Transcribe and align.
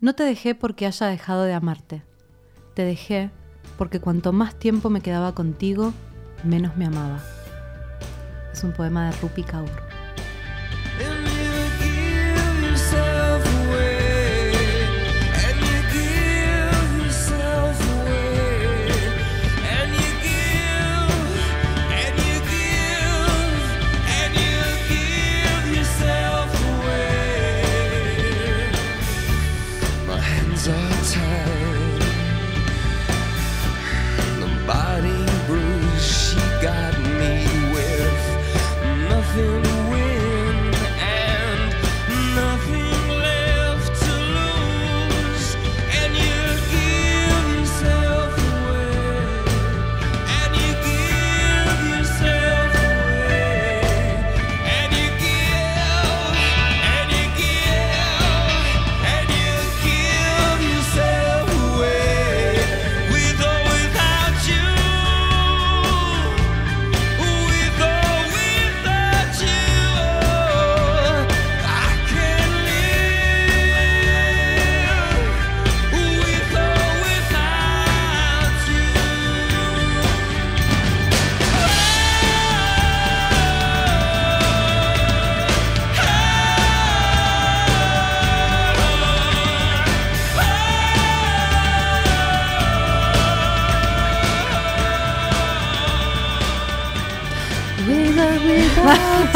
No 0.00 0.14
te 0.14 0.22
dejé 0.22 0.54
porque 0.54 0.86
haya 0.86 1.08
dejado 1.08 1.42
de 1.42 1.54
amarte. 1.54 2.04
Te 2.74 2.84
dejé 2.84 3.30
porque 3.76 3.98
cuanto 3.98 4.32
más 4.32 4.54
tiempo 4.56 4.90
me 4.90 5.00
quedaba 5.00 5.34
contigo, 5.34 5.92
menos 6.44 6.76
me 6.76 6.86
amaba. 6.86 7.20
Es 8.52 8.62
un 8.62 8.72
poema 8.72 9.10
de 9.10 9.16
Rupi 9.16 9.42
Kaur. 9.42 9.87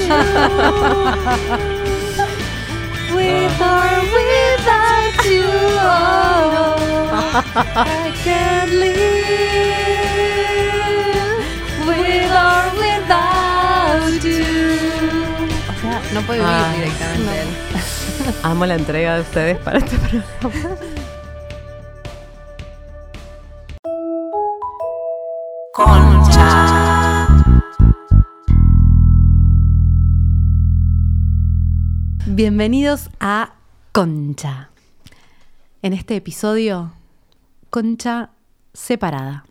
With 3.14 3.62
or 3.62 3.92
without 4.16 5.20
you, 5.26 5.52
I 7.76 8.14
can't 8.24 8.72
live. 8.72 9.02
With 11.88 12.32
or 12.32 12.64
without 12.80 14.24
you. 14.24 14.48
O 15.68 15.74
sea, 15.82 16.00
no 16.14 16.22
puede 16.22 16.40
vivir 16.40 16.56
Ay, 16.56 16.76
directamente. 16.78 18.40
Amo 18.44 18.66
la 18.66 18.76
entrega 18.76 19.16
de 19.16 19.22
ustedes 19.22 19.58
para 19.58 19.80
este 19.80 19.98
programa. 19.98 20.24
Bienvenidos 32.34 33.10
a 33.20 33.54
Concha. 33.92 34.70
En 35.82 35.92
este 35.94 36.16
episodio, 36.16 36.94
Concha 37.70 38.30
separada. 38.74 39.46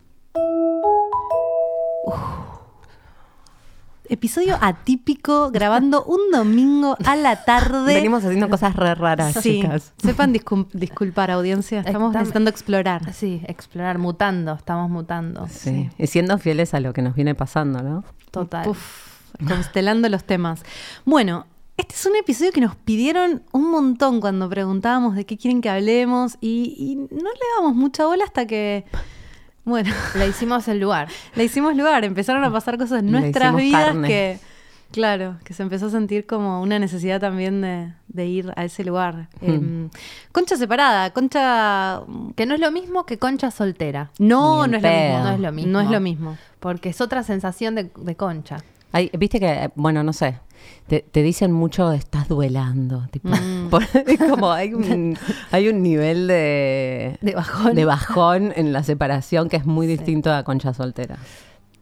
Uf. 2.04 2.14
Episodio 4.08 4.58
atípico, 4.60 5.50
grabando 5.52 6.02
un 6.04 6.32
domingo 6.32 6.96
a 7.04 7.14
la 7.16 7.44
tarde. 7.44 7.94
Venimos 7.94 8.24
haciendo 8.24 8.48
cosas 8.48 8.74
re 8.74 8.94
raras, 8.94 9.34
Sí, 9.34 9.60
chicas. 9.60 9.92
sepan 10.02 10.32
discul- 10.34 10.68
disculpar 10.72 11.30
audiencia, 11.30 11.80
estamos 11.80 12.08
Estamos- 12.08 12.14
necesitando 12.14 12.50
explorar. 12.50 13.12
Sí, 13.12 13.42
explorar, 13.46 13.98
mutando, 13.98 14.54
estamos 14.54 14.90
mutando. 14.90 15.46
Sí. 15.48 15.90
Y 15.98 16.06
siendo 16.08 16.38
fieles 16.38 16.74
a 16.74 16.80
lo 16.80 16.92
que 16.92 17.02
nos 17.02 17.14
viene 17.14 17.34
pasando, 17.36 17.82
¿no? 17.82 18.02
Total. 18.32 18.66
Uf, 18.68 19.06
constelando 19.46 20.08
los 20.08 20.24
temas. 20.24 20.62
Bueno, 21.04 21.46
este 21.80 21.94
es 21.94 22.06
un 22.06 22.16
episodio 22.16 22.52
que 22.52 22.60
nos 22.60 22.76
pidieron 22.76 23.42
un 23.52 23.70
montón 23.70 24.20
cuando 24.20 24.48
preguntábamos 24.48 25.14
de 25.16 25.24
qué 25.26 25.36
quieren 25.36 25.60
que 25.60 25.68
hablemos 25.70 26.36
y, 26.40 26.74
y 26.78 26.96
no 26.96 27.30
le 27.30 27.40
damos 27.56 27.74
mucha 27.74 28.06
bola 28.06 28.24
hasta 28.24 28.46
que, 28.46 28.84
bueno, 29.64 29.92
Le 30.16 30.28
hicimos 30.28 30.68
el 30.68 30.80
lugar. 30.80 31.08
le 31.34 31.44
hicimos 31.44 31.76
lugar, 31.76 32.04
empezaron 32.04 32.44
a 32.44 32.52
pasar 32.52 32.78
cosas 32.78 33.00
en 33.00 33.10
nuestras 33.10 33.54
vidas 33.56 33.86
carne. 33.86 34.08
que, 34.08 34.38
claro, 34.92 35.36
que 35.44 35.54
se 35.54 35.62
empezó 35.62 35.86
a 35.86 35.90
sentir 35.90 36.26
como 36.26 36.60
una 36.62 36.78
necesidad 36.78 37.20
también 37.20 37.60
de, 37.60 37.92
de 38.08 38.26
ir 38.26 38.52
a 38.56 38.64
ese 38.64 38.84
lugar. 38.84 39.28
Em, 39.40 39.88
concha 40.32 40.56
separada, 40.56 41.10
concha... 41.12 42.02
Que 42.36 42.46
no 42.46 42.54
es 42.54 42.60
lo 42.60 42.70
mismo 42.70 43.04
que 43.06 43.18
concha 43.18 43.50
soltera. 43.50 44.10
No, 44.18 44.66
no 44.66 44.76
es, 44.76 44.82
lo 44.82 44.88
mismo. 44.90 45.18
No 45.22 45.30
es 45.32 45.40
lo 45.40 45.52
mismo. 45.52 45.72
No 45.72 45.80
es 45.80 45.90
lo 45.90 46.00
mismo. 46.00 46.38
Porque 46.58 46.88
es 46.90 47.00
otra 47.00 47.22
sensación 47.22 47.74
de, 47.74 47.90
de 47.96 48.16
concha. 48.16 48.58
Hay- 48.92 49.10
Viste 49.16 49.38
que, 49.40 49.46
eh, 49.50 49.70
bueno, 49.76 50.02
no 50.02 50.12
sé, 50.12 50.38
te, 50.86 51.00
te 51.00 51.22
dicen 51.22 51.52
mucho 51.52 51.92
estás 51.92 52.28
duelando. 52.28 53.06
Tipo, 53.10 53.28
Mm. 53.30 53.68
por- 53.70 53.82
es 53.84 54.18
como 54.28 54.50
hay 54.52 54.74
un, 54.74 55.16
hay 55.50 55.68
un 55.68 55.82
nivel 55.82 56.26
de, 56.26 57.18
De 57.20 57.34
bajón. 57.34 57.74
de 57.74 57.84
bajón 57.84 58.52
en 58.56 58.72
la 58.72 58.82
separación 58.82 59.48
que 59.48 59.56
es 59.56 59.66
muy 59.66 59.86
distinto 59.86 60.32
a 60.32 60.42
Concha 60.44 60.74
Soltera. 60.74 61.16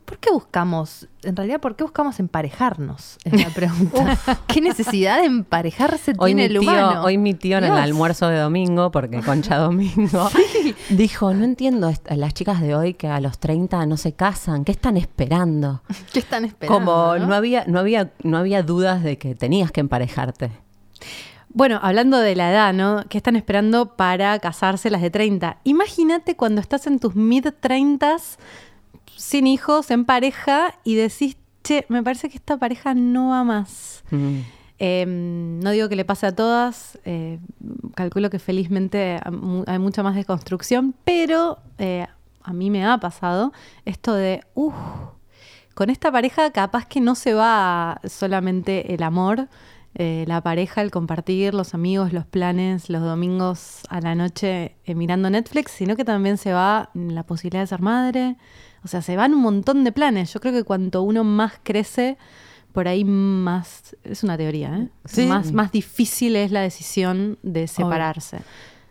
¿Por 0.09 0.17
qué 0.17 0.31
buscamos, 0.31 1.07
en 1.23 1.37
realidad, 1.37 1.61
por 1.61 1.77
qué 1.77 1.85
buscamos 1.85 2.19
emparejarnos? 2.19 3.19
Es 3.25 3.45
la 3.45 3.51
pregunta. 3.51 4.19
¿Qué 4.47 4.63
necesidad 4.63 5.19
de 5.19 5.27
emparejarse 5.27 6.15
Hoy 6.17 6.31
tiene 6.31 6.47
el 6.47 6.61
tío, 6.61 6.63
humano? 6.63 7.03
hoy 7.05 7.19
mi 7.19 7.35
tío 7.35 7.59
en 7.59 7.65
el 7.65 7.73
almuerzo 7.73 8.27
de 8.29 8.39
domingo, 8.39 8.91
porque 8.91 9.21
Concha 9.21 9.59
Domingo, 9.59 10.31
dijo, 10.89 11.35
no 11.35 11.45
entiendo 11.45 11.93
a 12.09 12.17
las 12.17 12.33
chicas 12.33 12.63
de 12.63 12.75
hoy 12.75 12.95
que 12.95 13.09
a 13.09 13.21
los 13.21 13.39
30 13.39 13.85
no 13.85 13.99
se 13.99 14.15
casan, 14.15 14.65
¿qué 14.65 14.73
están 14.73 14.97
esperando? 14.97 15.83
¿Qué 16.15 16.21
están 16.21 16.47
esperando? 16.47 16.79
Como 16.79 17.19
no 17.19 17.35
había, 17.35 17.67
no 17.67 17.79
había, 17.79 18.11
no 18.23 18.39
había 18.39 18.63
dudas 18.63 19.03
de 19.03 19.19
que 19.19 19.35
tenías 19.35 19.73
que 19.73 19.81
emparejarte. 19.81 20.51
Bueno, 21.51 21.81
hablando 21.83 22.19
de 22.19 22.37
la 22.37 22.51
edad, 22.51 22.73
¿no? 22.73 23.05
¿Qué 23.09 23.19
están 23.19 23.35
esperando 23.37 23.97
para 23.97 24.39
casarse 24.39 24.91
las 24.91 25.01
de 25.01 25.11
30? 25.11 25.59
Imagínate 25.65 26.37
cuando 26.37 26.61
estás 26.61 26.87
en 26.87 26.99
tus 26.99 27.15
mid 27.15 27.47
30s, 27.47 28.37
sin 29.17 29.47
hijos, 29.47 29.91
en 29.91 30.05
pareja, 30.05 30.75
y 30.85 30.95
decís, 30.95 31.37
che, 31.63 31.85
me 31.89 32.03
parece 32.03 32.29
que 32.29 32.37
esta 32.37 32.57
pareja 32.57 32.95
no 32.95 33.31
va 33.31 33.45
más. 33.45 34.05
Mm. 34.11 34.39
Eh, 34.81 35.05
no 35.09 35.71
digo 35.73 35.89
que 35.89 35.97
le 35.97 36.05
pase 36.05 36.27
a 36.27 36.35
todas, 36.35 36.99
eh, 37.05 37.41
calculo 37.97 38.31
que 38.31 38.39
felizmente 38.39 39.19
hay 39.25 39.33
mu- 39.33 39.65
hay 39.67 39.79
mucha 39.81 40.05
más 40.05 40.15
desconstrucción, 40.15 40.95
pero 41.05 41.59
eh, 41.79 42.07
a 42.45 42.53
mí 42.53 42.71
me 42.71 42.87
ha 42.87 42.97
pasado 42.99 43.53
esto 43.85 44.15
de, 44.15 44.45
uff, 44.55 44.75
con 45.75 45.91
esta 45.91 46.13
pareja 46.13 46.53
capaz 46.53 46.87
que 46.87 47.01
no 47.01 47.17
se 47.17 47.35
va 47.35 48.01
solamente 48.05 48.95
el 48.95 49.03
amor, 49.03 49.49
eh, 49.95 50.25
la 50.29 50.43
pareja, 50.43 50.81
el 50.83 50.93
compartir, 50.93 51.55
los 51.55 51.75
amigos, 51.75 52.13
los 52.13 52.25
planes, 52.25 52.89
los 52.89 53.03
domingos 53.03 53.81
a 53.89 54.01
la 54.01 54.15
noche 54.15 54.77
mirando 54.87 55.29
Netflix, 55.29 55.73
sino 55.73 55.97
que 55.97 56.05
también 56.05 56.37
se 56.37 56.53
va 56.53 56.91
la 56.95 57.25
posibilidad 57.25 57.63
de 57.63 57.67
ser 57.67 57.81
madre. 57.83 58.37
O 58.85 58.89
sea, 58.89 59.03
se 59.03 59.17
van 59.17 59.35
un 59.35 59.41
montón 59.41 59.85
de 59.85 59.93
planes. 59.93 60.33
Yo 60.33 60.41
creo 60.41 60.53
que 60.53 60.65
cuanto 60.65 61.03
uno 61.03 61.25
más 61.25 61.55
crece, 61.63 62.17
por 62.73 62.89
ahí 62.89 63.05
más, 63.05 63.97
es 64.05 64.23
una 64.23 64.37
teoría, 64.37 64.77
¿eh? 64.77 64.89
Sí. 65.05 65.27
Más, 65.27 65.53
más 65.53 65.73
difícil 65.73 66.37
es 66.37 66.51
la 66.51 66.61
decisión 66.61 67.39
de 67.43 67.67
separarse. 67.67 68.39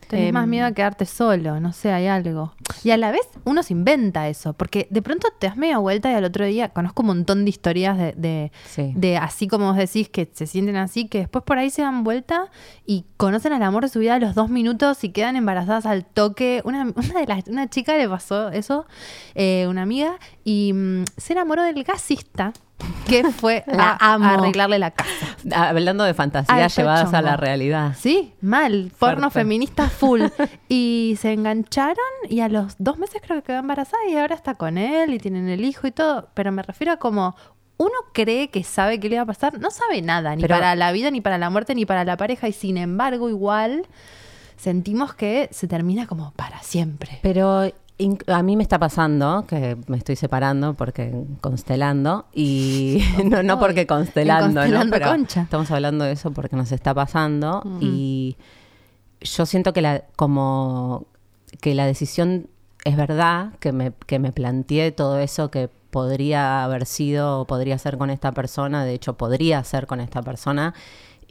Tenés 0.07 0.27
Em, 0.29 0.33
más 0.33 0.47
miedo 0.47 0.65
a 0.65 0.71
quedarte 0.71 1.05
solo, 1.05 1.59
no 1.59 1.73
sé, 1.73 1.91
hay 1.91 2.07
algo. 2.07 2.53
Y 2.83 2.91
a 2.91 2.97
la 2.97 3.11
vez 3.11 3.27
uno 3.43 3.61
se 3.63 3.73
inventa 3.73 4.27
eso, 4.29 4.53
porque 4.53 4.87
de 4.89 5.01
pronto 5.01 5.27
te 5.37 5.47
das 5.47 5.57
media 5.57 5.77
vuelta 5.79 6.09
y 6.11 6.15
al 6.15 6.23
otro 6.23 6.45
día 6.45 6.69
conozco 6.69 7.01
un 7.01 7.07
montón 7.07 7.43
de 7.43 7.49
historias 7.49 7.97
de, 7.97 8.13
de, 8.13 8.51
Sí. 8.69 8.93
de 8.95 9.17
así 9.17 9.47
como 9.47 9.67
vos 9.67 9.77
decís, 9.77 10.09
que 10.09 10.29
se 10.33 10.47
sienten 10.47 10.77
así, 10.77 11.07
que 11.07 11.19
después 11.19 11.43
por 11.43 11.57
ahí 11.57 11.69
se 11.69 11.81
dan 11.81 12.03
vuelta 12.03 12.49
y 12.85 13.05
conocen 13.17 13.53
al 13.53 13.63
amor 13.63 13.83
de 13.83 13.89
su 13.89 13.99
vida 13.99 14.15
a 14.15 14.19
los 14.19 14.33
dos 14.35 14.49
minutos 14.49 15.03
y 15.03 15.09
quedan 15.09 15.35
embarazadas 15.35 15.85
al 15.85 16.05
toque. 16.05 16.61
Una, 16.63 16.83
una 16.95 17.19
de 17.19 17.27
las, 17.27 17.47
una 17.47 17.69
chica 17.69 17.97
le 17.97 18.07
pasó 18.07 18.49
eso, 18.49 18.85
eh, 19.35 19.65
una 19.69 19.81
amiga, 19.81 20.17
y 20.43 20.71
mm, 20.73 21.03
se 21.17 21.33
enamoró 21.33 21.63
del 21.63 21.83
gasista. 21.83 22.53
Que 23.07 23.23
fue 23.31 23.63
La 23.67 23.97
a, 23.99 24.15
arreglarle 24.15 24.79
la 24.79 24.91
casa. 24.91 25.35
Hablando 25.53 26.03
de 26.03 26.13
fantasías 26.13 26.75
llevadas 26.75 27.13
a 27.13 27.21
la 27.21 27.37
realidad. 27.37 27.95
Sí, 27.97 28.33
mal. 28.41 28.91
Porno 28.99 29.29
Fuerte. 29.29 29.39
feminista 29.39 29.89
full. 29.89 30.23
y 30.69 31.17
se 31.19 31.33
engancharon 31.33 31.95
y 32.29 32.41
a 32.41 32.49
los 32.49 32.75
dos 32.79 32.97
meses 32.97 33.21
creo 33.25 33.41
que 33.41 33.47
quedó 33.47 33.57
embarazada 33.59 34.03
y 34.09 34.15
ahora 34.15 34.35
está 34.35 34.55
con 34.55 34.77
él 34.77 35.13
y 35.13 35.19
tienen 35.19 35.49
el 35.49 35.63
hijo 35.63 35.87
y 35.87 35.91
todo. 35.91 36.29
Pero 36.33 36.51
me 36.51 36.61
refiero 36.63 36.93
a 36.93 36.97
como 36.97 37.35
uno 37.77 37.93
cree 38.13 38.49
que 38.49 38.63
sabe 38.63 38.99
qué 38.99 39.07
le 39.09 39.17
va 39.17 39.21
a 39.23 39.27
pasar, 39.27 39.59
no 39.59 39.69
sabe 39.69 40.01
nada, 40.01 40.35
ni 40.35 40.41
Pero- 40.41 40.55
para 40.55 40.75
la 40.75 40.91
vida, 40.91 41.11
ni 41.11 41.21
para 41.21 41.37
la 41.37 41.49
muerte, 41.49 41.75
ni 41.75 41.85
para 41.85 42.03
la 42.03 42.17
pareja. 42.17 42.47
Y 42.47 42.53
sin 42.53 42.77
embargo, 42.77 43.29
igual 43.29 43.85
sentimos 44.55 45.13
que 45.13 45.47
se 45.51 45.67
termina 45.67 46.07
como 46.07 46.31
para 46.31 46.61
siempre. 46.63 47.19
Pero 47.21 47.71
a 48.27 48.43
mí 48.43 48.55
me 48.55 48.63
está 48.63 48.77
pasando 48.77 49.45
que 49.47 49.77
me 49.87 49.97
estoy 49.97 50.15
separando 50.15 50.75
porque 50.75 51.23
constelando 51.41 52.25
y 52.33 53.01
no, 53.25 53.43
no 53.43 53.59
porque 53.59 53.87
constelando, 53.87 54.67
¿no? 54.67 54.81
Pero 54.89 55.09
Concha. 55.09 55.41
estamos 55.41 55.71
hablando 55.71 56.05
de 56.05 56.11
eso 56.11 56.31
porque 56.31 56.55
nos 56.55 56.71
está 56.71 56.93
pasando 56.93 57.63
y 57.81 58.37
yo 59.21 59.45
siento 59.45 59.73
que 59.73 59.81
la 59.81 60.03
como 60.15 61.07
que 61.59 61.73
la 61.73 61.85
decisión 61.85 62.47
es 62.83 62.95
verdad 62.95 63.53
que 63.59 63.71
me 63.71 63.93
que 64.05 64.19
me 64.19 64.31
planteé 64.31 64.91
todo 64.91 65.17
eso 65.17 65.49
que 65.49 65.69
podría 65.89 66.63
haber 66.63 66.85
sido 66.85 67.41
o 67.41 67.45
podría 67.45 67.77
ser 67.79 67.97
con 67.97 68.11
esta 68.11 68.31
persona, 68.31 68.85
de 68.85 68.93
hecho 68.93 69.17
podría 69.17 69.63
ser 69.63 69.87
con 69.87 69.99
esta 69.99 70.21
persona 70.21 70.75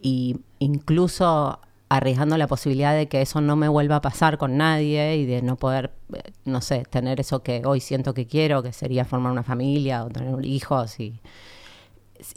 y 0.03 0.41
incluso 0.59 1.61
arriesgando 1.89 2.37
la 2.37 2.49
posibilidad 2.49 2.95
de 2.95 3.09
que 3.09 3.23
eso 3.23 3.41
no 3.41 3.57
me 3.57 3.69
vuelva 3.69 3.97
a 3.97 4.01
pasar 4.01 4.39
con 4.39 4.57
nadie 4.57 5.17
y 5.17 5.27
de 5.27 5.43
no 5.43 5.57
poder, 5.57 5.93
eh, 6.13 6.33
no 6.45 6.61
sé, 6.61 6.85
tener 6.91 7.21
eso 7.21 7.43
que 7.43 7.63
hoy 7.65 7.81
siento 7.81 8.15
que 8.15 8.27
quiero, 8.27 8.63
que 8.63 8.73
sería 8.73 9.05
formar 9.05 9.33
una 9.33 9.45
familia 9.45 10.05
o 10.05 10.09
tener 10.09 10.45
hijos 10.45 10.99
y 10.99 11.21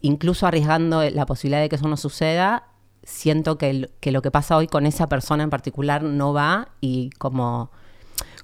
incluso 0.01 0.45
arriesgando 0.45 1.07
la 1.09 1.25
posibilidad 1.25 1.61
de 1.61 1.69
que 1.69 1.77
eso 1.77 1.87
no 1.87 1.97
suceda, 1.97 2.67
siento 3.03 3.57
que, 3.57 3.89
que 3.99 4.11
lo 4.11 4.21
que 4.21 4.29
pasa 4.29 4.57
hoy 4.57 4.67
con 4.67 4.85
esa 4.85 5.07
persona 5.07 5.43
en 5.43 5.49
particular 5.49 6.03
no 6.03 6.33
va 6.33 6.69
y 6.79 7.09
como, 7.11 7.71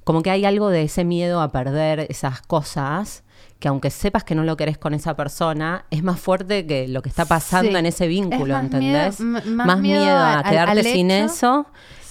como 0.04 0.24
que 0.24 0.32
hay 0.32 0.46
algo 0.46 0.70
de 0.70 0.84
ese 0.84 1.04
miedo 1.04 1.42
a 1.42 1.52
perder 1.52 2.08
esas 2.10 2.42
cosas 2.42 3.25
que 3.60 3.68
aunque 3.68 3.90
sepas 3.90 4.24
que 4.24 4.36
no 4.36 4.44
lo 4.44 4.58
querés 4.58 4.78
con 4.78 4.94
esa 4.94 5.16
persona, 5.16 5.86
es 5.90 6.04
más 6.04 6.20
fuerte 6.20 6.66
que 6.68 6.88
lo 6.88 7.02
que 7.02 7.10
está 7.10 7.26
pasando 7.26 7.72
Sí. 7.72 7.78
en 7.78 7.86
ese 7.86 8.04
Es 8.06 8.10
vínculo, 8.10 8.54
más 8.54 8.64
¿entendés? 8.66 9.20
miedo- 9.20 9.42
más 9.66 9.80
miedo 9.80 10.18
a 10.18 10.44
quedarte 10.44 10.80
al 10.80 10.84
sin 10.86 11.10
eso 11.12 11.66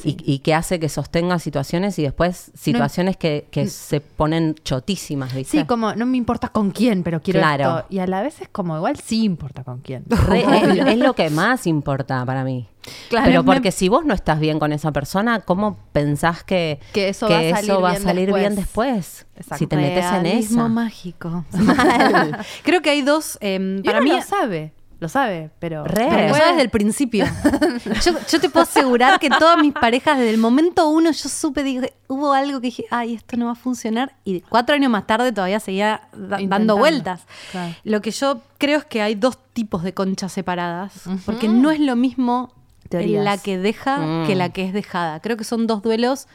y, 0.05 0.17
y 0.25 0.38
que 0.41 0.55
hace 0.55 0.79
que 0.81 0.88
sostenga 0.88 1.38
situaciones 1.38 1.99
y 1.99 2.03
después 2.03 2.50
situaciones 2.55 3.17
que, 3.17 3.47
que 3.50 3.67
se 3.69 4.00
ponen 4.00 4.55
chotísimas, 4.65 5.35
¿viste? 5.35 5.59
Sí, 5.61 5.65
como 5.65 5.94
no 5.94 6.05
me 6.06 6.17
importa 6.17 6.49
con 6.49 6.71
quién, 6.73 7.03
pero 7.03 7.21
quiero 7.23 7.41
Claro. 7.41 7.79
esto. 7.79 7.87
Y 7.91 7.99
a 8.00 8.06
la 8.06 8.20
vez 8.23 8.41
es 8.41 8.49
como 8.49 8.77
igual 8.77 8.97
sí 8.99 9.25
importa 9.25 9.65
con 9.65 9.81
quién. 9.81 10.05
Re- 10.09 10.41
es, 10.81 10.87
es 10.88 10.99
lo 10.99 11.15
que 11.15 11.31
más 11.31 11.67
importa 11.67 12.25
para 12.27 12.44
mí. 12.44 12.69
Claro, 13.09 13.27
Pero 13.27 13.43
me- 13.43 13.55
porque 13.55 13.73
si 13.73 13.89
vos 13.89 14.05
no 14.05 14.13
estás 14.15 14.41
bien 14.41 14.59
con 14.59 14.73
esa 14.73 14.93
persona, 14.93 15.41
¿cómo 15.41 15.79
pensás 15.93 16.43
que, 16.45 16.81
Que 16.93 17.09
eso 17.09 17.29
va 17.29 17.37
a 17.39 17.41
salir 17.41 17.71
eso 17.71 17.81
va 17.81 17.89
a 17.89 17.93
bien 17.93 18.03
salir 18.03 18.33
bien 18.33 18.55
después? 18.57 19.27
Exacto. 19.37 19.57
Si 19.59 19.67
te 19.67 19.77
metes 19.77 20.05
en 20.05 20.27
esa. 20.27 20.69
mágico. 20.69 21.45
Creo 22.63 22.83
que 22.83 22.91
hay 22.91 23.03
dos. 23.03 23.39
em, 23.41 23.83
Para 23.83 24.01
mí, 24.01 24.11
lo 24.11 24.23
sabe, 24.23 24.73
lo 25.01 25.09
sabe, 25.09 25.51
pero 25.59 25.85
Re. 25.85 26.07
Pero 26.09 26.17
después- 26.23 26.43
yo 26.43 26.49
desde 26.51 26.63
el 26.63 26.71
principio. 26.71 27.25
yo, 28.05 28.13
yo 28.31 28.41
te 28.41 28.49
puedo 28.51 28.63
asegurar 28.65 29.19
que 29.19 29.29
todas 29.31 29.59
mis 29.59 29.73
parejas, 29.73 30.19
desde 30.19 30.31
el 30.31 30.39
momento 30.39 30.89
uno, 30.89 31.11
yo 31.11 31.29
supe, 31.29 31.63
dije, 31.63 31.93
hubo 32.09 32.33
algo 32.33 32.61
que 32.61 32.67
dije, 32.69 32.85
ay, 32.91 33.15
esto 33.15 33.37
no 33.37 33.47
va 33.47 33.53
a 33.53 33.57
funcionar. 33.57 34.15
Y 34.25 34.41
cuatro 34.43 34.75
años 34.75 34.91
más 34.91 35.07
tarde 35.07 35.33
todavía 35.33 35.61
seguía 35.61 36.09
da- 36.13 36.41
Intentando. 36.41 36.49
dando 36.49 36.77
vueltas. 36.77 37.23
Claro. 37.51 37.75
Lo 37.85 38.01
que 38.03 38.11
yo 38.11 38.41
creo 38.59 38.79
es 38.79 38.85
que 38.85 39.03
hay 39.03 39.15
dos 39.15 39.39
tipos 39.53 39.83
de 39.83 39.95
conchas 39.95 40.33
separadas. 40.33 40.93
Porque 41.27 41.49
no 41.49 41.71
es 41.71 41.81
lo 41.81 41.97
mismo 41.97 42.53
Teorías. 42.99 43.25
la 43.25 43.38
que 43.38 43.58
deja 43.58 43.99
Mm. 43.99 44.26
que 44.26 44.35
la 44.35 44.49
que 44.50 44.64
es 44.67 44.73
dejada. 44.73 45.20
Creo 45.20 45.37
que 45.37 45.44
son 45.44 45.67
dos 45.67 45.82
duelos 45.82 46.26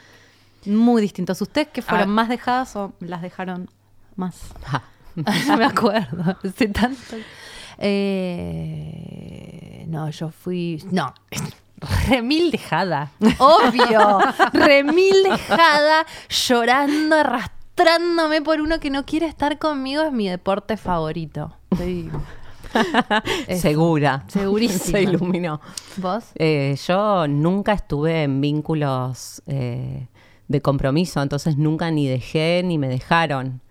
muy 0.65 1.01
distintos. 1.01 1.41
¿Ustedes 1.41 1.67
que 1.69 1.81
fueron 1.81 2.09
Ah. 2.09 2.13
más 2.13 2.29
dejadas 2.29 2.75
o 2.75 2.93
las 2.99 3.21
dejaron 3.21 3.69
más? 4.15 4.35
Ja. 4.65 4.83
no 5.47 5.57
me 5.57 5.65
acuerdo. 5.65 6.37
Hace 6.43 6.67
tanto. 6.67 7.15
Eh, 8.49 9.85
no, 9.87 10.09
yo 10.09 10.29
fui. 10.31 10.83
No. 10.91 11.13
Remil 12.09 12.51
dejada. 12.51 13.11
Obvio. 13.37 14.19
Remil 14.53 15.15
dejada. 15.23 16.05
Llorando, 16.29 17.15
arrastrándome 17.15 18.41
por 18.41 18.59
uno 18.61 18.79
que 18.79 18.89
no 18.89 19.05
quiere 19.05 19.27
estar 19.27 19.57
conmigo. 19.59 20.03
Es 20.03 20.11
mi 20.11 20.27
deporte 20.27 20.75
favorito. 20.77 21.55
Estoy-. 21.71 22.11
Segura. 23.57 24.23
Segurísima. 24.27 24.97
Se 24.99 25.03
iluminó. 25.03 25.61
¿Vos? 25.97 26.25
Eh, 26.35 26.75
yo 26.87 27.27
nunca 27.27 27.73
estuve 27.73 28.23
en 28.23 28.41
vínculos 28.41 29.41
eh, 29.47 30.07
de 30.47 30.61
compromiso, 30.61 31.21
entonces 31.21 31.57
nunca 31.57 31.91
ni 31.91 32.07
dejé 32.07 32.61
ni 32.63 32.77
me 32.77 32.87
dejaron. 32.87 33.61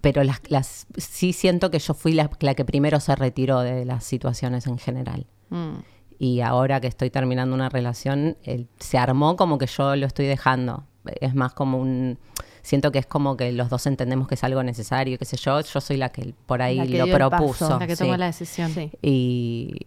Pero 0.00 0.24
las, 0.24 0.40
las, 0.48 0.86
sí 0.96 1.32
siento 1.34 1.70
que 1.70 1.78
yo 1.78 1.92
fui 1.92 2.12
la, 2.12 2.30
la 2.40 2.54
que 2.54 2.64
primero 2.64 3.00
se 3.00 3.14
retiró 3.16 3.60
de 3.60 3.84
las 3.84 4.02
situaciones 4.04 4.66
en 4.66 4.78
general. 4.78 5.26
Mm. 5.50 5.74
Y 6.18 6.40
ahora 6.40 6.80
que 6.80 6.86
estoy 6.86 7.10
terminando 7.10 7.54
una 7.54 7.68
relación, 7.68 8.36
el- 8.42 8.68
se 8.78 8.98
armó 8.98 9.36
como 9.36 9.58
que 9.58 9.66
yo 9.66 9.96
lo 9.96 10.06
estoy 10.06 10.26
dejando. 10.26 10.84
Es 11.20 11.34
más 11.34 11.52
como 11.52 11.78
un... 11.78 12.18
Siento 12.62 12.92
que 12.92 12.98
es 12.98 13.06
como 13.06 13.36
que 13.36 13.52
los 13.52 13.70
dos 13.70 13.86
entendemos 13.86 14.28
que 14.28 14.34
es 14.34 14.44
algo 14.44 14.62
necesario, 14.62 15.18
qué 15.18 15.24
sé 15.24 15.36
yo. 15.38 15.60
Yo 15.60 15.80
soy 15.80 15.96
la 15.96 16.10
que 16.10 16.34
por 16.46 16.60
ahí 16.60 16.78
que 16.86 16.98
lo 16.98 17.04
el 17.04 17.10
paso. 17.12 17.28
propuso. 17.36 17.78
La 17.78 17.86
que 17.86 17.96
sí. 17.96 18.04
tomó 18.04 18.16
la 18.18 18.26
decisión. 18.26 18.70
Sí. 18.72 18.90
Y, 19.00 19.86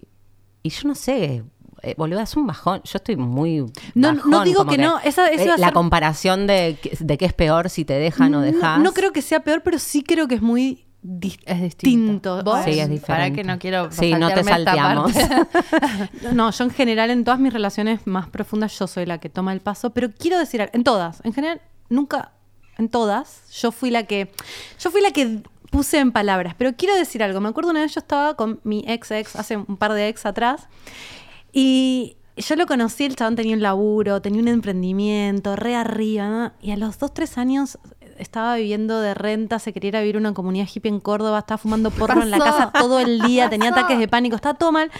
y 0.64 0.70
yo 0.70 0.88
no 0.88 0.96
sé, 0.96 1.44
eh, 1.84 1.94
boluda, 1.98 2.24
es 2.24 2.36
un 2.36 2.48
bajón. 2.48 2.82
Yo 2.84 2.94
estoy 2.98 3.16
muy. 3.16 3.60
No, 3.94 4.16
bajón, 4.16 4.32
no 4.32 4.44
digo 4.44 4.66
que 4.66 4.80
no, 4.80 5.00
esa- 5.02 5.28
eso 5.28 5.44
eh, 5.50 5.52
a 5.52 5.58
La 5.58 5.68
ser- 5.68 5.74
comparación 5.74 6.48
de, 6.48 6.80
que- 6.82 6.98
de 7.00 7.18
qué 7.20 7.26
es 7.26 7.34
peor 7.34 7.70
si 7.70 7.86
te 7.86 7.94
dejan 7.94 8.34
o 8.34 8.42
dejas. 8.42 8.80
No, 8.80 8.86
no 8.86 8.94
creo 8.94 9.14
que 9.14 9.22
sea 9.22 9.42
peor, 9.42 9.62
pero 9.64 9.78
sí 9.78 10.02
creo 10.02 10.28
que 10.28 10.36
es 10.36 10.42
muy 10.42 10.83
Es 11.46 11.62
distinto. 11.62 12.42
¿Vos? 12.44 12.64
Sí, 12.64 12.80
es 12.80 13.02
Para 13.02 13.32
que 13.32 13.44
no 13.44 13.60
quiero 13.60 13.92
Sí, 13.92 14.14
no 14.14 14.34
te 14.34 14.44
salteamos. 14.44 15.12
No, 16.34 16.52
yo 16.52 16.64
en 16.64 16.70
general 16.72 17.10
en 17.10 17.24
todas 17.24 17.40
mis 17.40 17.52
relaciones 17.52 18.08
más 18.08 18.30
profundas 18.30 18.78
yo 18.78 18.88
soy 18.88 19.06
la 19.06 19.18
que 19.18 19.30
toma 19.30 19.54
el 19.54 19.60
paso, 19.60 19.92
pero 19.92 20.10
quiero 20.12 20.40
decir, 20.40 20.62
algo, 20.62 20.72
en 20.74 20.84
todas, 20.84 21.22
en 21.26 21.34
general 21.34 21.62
nunca, 21.90 22.32
en 22.78 22.90
todas, 22.90 23.44
yo 23.52 23.72
fui 23.72 23.92
la 23.92 24.04
que, 24.04 24.32
yo 24.80 24.92
fui 24.92 25.02
la 25.02 25.12
que 25.12 25.44
puse 25.70 26.00
en 26.00 26.12
palabras, 26.12 26.56
pero 26.58 26.74
quiero 26.76 26.96
decir 26.96 27.22
algo. 27.22 27.42
Me 27.42 27.50
acuerdo 27.50 27.72
una 27.72 27.82
vez 27.82 27.94
yo 27.94 28.00
estaba 28.00 28.36
con 28.36 28.62
mi 28.64 28.86
ex 28.88 29.12
ex 29.12 29.36
hace 29.36 29.58
un 29.58 29.78
par 29.78 29.94
de 29.94 30.08
ex 30.08 30.26
atrás 30.26 30.68
y 31.52 32.16
yo 32.38 32.56
lo 32.56 32.66
conocí, 32.66 33.04
el 33.04 33.16
chabón 33.16 33.36
tenía 33.36 33.56
un 33.56 33.62
laburo, 33.62 34.22
tenía 34.22 34.42
un 34.42 34.48
emprendimiento, 34.48 35.56
re 35.56 35.76
arriba, 35.76 36.30
¿no? 36.30 36.54
y 36.62 36.72
a 36.72 36.78
los 36.78 36.98
dos, 36.98 37.14
tres 37.14 37.38
años 37.38 37.78
estaba 38.18 38.56
viviendo 38.56 39.00
de 39.02 39.14
renta, 39.14 39.60
se 39.60 39.74
quería 39.74 39.90
ir 39.90 39.98
a 39.98 40.00
vivir 40.02 40.16
a 40.16 40.20
una 40.20 40.34
comunidad 40.34 40.68
hippie 40.74 40.90
en 40.90 41.00
Córdoba, 41.00 41.40
estaba 41.40 41.58
fumando 41.58 41.92
porro 41.92 42.22
en 42.22 42.32
la 42.32 42.38
casa 42.40 42.72
todo 42.72 43.00
el 43.00 43.20
día, 43.22 43.50
tenía 43.50 43.70
ataques 43.70 44.00
de 44.00 44.08
pánico, 44.08 44.36
estaba 44.36 44.58
todo 44.58 44.72
mal. 44.72 44.92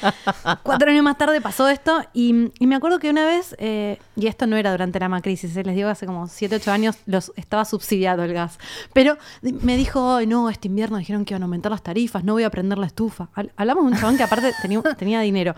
Cuatro 0.64 0.90
años 0.90 1.04
más 1.04 1.18
tarde 1.18 1.42
pasó 1.42 1.68
esto 1.70 2.02
y, 2.14 2.52
y 2.60 2.68
me 2.68 2.76
acuerdo 2.76 3.00
que 3.00 3.10
una 3.10 3.26
vez, 3.26 3.56
eh, 3.60 4.00
y 4.16 4.28
esto 4.28 4.48
no 4.48 4.56
era 4.56 4.72
durante 4.72 5.00
la 5.00 5.10
macrisis, 5.10 5.56
eh, 5.56 5.64
les 5.64 5.76
digo 5.76 5.90
hace 5.90 6.06
como 6.06 6.28
siete, 6.28 6.56
ocho 6.56 6.72
años 6.72 6.98
los 7.06 7.32
estaba 7.36 7.66
subsidiado 7.66 8.24
el 8.24 8.34
gas, 8.34 8.58
pero 8.94 9.18
me 9.42 9.78
dijo, 9.78 10.16
ay 10.16 10.28
no, 10.28 10.50
este 10.50 10.68
invierno 10.68 10.98
dijeron 10.98 11.26
que 11.26 11.34
iban 11.34 11.44
a 11.44 11.46
aumentar 11.46 11.72
las 11.72 11.84
tarifas, 11.84 12.24
no 12.24 12.34
voy 12.34 12.44
a 12.44 12.50
prender 12.50 12.78
la 12.78 12.88
estufa. 12.88 13.30
Hab- 13.36 13.52
Hablamos 13.56 13.86
de 13.86 13.92
un 13.92 13.98
chabón 13.98 14.18
que 14.18 14.24
aparte 14.24 14.52
tenía, 14.62 14.82
tenía 14.98 15.22
dinero. 15.22 15.56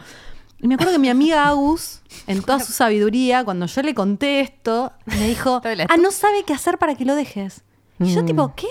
Y 0.62 0.68
me 0.68 0.76
acuerdo 0.76 0.94
que 0.94 1.00
mi 1.00 1.10
amiga 1.10 1.48
Agus, 1.48 2.02
en 2.28 2.42
toda 2.42 2.60
su 2.60 2.72
sabiduría, 2.72 3.44
cuando 3.44 3.66
yo 3.66 3.82
le 3.82 3.94
conté 3.94 4.40
esto, 4.40 4.92
me 5.06 5.28
dijo, 5.28 5.62
ah, 5.90 5.98
no 5.98 6.12
sabe 6.12 6.44
qué 6.44 6.54
hacer 6.54 6.78
para 6.78 6.96
que 6.96 7.06
lo 7.06 7.16
dejes. 7.16 7.64
Y 8.00 8.14
yo 8.14 8.24
Mm. 8.24 8.26
tipo, 8.26 8.54
¿qué? 8.56 8.68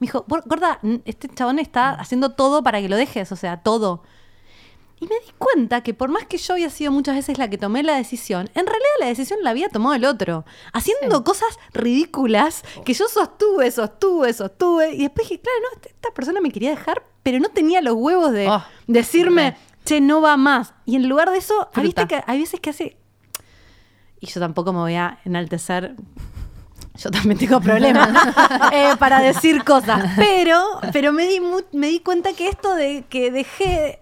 Me 0.00 0.06
dijo, 0.06 0.24
"Gor- 0.26 0.42
gorda, 0.46 0.80
este 1.04 1.28
chabón 1.28 1.58
está 1.60 1.90
haciendo 1.90 2.30
todo 2.30 2.62
para 2.62 2.80
que 2.80 2.88
lo 2.88 2.96
dejes, 2.96 3.30
o 3.32 3.36
sea, 3.36 3.62
todo. 3.62 4.02
Y 5.00 5.06
me 5.06 5.14
di 5.26 5.32
cuenta 5.38 5.82
que 5.82 5.92
por 5.94 6.08
más 6.08 6.26
que 6.26 6.36
yo 6.38 6.54
había 6.54 6.70
sido 6.70 6.90
muchas 6.92 7.14
veces 7.16 7.36
la 7.38 7.48
que 7.48 7.58
tomé 7.58 7.82
la 7.82 7.96
decisión, 7.96 8.48
en 8.54 8.66
realidad 8.66 8.90
la 9.00 9.06
decisión 9.06 9.38
la 9.42 9.50
había 9.50 9.68
tomado 9.68 9.94
el 9.94 10.04
otro, 10.04 10.44
haciendo 10.72 11.24
cosas 11.24 11.48
ridículas 11.72 12.64
que 12.84 12.94
yo 12.94 13.06
sostuve, 13.08 13.70
sostuve, 13.70 14.32
sostuve, 14.32 14.94
y 14.94 15.02
después 15.02 15.28
dije, 15.28 15.40
claro, 15.40 15.58
no, 15.62 15.76
esta- 15.76 15.88
esta 15.90 16.10
persona 16.14 16.40
me 16.40 16.50
quería 16.50 16.70
dejar, 16.70 17.04
pero 17.22 17.38
no 17.38 17.48
tenía 17.50 17.80
los 17.80 17.94
huevos 17.94 18.32
de 18.32 18.48
Oh, 18.48 18.64
decirme. 18.86 19.56
Che, 19.84 20.00
no 20.00 20.20
va 20.20 20.36
más. 20.36 20.74
Y 20.84 20.96
en 20.96 21.08
lugar 21.08 21.30
de 21.30 21.38
eso, 21.38 21.54
¿ah, 21.60 21.68
Fruta. 21.72 21.82
¿viste 21.82 22.06
que 22.06 22.24
hay 22.26 22.40
veces 22.40 22.60
que 22.60 22.70
hace... 22.70 22.96
Y 24.20 24.26
yo 24.26 24.40
tampoco 24.40 24.72
me 24.72 24.78
voy 24.78 24.94
a 24.94 25.18
enaltecer 25.24 25.96
yo 26.96 27.10
también 27.10 27.38
tengo 27.38 27.60
problemas 27.60 28.08
eh, 28.72 28.94
para 28.98 29.20
decir 29.20 29.64
cosas, 29.64 30.12
pero, 30.16 30.62
pero 30.92 31.12
me, 31.12 31.26
di 31.26 31.40
me 31.72 31.88
di 31.88 32.00
cuenta 32.00 32.32
que 32.32 32.48
esto 32.48 32.74
de 32.74 33.04
que 33.08 33.30
dejé, 33.30 34.00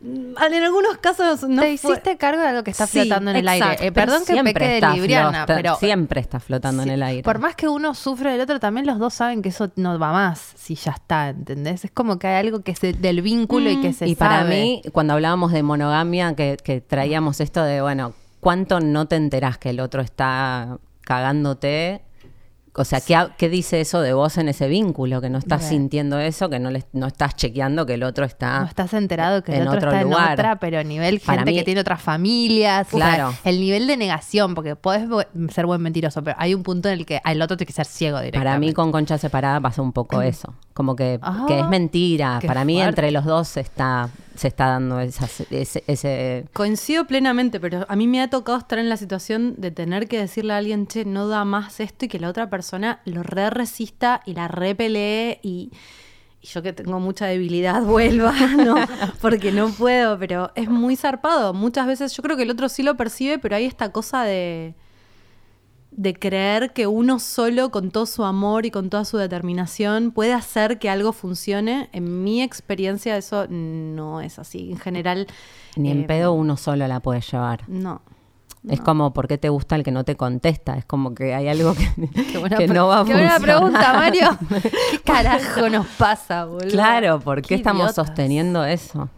En 0.00 0.62
algunos 0.62 0.96
casos 0.98 1.42
no 1.48 1.60
Te 1.60 1.76
fue- 1.76 1.90
hiciste 1.92 2.16
cargo 2.16 2.40
de 2.40 2.46
algo 2.48 2.62
que 2.62 2.70
está 2.70 2.86
Sí, 2.86 3.00
flotando 3.00 3.32
en 3.32 3.36
el 3.38 3.48
exacto. 3.48 3.64
aire. 3.72 3.86
Eh, 3.86 3.92
Pero 3.92 4.06
perdón 4.06 4.20
que 4.26 4.32
siempre 4.32 4.52
peque 4.54 4.66
de 4.68 4.74
está 4.76 4.94
libriana, 4.94 5.30
flota- 5.44 5.54
pero 5.56 5.74
siempre 5.76 6.20
está 6.20 6.38
flotando 6.40 6.82
en 6.84 6.90
el 6.90 7.02
aire. 7.02 7.22
por 7.24 7.38
más 7.40 7.56
que 7.56 7.68
uno 7.68 7.94
sufre 7.94 8.30
del 8.30 8.40
otro, 8.42 8.60
también 8.60 8.86
los 8.86 8.98
dos 9.00 9.14
saben 9.14 9.42
que 9.42 9.48
eso 9.48 9.70
no 9.74 9.98
va 9.98 10.12
más 10.12 10.52
si 10.56 10.76
ya 10.76 10.92
está, 10.92 11.30
¿entendés? 11.30 11.84
Es 11.84 11.90
como 11.90 12.18
que 12.20 12.28
hay 12.28 12.46
algo 12.46 12.60
que 12.60 12.76
se, 12.76 12.92
del 12.92 13.22
vínculo 13.22 13.68
y 13.70 13.80
que 13.80 13.92
se 13.92 14.06
y 14.06 14.14
para 14.14 14.44
mí, 14.44 14.82
cuando 14.92 15.14
hablábamos 15.14 15.50
de 15.52 15.64
monogamia, 15.64 16.34
que, 16.36 16.56
que 16.62 16.80
traíamos 16.80 17.40
esto 17.40 17.64
de, 17.64 17.80
bueno, 17.82 18.12
¿cuánto 18.38 18.78
no 18.78 19.06
te 19.08 19.16
enterás 19.16 19.58
que 19.58 19.70
el 19.70 19.80
otro 19.80 20.00
está 20.00 20.78
cagándote? 21.00 22.02
O 22.80 22.84
sea, 22.84 23.00
¿qué, 23.00 23.16
qué 23.36 23.48
dice 23.48 23.80
eso 23.80 24.00
de 24.00 24.12
vos 24.12 24.38
en 24.38 24.48
ese 24.48 24.68
vínculo? 24.68 25.20
Que 25.20 25.28
no 25.30 25.38
estás 25.38 25.68
sintiendo 25.68 26.18
eso, 26.18 26.48
que 26.48 26.58
no, 26.58 26.70
le, 26.70 26.84
no 26.92 27.06
estás 27.08 27.34
chequeando 27.36 27.86
que 27.86 27.94
el 27.94 28.02
otro 28.04 28.24
está... 28.24 28.60
No 28.60 28.66
estás 28.66 28.94
enterado 28.94 29.42
que 29.42 29.52
el 29.56 29.62
en 29.62 29.68
otro, 29.68 29.78
otro 29.78 29.90
está 29.90 30.02
lugar. 30.04 30.26
en 30.28 30.32
otra, 30.34 30.56
pero 30.60 30.78
a 30.78 30.84
nivel 30.84 31.20
Para 31.20 31.38
gente 31.40 31.50
mí- 31.52 31.58
que 31.58 31.64
tiene 31.64 31.80
otras 31.80 32.00
familias. 32.00 32.86
o 32.92 32.98
sea, 32.98 33.14
Claro. 33.14 33.34
el 33.44 33.60
nivel 33.60 33.86
de 33.86 33.96
negación, 33.96 34.54
porque 34.54 34.76
podés 34.76 35.08
ser 35.52 35.66
buen 35.66 35.80
mentiroso, 35.82 36.22
pero 36.22 36.36
hay 36.38 36.54
un 36.54 36.62
punto 36.62 36.88
en 36.88 36.98
el 37.00 37.06
que 37.06 37.20
el 37.24 37.42
otro 37.42 37.56
tiene 37.56 37.66
que 37.66 37.72
ser 37.72 37.86
ciego 37.86 38.18
directamente. 38.18 38.46
Para 38.48 38.58
mí 38.58 38.72
con 38.72 38.92
Concha 38.92 39.18
Separada 39.18 39.60
pasa 39.60 39.82
un 39.82 39.92
poco 39.92 40.22
eso. 40.22 40.54
Como 40.78 40.94
que, 40.94 41.18
Ah, 41.22 41.44
que 41.48 41.58
es 41.58 41.66
mentira. 41.68 42.38
qué 42.40 42.46
Para 42.46 42.64
mí 42.64 42.74
fuerte. 42.74 42.88
entre 42.90 43.10
los 43.10 43.24
dos 43.24 43.48
se 43.48 43.58
está, 43.58 44.10
se 44.36 44.46
está 44.46 44.68
dando 44.68 45.00
esas- 45.00 45.40
ese, 45.50 45.82
ese- 45.88 46.44
Coincido 46.52 47.04
plenamente, 47.04 47.58
pero 47.58 47.84
a 47.88 47.96
mí 47.96 48.06
me 48.06 48.22
ha 48.22 48.30
tocado 48.30 48.56
estar 48.58 48.78
en 48.78 48.88
la 48.88 48.96
situación 48.96 49.56
de 49.58 49.72
tener 49.72 50.06
que 50.06 50.20
decirle 50.20 50.52
a 50.52 50.58
alguien, 50.58 50.86
che, 50.86 51.04
no 51.04 51.26
da 51.26 51.44
más 51.44 51.80
esto 51.80 52.04
y 52.04 52.08
que 52.08 52.20
la 52.20 52.28
otra 52.28 52.48
persona 52.48 53.00
lo 53.06 53.24
re 53.24 53.50
resista 53.50 54.20
y 54.24 54.34
la 54.34 54.46
repelee 54.46 55.40
y, 55.42 55.72
y 56.40 56.46
yo 56.46 56.62
que 56.62 56.72
tengo 56.72 57.00
mucha 57.00 57.26
debilidad 57.26 57.82
vuelva, 57.82 58.32
¿no? 58.56 58.76
Porque 59.20 59.50
no 59.50 59.70
puedo, 59.70 60.16
pero 60.16 60.52
es 60.54 60.68
muy 60.70 60.94
zarpado. 60.94 61.54
Muchas 61.54 61.88
veces 61.88 62.12
yo 62.16 62.22
creo 62.22 62.36
que 62.36 62.44
el 62.44 62.50
otro 62.50 62.68
sí 62.68 62.84
lo 62.84 62.96
percibe, 62.96 63.40
pero 63.40 63.56
hay 63.56 63.64
esta 63.64 63.90
cosa 63.90 64.22
de 64.22 64.76
de 65.98 66.14
creer 66.14 66.72
que 66.72 66.86
uno 66.86 67.18
solo, 67.18 67.72
con 67.72 67.90
todo 67.90 68.06
su 68.06 68.22
amor 68.22 68.64
y 68.64 68.70
con 68.70 68.88
toda 68.88 69.04
su 69.04 69.16
determinación, 69.16 70.12
puede 70.12 70.32
hacer 70.32 70.78
que 70.78 70.88
algo 70.88 71.12
funcione. 71.12 71.88
En 71.92 72.22
mi 72.22 72.40
experiencia 72.40 73.16
eso 73.16 73.48
no 73.48 74.20
es 74.20 74.38
así. 74.38 74.70
En 74.70 74.78
general... 74.78 75.26
Ni 75.74 75.90
en 75.90 76.02
eh, 76.02 76.06
pedo 76.06 76.34
uno 76.34 76.56
solo 76.56 76.86
la 76.86 77.00
puede 77.00 77.20
llevar. 77.20 77.68
No. 77.68 78.00
Es 78.68 78.80
como, 78.80 79.12
¿por 79.12 79.26
qué 79.26 79.38
te 79.38 79.48
gusta 79.48 79.74
el 79.74 79.82
que 79.82 79.90
no 79.90 80.04
te 80.04 80.16
contesta? 80.16 80.76
Es 80.76 80.84
como 80.84 81.14
que 81.16 81.34
hay 81.34 81.48
algo 81.48 81.74
que, 81.74 82.38
buena 82.38 82.58
que 82.58 82.68
no 82.68 82.86
va 82.86 83.00
a 83.00 83.04
qué 83.04 83.14
buena 83.14 83.30
funcionar. 83.30 83.42
pregunta, 83.42 83.92
Mario. 83.94 84.38
¿Qué 84.92 85.00
carajo 85.00 85.68
nos 85.68 85.86
pasa, 85.86 86.44
boludo? 86.44 86.70
Claro, 86.70 87.18
¿por 87.18 87.42
qué, 87.42 87.56
estamos 87.56 87.86
idiotas. 87.86 88.06
sosteniendo 88.06 88.64
eso? 88.64 89.08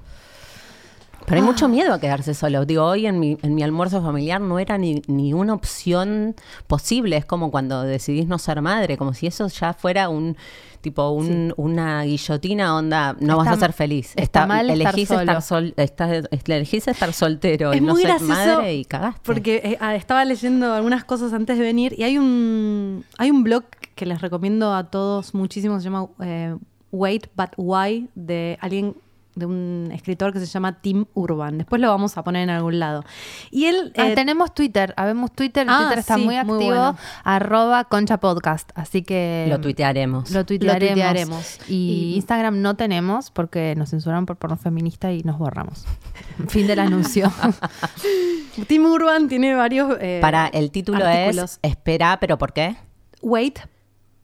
Pero 1.30 1.40
hay 1.42 1.46
mucho 1.46 1.68
miedo 1.68 1.94
a 1.94 2.00
quedarse 2.00 2.34
solo. 2.34 2.66
Digo, 2.66 2.84
hoy 2.84 3.06
en 3.06 3.18
mi, 3.20 3.38
en 3.42 3.54
mi 3.54 3.62
almuerzo 3.62 4.02
familiar 4.02 4.40
no 4.40 4.58
era 4.58 4.76
ni, 4.76 5.00
ni 5.06 5.32
una 5.32 5.54
opción 5.54 6.34
posible. 6.66 7.16
Es 7.16 7.24
como 7.24 7.50
cuando 7.50 7.82
decidís 7.84 8.26
no 8.26 8.38
ser 8.38 8.60
madre, 8.60 8.98
como 8.98 9.14
si 9.14 9.26
eso 9.28 9.46
ya 9.46 9.72
fuera 9.72 10.08
un 10.08 10.36
tipo 10.80 11.10
un, 11.10 11.52
una 11.56 12.02
guillotina 12.04 12.74
onda, 12.74 13.14
no 13.20 13.36
vas 13.36 13.46
Está- 13.46 13.56
a 13.56 13.60
ser 13.60 13.72
feliz. 13.74 14.12
está 14.16 14.46
mal 14.46 14.70
estar 14.70 14.92
elegís 14.94 15.10
estar, 15.10 15.42
sol, 15.42 15.74
estás- 15.76 16.24
elegís 16.46 16.88
estar 16.88 17.12
soltero 17.12 17.74
y 17.74 17.80
no 17.80 17.94
ser 17.96 18.20
madre 18.22 18.74
y 18.74 18.84
cagaste. 18.84 19.20
Porque 19.22 19.56
eh, 19.62 19.76
ah, 19.80 19.94
estaba 19.94 20.24
leyendo 20.24 20.72
algunas 20.74 21.04
cosas 21.04 21.32
antes 21.32 21.58
de 21.58 21.64
venir 21.64 21.94
y 21.98 22.02
hay 22.04 22.18
un, 22.18 23.04
hay 23.18 23.30
un 23.30 23.44
blog 23.44 23.64
que 23.94 24.06
les 24.06 24.20
recomiendo 24.22 24.74
a 24.74 24.84
todos 24.84 25.34
muchísimo, 25.34 25.78
se 25.78 25.84
llama 25.84 26.06
eh, 26.24 26.56
Wait 26.92 27.26
But 27.36 27.50
Why, 27.58 28.08
de 28.14 28.56
alguien 28.62 28.96
de 29.40 29.46
un 29.46 29.90
escritor 29.92 30.32
que 30.32 30.38
se 30.38 30.46
llama 30.46 30.80
Tim 30.80 31.06
Urban. 31.14 31.58
Después 31.58 31.80
lo 31.82 31.88
vamos 31.88 32.16
a 32.16 32.22
poner 32.22 32.44
en 32.44 32.50
algún 32.50 32.78
lado. 32.78 33.02
Y 33.50 33.64
él... 33.64 33.92
Ah, 33.96 34.08
eh, 34.10 34.14
tenemos 34.14 34.54
Twitter, 34.54 34.94
habemos 34.96 35.32
Twitter, 35.32 35.64
el 35.64 35.70
Ah, 35.70 35.78
Twitter 35.80 35.98
está 35.98 36.14
sí, 36.14 36.20
muy 36.24 36.34
muy 36.44 36.54
activo, 36.56 36.74
bueno. 36.76 36.96
arroba 37.24 37.84
concha 37.84 38.20
podcast, 38.20 38.70
así 38.76 39.02
que 39.02 39.46
Lo 39.48 39.60
tuitearemos. 39.60 40.30
lo 40.30 40.46
tuitearemos. 40.46 40.88
tuitearemos. 40.94 41.58
Y, 41.68 42.12
Y- 42.12 42.14
Instagram 42.16 42.62
no 42.62 42.76
tenemos 42.76 43.30
porque 43.32 43.74
nos 43.76 43.90
censuraron 43.90 44.26
por 44.26 44.36
porno 44.36 44.56
feminista 44.56 45.10
y 45.12 45.22
nos 45.24 45.36
borramos. 45.38 45.84
fin 46.48 46.66
del 46.68 46.78
anuncio. 46.78 47.32
Tim 48.66 48.84
Urban 48.84 49.28
tiene 49.28 49.54
varios... 49.54 49.96
eh, 50.00 50.18
Para, 50.20 50.46
el 50.48 50.70
título 50.70 51.04
artículos. 51.04 51.58
es 51.62 51.70
Espera, 51.72 52.18
pero 52.20 52.38
¿por 52.38 52.52
qué? 52.52 52.76
Wait, 53.22 53.58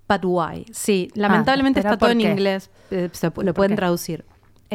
but 0.09 0.21
why. 0.25 0.67
Sí, 0.73 1.09
lamentablemente 1.15 1.81
espera, 1.81 1.95
está 1.95 1.99
todo 1.99 2.09
¿por 2.11 2.13
en 2.13 2.19
qué? 2.27 2.31
inglés, 2.33 2.71
eh, 2.91 3.09
se 3.13 3.31
lo 3.35 3.55
pueden 3.55 3.73
qué? 3.73 3.77
traducir. 3.77 4.25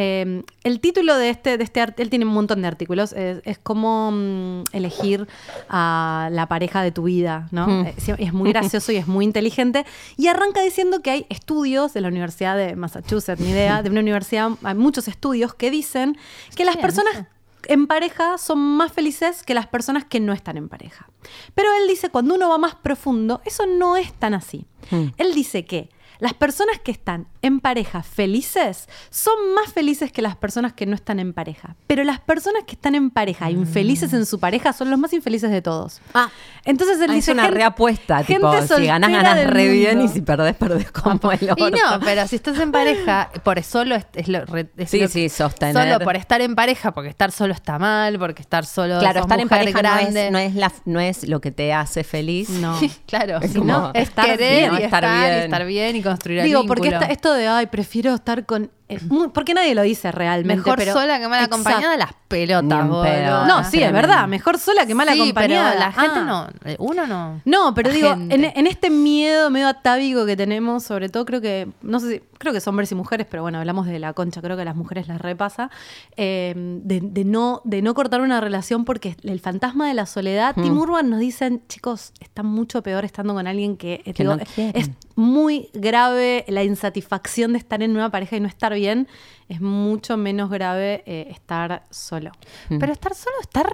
Eh, 0.04 0.44
el 0.64 0.80
título 0.80 1.16
de 1.16 1.30
este, 1.30 1.60
de 1.60 1.64
este 1.64 1.80
él 1.98 2.10
tiene 2.10 2.26
un 2.26 2.34
montón 2.34 2.64
de 2.64 2.68
artículos, 2.68 3.14
es, 3.14 3.42
es 3.46 3.60
cómo 3.60 4.12
mm, 4.12 4.64
elegir 4.74 5.28
a 5.70 6.30
la 6.32 6.48
pareja 6.48 6.82
de 6.82 6.92
tu 6.92 7.04
vida, 7.04 7.48
¿no? 7.52 7.68
Hmm. 7.68 7.86
Eh, 7.86 7.96
es 8.18 8.34
muy 8.34 8.52
gracioso 8.52 8.92
y 8.92 8.96
es 8.96 9.06
muy 9.06 9.26
inteligente. 9.26 9.86
Y 10.18 10.28
arranca 10.28 10.62
diciendo 10.62 11.04
que 11.04 11.12
hay 11.12 11.26
estudios 11.30 11.94
de 11.94 12.02
la 12.02 12.08
Universidad 12.08 12.58
de 12.58 12.76
Massachusetts, 12.76 13.40
ni 13.40 13.52
idea, 13.52 13.84
de 13.84 13.92
una 13.92 14.00
universidad, 14.00 14.50
hay 14.64 14.76
muchos 14.76 15.08
estudios 15.08 15.54
que 15.54 15.70
dicen 15.70 16.18
que 16.56 16.66
las 16.66 16.78
personas 16.78 17.26
en 17.68 17.86
pareja 17.86 18.40
son 18.40 18.58
más 18.58 18.92
felices 18.92 19.44
que 19.44 19.54
las 19.54 19.68
personas 19.68 20.04
que 20.06 20.20
no 20.20 20.34
están 20.34 20.58
en 20.58 20.68
pareja. 20.68 21.08
Pero 21.54 21.70
él 21.80 21.88
dice, 21.88 22.10
cuando 22.10 22.34
uno 22.34 22.50
va 22.50 22.58
más 22.58 22.74
profundo, 22.74 23.40
eso 23.46 23.68
no 23.68 23.98
es 23.98 24.12
tan 24.14 24.34
así. 24.34 24.66
Hmm. 24.90 25.10
Él 25.18 25.36
dice 25.36 25.66
que 25.66 25.90
las 26.22 26.34
personas 26.34 26.80
que 26.80 26.92
están 26.92 27.28
en 27.42 27.60
pareja 27.60 28.04
felices 28.04 28.88
son 29.10 29.34
más 29.56 29.74
felices 29.74 30.12
que 30.12 30.22
las 30.22 30.36
personas 30.38 30.72
que 30.72 30.86
no 30.86 30.96
están 30.96 31.20
en 31.20 31.34
pareja. 31.34 31.76
Pero 31.88 32.04
las 32.06 32.20
personas 32.22 32.64
que 32.66 32.74
están 32.76 32.96
en 32.96 33.10
pareja, 33.10 33.50
infelices 33.52 34.14
en 34.14 34.26
su 34.26 34.40
pareja, 34.40 34.72
son 34.72 34.90
los 34.90 34.98
más 35.00 35.12
infelices 35.12 35.52
de 35.52 35.62
todos. 35.62 36.00
Ah. 36.14 36.30
Entonces 36.64 37.02
él 37.02 37.10
Ah, 37.10 37.14
dice 37.14 37.32
es 37.32 37.36
una 37.36 37.46
"Gen- 37.46 37.54
reapuesta, 37.56 38.24
tipo, 38.24 38.54
si 38.62 38.86
ganas 38.86 39.36
del 39.36 39.48
re 39.50 39.68
bien 39.70 39.98
mundo". 39.98 40.12
y 40.12 40.14
si 40.14 40.22
perdés, 40.22 40.56
perdés 40.56 40.92
como 40.92 41.32
el 41.34 41.50
orto. 41.50 41.68
Y 41.68 41.72
no, 41.72 42.00
pero 42.04 42.28
si 42.28 42.36
estás 42.38 42.58
en 42.60 42.72
pareja, 42.72 43.32
por 43.44 43.62
solo 43.64 43.96
es, 43.96 44.06
es 44.14 44.28
lo, 44.28 44.46
re- 44.46 44.70
es 44.78 44.90
Sí, 44.92 45.00
lo- 45.02 45.08
sí, 45.08 45.28
sostener. 45.28 45.74
Solo 45.76 46.06
por 46.06 46.16
estar 46.16 46.40
en 46.42 46.54
pareja, 46.56 46.94
porque 46.94 47.10
estar 47.10 47.32
solo 47.32 47.54
está 47.54 47.80
mal, 47.80 48.20
porque 48.20 48.42
estar 48.44 48.64
solo 48.66 49.00
Claro, 49.00 49.22
estar 49.22 49.40
en 49.40 49.50
pareja 49.50 49.82
no 49.82 49.90
grande. 49.90 50.28
es, 50.28 50.32
no, 50.32 50.38
es 50.38 50.54
la, 50.56 50.72
no 50.86 51.00
es 51.00 51.28
lo 51.28 51.42
que 51.42 51.52
te 51.52 51.74
hace 51.74 52.04
feliz. 52.04 52.48
No. 52.50 52.80
claro, 53.08 53.40
Es 53.42 53.54
si 53.54 53.58
como 53.58 53.74
no, 53.74 53.92
es 53.96 54.10
estar 54.10 54.26
querer 54.28 54.70
bien, 54.70 54.74
y 54.80 54.84
estar 54.84 55.04
estar, 55.04 55.04
y 55.04 55.30
bien. 55.32 55.44
estar 55.44 55.66
bien 55.66 55.96
y 55.96 56.02
construir 56.12 56.40
el 56.40 56.46
Digo, 56.46 56.66
porque 56.66 56.90
esta- 56.90 57.06
esto 57.14 57.34
de, 57.34 57.48
ay, 57.48 57.68
prefiero 57.68 58.14
estar 58.14 58.46
con... 58.46 58.72
muy- 59.10 59.30
porque 59.30 59.54
nadie 59.54 59.76
lo 59.76 59.82
dice 59.82 60.12
realmente. 60.12 60.58
Mejor 60.58 60.78
pero- 60.78 60.94
sola 60.94 61.20
que 61.20 61.28
mal 61.28 61.44
Exacto. 61.44 61.56
acompañada, 61.56 61.98
las 61.98 62.14
pelotas, 62.28 62.88
boludo. 62.88 63.46
No, 63.46 63.64
sí, 63.64 63.82
es 63.84 63.92
verdad. 63.92 64.28
Mejor 64.28 64.58
sola 64.58 64.86
que 64.86 64.96
mal 64.96 65.08
Sí, 65.10 65.20
acompañada. 65.22 65.70
pero 65.72 65.80
la 65.80 65.92
gente 65.92 66.20
Ah. 66.20 66.24
no, 66.24 66.48
eh, 66.70 66.76
uno 66.80 67.06
no. 67.08 67.42
No, 67.46 67.74
pero 67.74 67.90
La 67.90 67.96
digo, 67.96 68.12
en, 68.14 68.46
en 68.46 68.68
este 68.68 68.90
miedo 68.90 69.50
medio 69.50 69.68
atávico 69.68 70.26
que 70.26 70.36
tenemos, 70.38 70.84
sobre 70.84 71.10
todo 71.10 71.26
creo 71.26 71.42
que, 71.42 71.68
no 71.82 72.00
sé 72.00 72.10
si, 72.10 72.22
creo 72.38 72.52
que 72.54 72.58
es 72.60 72.68
hombres 72.68 72.92
y 72.92 72.96
mujeres, 72.96 73.28
pero 73.30 73.44
bueno, 73.44 73.60
hablamos 73.60 73.86
de 73.86 74.00
la 74.00 74.14
concha, 74.14 74.42
creo 74.42 74.56
que 74.56 74.62
a 74.64 74.66
las 74.66 74.76
mujeres 74.76 75.08
les 75.08 75.20
repasa, 75.20 75.70
eh, 76.18 76.54
de, 76.56 77.02
de 77.02 77.26
no, 77.26 77.62
de 77.66 77.82
no 77.82 77.94
cortar 77.94 78.22
una 78.22 78.40
relación 78.42 78.86
porque 78.86 79.16
el 79.24 79.40
fantasma 79.40 79.88
de 79.88 79.94
la 79.94 80.06
soledad, 80.06 80.54
Hmm. 80.56 80.64
Tim 80.64 80.78
Urban 80.78 81.10
nos 81.10 81.20
dicen, 81.20 81.62
chicos, 81.68 82.14
está 82.20 82.44
mucho 82.44 82.82
peor 82.82 83.06
estando 83.06 83.34
con 83.34 83.46
alguien 83.48 83.78
que, 83.78 84.02
Que 84.06 84.14
digo, 84.14 84.36
no 84.38 84.44
quieren. 84.56 84.74
es 84.82 84.90
muy 85.16 85.70
grave 85.74 86.46
la 86.48 86.64
insatisfacción 86.64 87.52
de 87.54 87.60
estar 87.60 87.84
en 87.84 87.92
una 87.92 88.10
pareja 88.10 88.38
y 88.38 88.40
no 88.40 88.48
estar 88.48 88.74
bien, 88.74 88.81
es 88.88 89.60
mucho 89.62 90.16
menos 90.18 90.50
grave 90.50 91.04
eh, 91.06 91.28
estar 91.30 91.84
solo. 91.90 92.32
Pero 92.70 92.92
estar 92.94 93.14
solo 93.14 93.36
está 93.42 93.64
re 93.64 93.70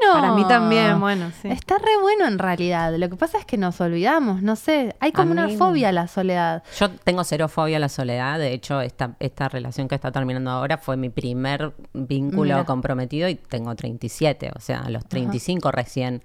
bueno. 0.00 0.20
Para 0.20 0.34
mí 0.34 0.44
también, 0.46 1.00
bueno, 1.00 1.30
sí. 1.40 1.48
Está 1.48 1.78
re 1.78 1.98
bueno 2.00 2.26
en 2.26 2.38
realidad. 2.38 2.94
Lo 2.96 3.08
que 3.08 3.16
pasa 3.16 3.38
es 3.38 3.46
que 3.46 3.56
nos 3.56 3.80
olvidamos, 3.80 4.42
no 4.42 4.56
sé. 4.56 4.94
Hay 5.00 5.12
como 5.12 5.30
A 5.30 5.32
una 5.32 5.46
mí- 5.46 5.56
fobia 5.56 5.88
a 5.88 5.92
la 5.92 6.06
soledad. 6.06 6.62
Yo 6.78 6.90
tengo 6.90 7.24
cero 7.24 7.48
fobia 7.48 7.78
a 7.78 7.80
la 7.80 7.88
soledad. 7.88 8.38
De 8.38 8.52
hecho, 8.52 8.80
esta, 8.82 9.16
esta 9.20 9.48
relación 9.48 9.88
que 9.88 9.94
está 9.94 10.12
terminando 10.12 10.50
ahora 10.50 10.76
fue 10.78 10.96
mi 10.98 11.08
primer 11.08 11.72
vínculo 11.94 12.42
Mira. 12.54 12.64
comprometido 12.64 13.28
y 13.28 13.36
tengo 13.36 13.74
37, 13.74 14.50
o 14.54 14.60
sea, 14.60 14.80
a 14.80 14.90
los 14.90 15.06
35 15.06 15.70
recién. 15.72 16.22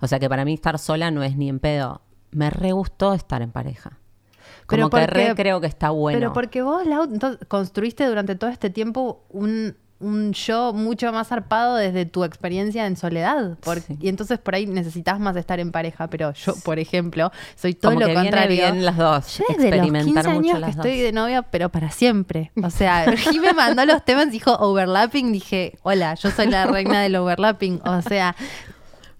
O 0.00 0.08
sea 0.08 0.18
que 0.18 0.28
para 0.28 0.44
mí 0.44 0.54
estar 0.54 0.78
sola 0.78 1.10
no 1.10 1.22
es 1.22 1.36
ni 1.36 1.48
en 1.48 1.60
pedo. 1.60 2.02
Me 2.30 2.50
re 2.50 2.72
gustó 2.72 3.14
estar 3.14 3.40
en 3.40 3.52
pareja. 3.52 3.98
Pero 4.76 4.86
que 4.90 4.90
porque- 4.90 5.06
re 5.28 5.34
creo 5.34 5.60
que 5.60 5.66
está 5.66 5.90
bueno. 5.90 6.18
Pero 6.18 6.32
porque 6.32 6.62
vos, 6.62 6.86
Lau, 6.86 7.08
construiste 7.48 8.06
durante 8.06 8.34
todo 8.36 8.50
este 8.50 8.70
tiempo 8.70 9.24
un, 9.30 9.76
un 10.00 10.32
yo 10.32 10.72
mucho 10.72 11.10
más 11.12 11.26
zarpado 11.28 11.74
desde 11.74 12.06
tu 12.06 12.22
experiencia 12.22 12.86
en 12.86 12.96
soledad. 12.96 13.56
Por- 13.58 13.80
Sí. 13.80 13.96
Y 14.00 14.08
entonces 14.08 14.38
por 14.38 14.54
ahí 14.54 14.66
necesitas 14.66 15.18
más 15.18 15.34
estar 15.36 15.58
en 15.58 15.72
pareja. 15.72 16.06
Pero 16.08 16.32
yo, 16.34 16.54
por 16.64 16.78
ejemplo, 16.78 17.32
soy 17.56 17.74
todo 17.74 17.92
Como 17.92 18.00
lo 18.00 18.06
que 18.06 18.12
viene 18.12 18.28
contrario. 18.30 18.56
bien 18.56 18.84
las 18.84 18.96
dos. 18.96 19.38
Yo 19.38 19.44
desde 19.48 19.70
los 19.76 19.80
15 19.86 19.98
experimentar 19.98 20.34
mucho 20.34 20.58
las 20.58 20.70
que 20.70 20.76
dos. 20.76 20.86
estoy 20.86 21.00
de 21.00 21.12
novia, 21.12 21.42
pero 21.42 21.68
para 21.70 21.90
siempre. 21.90 22.52
O 22.62 22.70
sea, 22.70 23.10
Jim 23.16 23.42
me 23.42 23.52
mandó 23.54 23.84
los 23.86 24.04
temas, 24.04 24.30
dijo 24.30 24.52
overlapping, 24.54 25.32
dije, 25.32 25.78
hola, 25.82 26.14
yo 26.14 26.30
soy 26.30 26.46
la 26.46 26.66
reina 26.66 27.00
del 27.02 27.16
overlapping. 27.16 27.80
O 27.84 28.00
sea, 28.02 28.36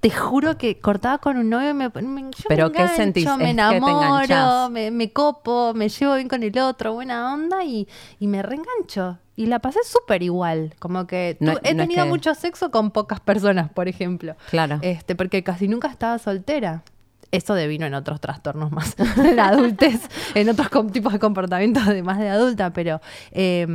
te 0.00 0.10
juro 0.10 0.56
que 0.58 0.78
cortaba 0.78 1.18
con 1.18 1.36
un 1.38 1.50
novio 1.50 1.70
y 1.70 1.74
me, 1.74 1.88
me- 1.88 2.22
yo 2.22 2.44
¿Pero 2.48 2.66
me 2.66 2.72
qué 2.72 2.78
engancho, 2.82 2.96
sentís? 2.96 3.24
me 3.24 3.32
Es 3.32 3.38
que 3.38 3.44
te 3.44 3.50
enamoro, 3.50 4.70
me, 4.70 4.90
me 4.90 5.12
copo, 5.12 5.72
me 5.74 5.88
llevo 5.88 6.14
bien 6.14 6.28
con 6.28 6.42
el 6.42 6.56
otro, 6.58 6.94
buena 6.94 7.32
onda 7.34 7.64
y, 7.64 7.88
y 8.20 8.26
me 8.28 8.42
reengancho. 8.42 9.18
Y 9.34 9.46
la 9.46 9.58
pasé 9.60 9.78
súper 9.84 10.22
igual. 10.22 10.74
Como 10.80 11.06
que 11.06 11.36
No- 11.40 11.52
he 11.62 11.74
no 11.74 11.82
es 11.82 11.88
tenido 11.88 12.04
que- 12.04 12.10
mucho 12.10 12.34
sexo 12.34 12.70
con 12.70 12.90
pocas 12.90 13.20
personas, 13.20 13.70
por 13.70 13.88
ejemplo. 13.88 14.34
Claro. 14.50 14.78
Este, 14.82 15.14
porque 15.14 15.42
casi 15.44 15.68
nunca 15.68 15.88
estaba 15.88 16.18
soltera. 16.18 16.82
Eso 17.30 17.52
devino 17.54 17.84
en 17.84 17.92
otros 17.94 18.20
trastornos 18.20 18.72
más 18.72 18.96
de 19.16 19.34
la 19.34 19.48
adultez, 19.48 20.00
en 20.34 20.48
otros 20.48 20.70
tipos 20.92 21.12
de 21.12 21.18
comportamientos 21.18 21.86
de 21.86 22.02
más 22.02 22.18
de 22.18 22.28
adulta, 22.30 22.72
pero 22.72 23.00
eh, 23.32 23.66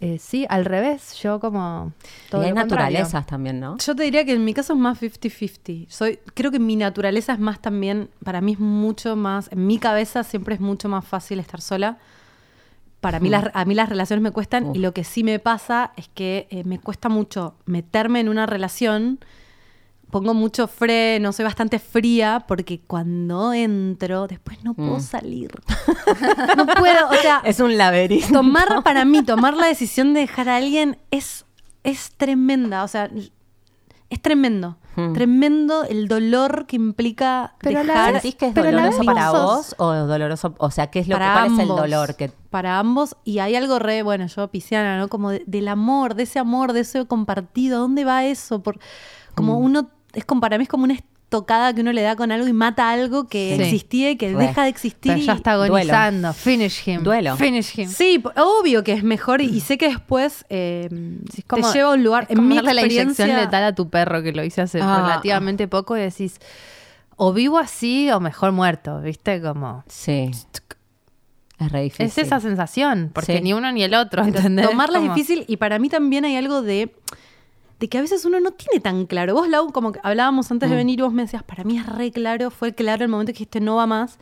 eh, 0.00 0.18
sí, 0.18 0.46
al 0.48 0.64
revés, 0.64 1.14
yo 1.22 1.40
como 1.40 1.92
todo 2.30 2.42
y 2.42 2.46
hay 2.46 2.52
contrario. 2.52 2.84
naturalezas 2.86 3.26
también, 3.26 3.60
¿no? 3.60 3.78
Yo 3.78 3.94
te 3.96 4.02
diría 4.02 4.24
que 4.24 4.32
en 4.32 4.44
mi 4.44 4.52
caso 4.54 4.74
es 4.74 4.78
más 4.78 5.00
50-50. 5.00 5.86
Soy, 5.88 6.18
creo 6.34 6.50
que 6.50 6.58
mi 6.58 6.76
naturaleza 6.76 7.32
es 7.32 7.38
más 7.38 7.60
también, 7.60 8.10
para 8.22 8.40
mí 8.40 8.52
es 8.52 8.58
mucho 8.60 9.16
más, 9.16 9.50
en 9.52 9.66
mi 9.66 9.78
cabeza 9.78 10.22
siempre 10.22 10.54
es 10.54 10.60
mucho 10.60 10.88
más 10.88 11.04
fácil 11.04 11.38
estar 11.40 11.60
sola. 11.60 11.98
Para 13.00 13.20
mí, 13.20 13.28
Mm. 13.28 13.32
las, 13.32 13.44
a 13.54 13.64
mí 13.64 13.74
las 13.74 13.88
relaciones 13.88 14.22
me 14.22 14.30
cuestan 14.32 14.64
Uf. 14.70 14.76
y 14.76 14.80
lo 14.80 14.92
que 14.92 15.04
sí 15.04 15.22
me 15.22 15.38
pasa 15.38 15.92
es 15.96 16.08
que 16.08 16.46
eh, 16.50 16.64
me 16.64 16.78
cuesta 16.78 17.08
mucho 17.08 17.54
meterme 17.66 18.20
en 18.20 18.28
una 18.28 18.46
relación. 18.46 19.18
Pongo 20.10 20.34
mucho 20.34 20.68
freno, 20.68 21.32
soy 21.32 21.44
bastante 21.44 21.78
fría 21.80 22.44
porque 22.46 22.80
cuando 22.80 23.52
entro, 23.52 24.26
después 24.28 24.62
no 24.64 24.72
puedo 24.74 24.96
Mm. 24.98 25.00
salir. 25.00 25.50
no 26.56 26.66
puedo, 26.66 27.08
o 27.10 27.14
sea, 27.20 27.40
Es 27.44 27.58
un 27.60 27.76
laberinto. 27.76 28.32
tomar 28.32 28.82
para 28.84 29.04
mí, 29.04 29.22
tomar 29.24 29.54
la 29.54 29.66
decisión 29.66 30.14
de 30.14 30.20
dejar 30.20 30.48
a 30.48 30.56
alguien 30.56 30.96
es, 31.10 31.44
es 31.82 32.12
tremenda. 32.16 32.84
O 32.84 32.88
sea, 32.88 33.10
es 34.08 34.22
tremendo. 34.22 34.76
Hmm. 34.94 35.12
Tremendo 35.12 35.84
el 35.84 36.08
dolor 36.08 36.64
que 36.66 36.76
implica 36.76 37.54
Pero 37.58 37.82
la 37.82 37.92
dejar 37.92 38.12
vez- 38.14 38.22
¿Sentís 38.22 38.36
que 38.36 38.46
es 38.48 38.54
la 38.56 38.62
doloroso 38.62 39.02
para 39.04 39.30
vos 39.32 39.74
o 39.78 39.92
es 39.92 40.06
doloroso? 40.06 40.54
O 40.58 40.70
sea, 40.70 40.86
¿qué 40.86 41.00
es 41.00 41.08
lo 41.08 41.16
que, 41.18 41.22
cuál 41.24 41.46
es 41.48 41.52
el 41.52 41.60
ambos. 41.62 41.76
dolor 41.80 42.14
que 42.16 42.30
Para 42.48 42.78
ambos. 42.78 43.16
Y 43.24 43.40
hay 43.40 43.56
algo 43.56 43.78
re, 43.78 44.02
bueno, 44.02 44.26
yo 44.28 44.48
pisciana, 44.48 44.98
¿no? 44.98 45.08
Como 45.08 45.32
de- 45.32 45.42
del 45.46 45.68
amor, 45.68 46.14
de 46.14 46.22
ese 46.22 46.38
amor, 46.38 46.72
de 46.72 46.80
ese 46.80 47.04
compartido. 47.06 47.76
¿A 47.76 47.80
dónde 47.80 48.04
va 48.06 48.24
eso? 48.24 48.62
Por, 48.62 48.78
como 49.34 49.60
Mm. 49.60 49.64
uno, 49.64 49.90
es 50.16 50.24
como 50.24 50.40
para 50.40 50.58
mí 50.58 50.62
es 50.62 50.68
como 50.68 50.84
una 50.84 50.94
estocada 50.94 51.74
que 51.74 51.80
uno 51.80 51.92
le 51.92 52.02
da 52.02 52.14
con 52.16 52.30
algo 52.32 52.46
y 52.46 52.52
mata 52.52 52.90
algo 52.90 53.26
que 53.28 53.54
Sí. 53.56 53.62
existía 53.62 54.10
y 54.12 54.16
que 54.16 54.32
Re. 54.32 54.38
deja 54.46 54.62
de 54.62 54.68
existir. 54.68 55.12
Pero 55.12 55.24
ya 55.24 55.32
está 55.34 55.54
Duelo. 55.54 55.74
agonizando. 55.74 56.32
Finish 56.32 56.88
him. 56.88 57.02
Duelo. 57.02 57.36
Finish 57.36 57.78
him. 57.78 57.88
Sí, 57.88 58.22
obvio 58.36 58.82
que 58.84 58.92
es 58.92 59.02
mejor 59.02 59.40
y, 59.40 59.46
y 59.46 59.60
sé 59.60 59.76
que 59.78 59.88
después 59.88 60.44
eh, 60.48 60.88
Sí, 61.34 61.42
como- 61.42 61.70
te 61.70 61.78
lleva 61.78 61.90
a 61.90 61.94
un 61.94 62.04
lugar. 62.04 62.24
Es 62.24 62.30
en 62.30 62.36
como 62.36 62.48
mi 62.48 62.54
darle 62.56 62.74
la 62.74 62.80
inyección 62.82 63.08
experiencia, 63.10 63.44
letal 63.44 63.64
a 63.64 63.74
tu 63.74 63.88
perro, 63.90 64.22
que 64.22 64.32
lo 64.32 64.44
hice 64.44 64.62
hace 64.62 64.80
Ah. 64.80 65.02
relativamente 65.02 65.66
poco, 65.68 65.96
y 65.96 66.00
decís, 66.00 66.38
o 67.16 67.32
vivo 67.32 67.58
así 67.58 68.10
o 68.10 68.20
mejor 68.20 68.52
muerto, 68.52 69.00
¿viste? 69.00 69.40
Como... 69.42 69.84
Sí. 69.88 70.30
Es 71.58 71.72
re 71.72 71.82
difícil. 71.82 72.06
Es 72.06 72.18
esa 72.18 72.38
sensación, 72.38 73.10
porque 73.14 73.38
Sí. 73.38 73.42
ni 73.42 73.52
uno 73.54 73.72
ni 73.72 73.82
el 73.82 73.94
otro, 73.94 74.22
¿entendés? 74.22 74.68
Tomarla 74.68 74.98
es 74.98 75.04
difícil 75.04 75.44
y 75.48 75.56
para 75.56 75.78
mí 75.78 75.88
también 75.88 76.26
hay 76.26 76.36
algo 76.36 76.60
de, 76.60 76.94
de 77.78 77.88
que 77.88 77.98
a 77.98 78.00
veces 78.00 78.24
uno 78.24 78.40
no 78.40 78.52
tiene 78.52 78.80
tan 78.80 79.06
claro. 79.06 79.34
Vos, 79.34 79.48
Lau, 79.48 79.70
como 79.72 79.92
que 79.92 80.00
hablábamos 80.02 80.50
antes 80.50 80.68
de 80.70 80.76
Mm. 80.76 80.78
venir, 80.78 81.02
vos 81.02 81.12
me 81.12 81.22
decías, 81.22 81.42
para 81.42 81.62
mí 81.64 81.78
es 81.78 81.86
re 81.86 82.10
claro, 82.10 82.50
fue 82.50 82.74
claro 82.74 83.04
el 83.04 83.10
momento 83.10 83.30
que 83.32 83.38
dijiste 83.40 83.60
no 83.60 83.76
va 83.76 83.86
más. 83.86 84.18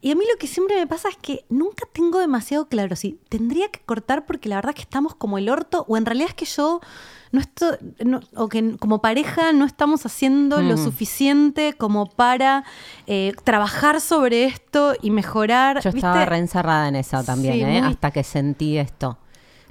Y 0.00 0.10
a 0.10 0.14
mí 0.16 0.24
lo 0.30 0.38
que 0.38 0.46
siempre 0.46 0.76
me 0.76 0.86
pasa 0.86 1.08
es 1.08 1.16
que 1.16 1.46
nunca 1.48 1.86
tengo 1.92 2.18
demasiado 2.18 2.68
claro 2.68 2.94
si 2.94 3.18
tendría 3.30 3.68
que 3.68 3.80
cortar 3.80 4.26
porque 4.26 4.50
la 4.50 4.56
verdad 4.56 4.70
es 4.70 4.74
que 4.76 4.82
estamos 4.82 5.14
como 5.14 5.38
el 5.38 5.48
orto 5.48 5.86
o 5.88 5.96
en 5.96 6.04
realidad 6.04 6.28
es 6.28 6.34
que 6.34 6.44
yo 6.44 6.80
no 7.32 7.40
estoy, 7.40 7.76
no- 8.04 8.20
o 8.36 8.48
que 8.50 8.76
como 8.76 9.00
pareja 9.00 9.52
no 9.54 9.64
estamos 9.64 10.04
haciendo 10.04 10.60
lo 10.60 10.74
Mm. 10.76 10.84
suficiente 10.84 11.72
como 11.72 12.04
para 12.06 12.64
eh, 13.06 13.32
trabajar 13.44 14.00
sobre 14.02 14.44
esto 14.44 14.92
y 15.00 15.10
mejorar. 15.10 15.80
Yo 15.82 15.88
estaba 15.90 16.26
re 16.26 16.36
encerrada 16.36 16.86
en 16.88 16.96
eso 16.96 17.24
también, 17.24 17.54
Sí, 17.54 17.60
¿eh? 17.62 17.80
muy- 17.80 17.90
Hasta 17.90 18.10
que 18.10 18.22
sentí 18.24 18.76
esto. 18.76 19.16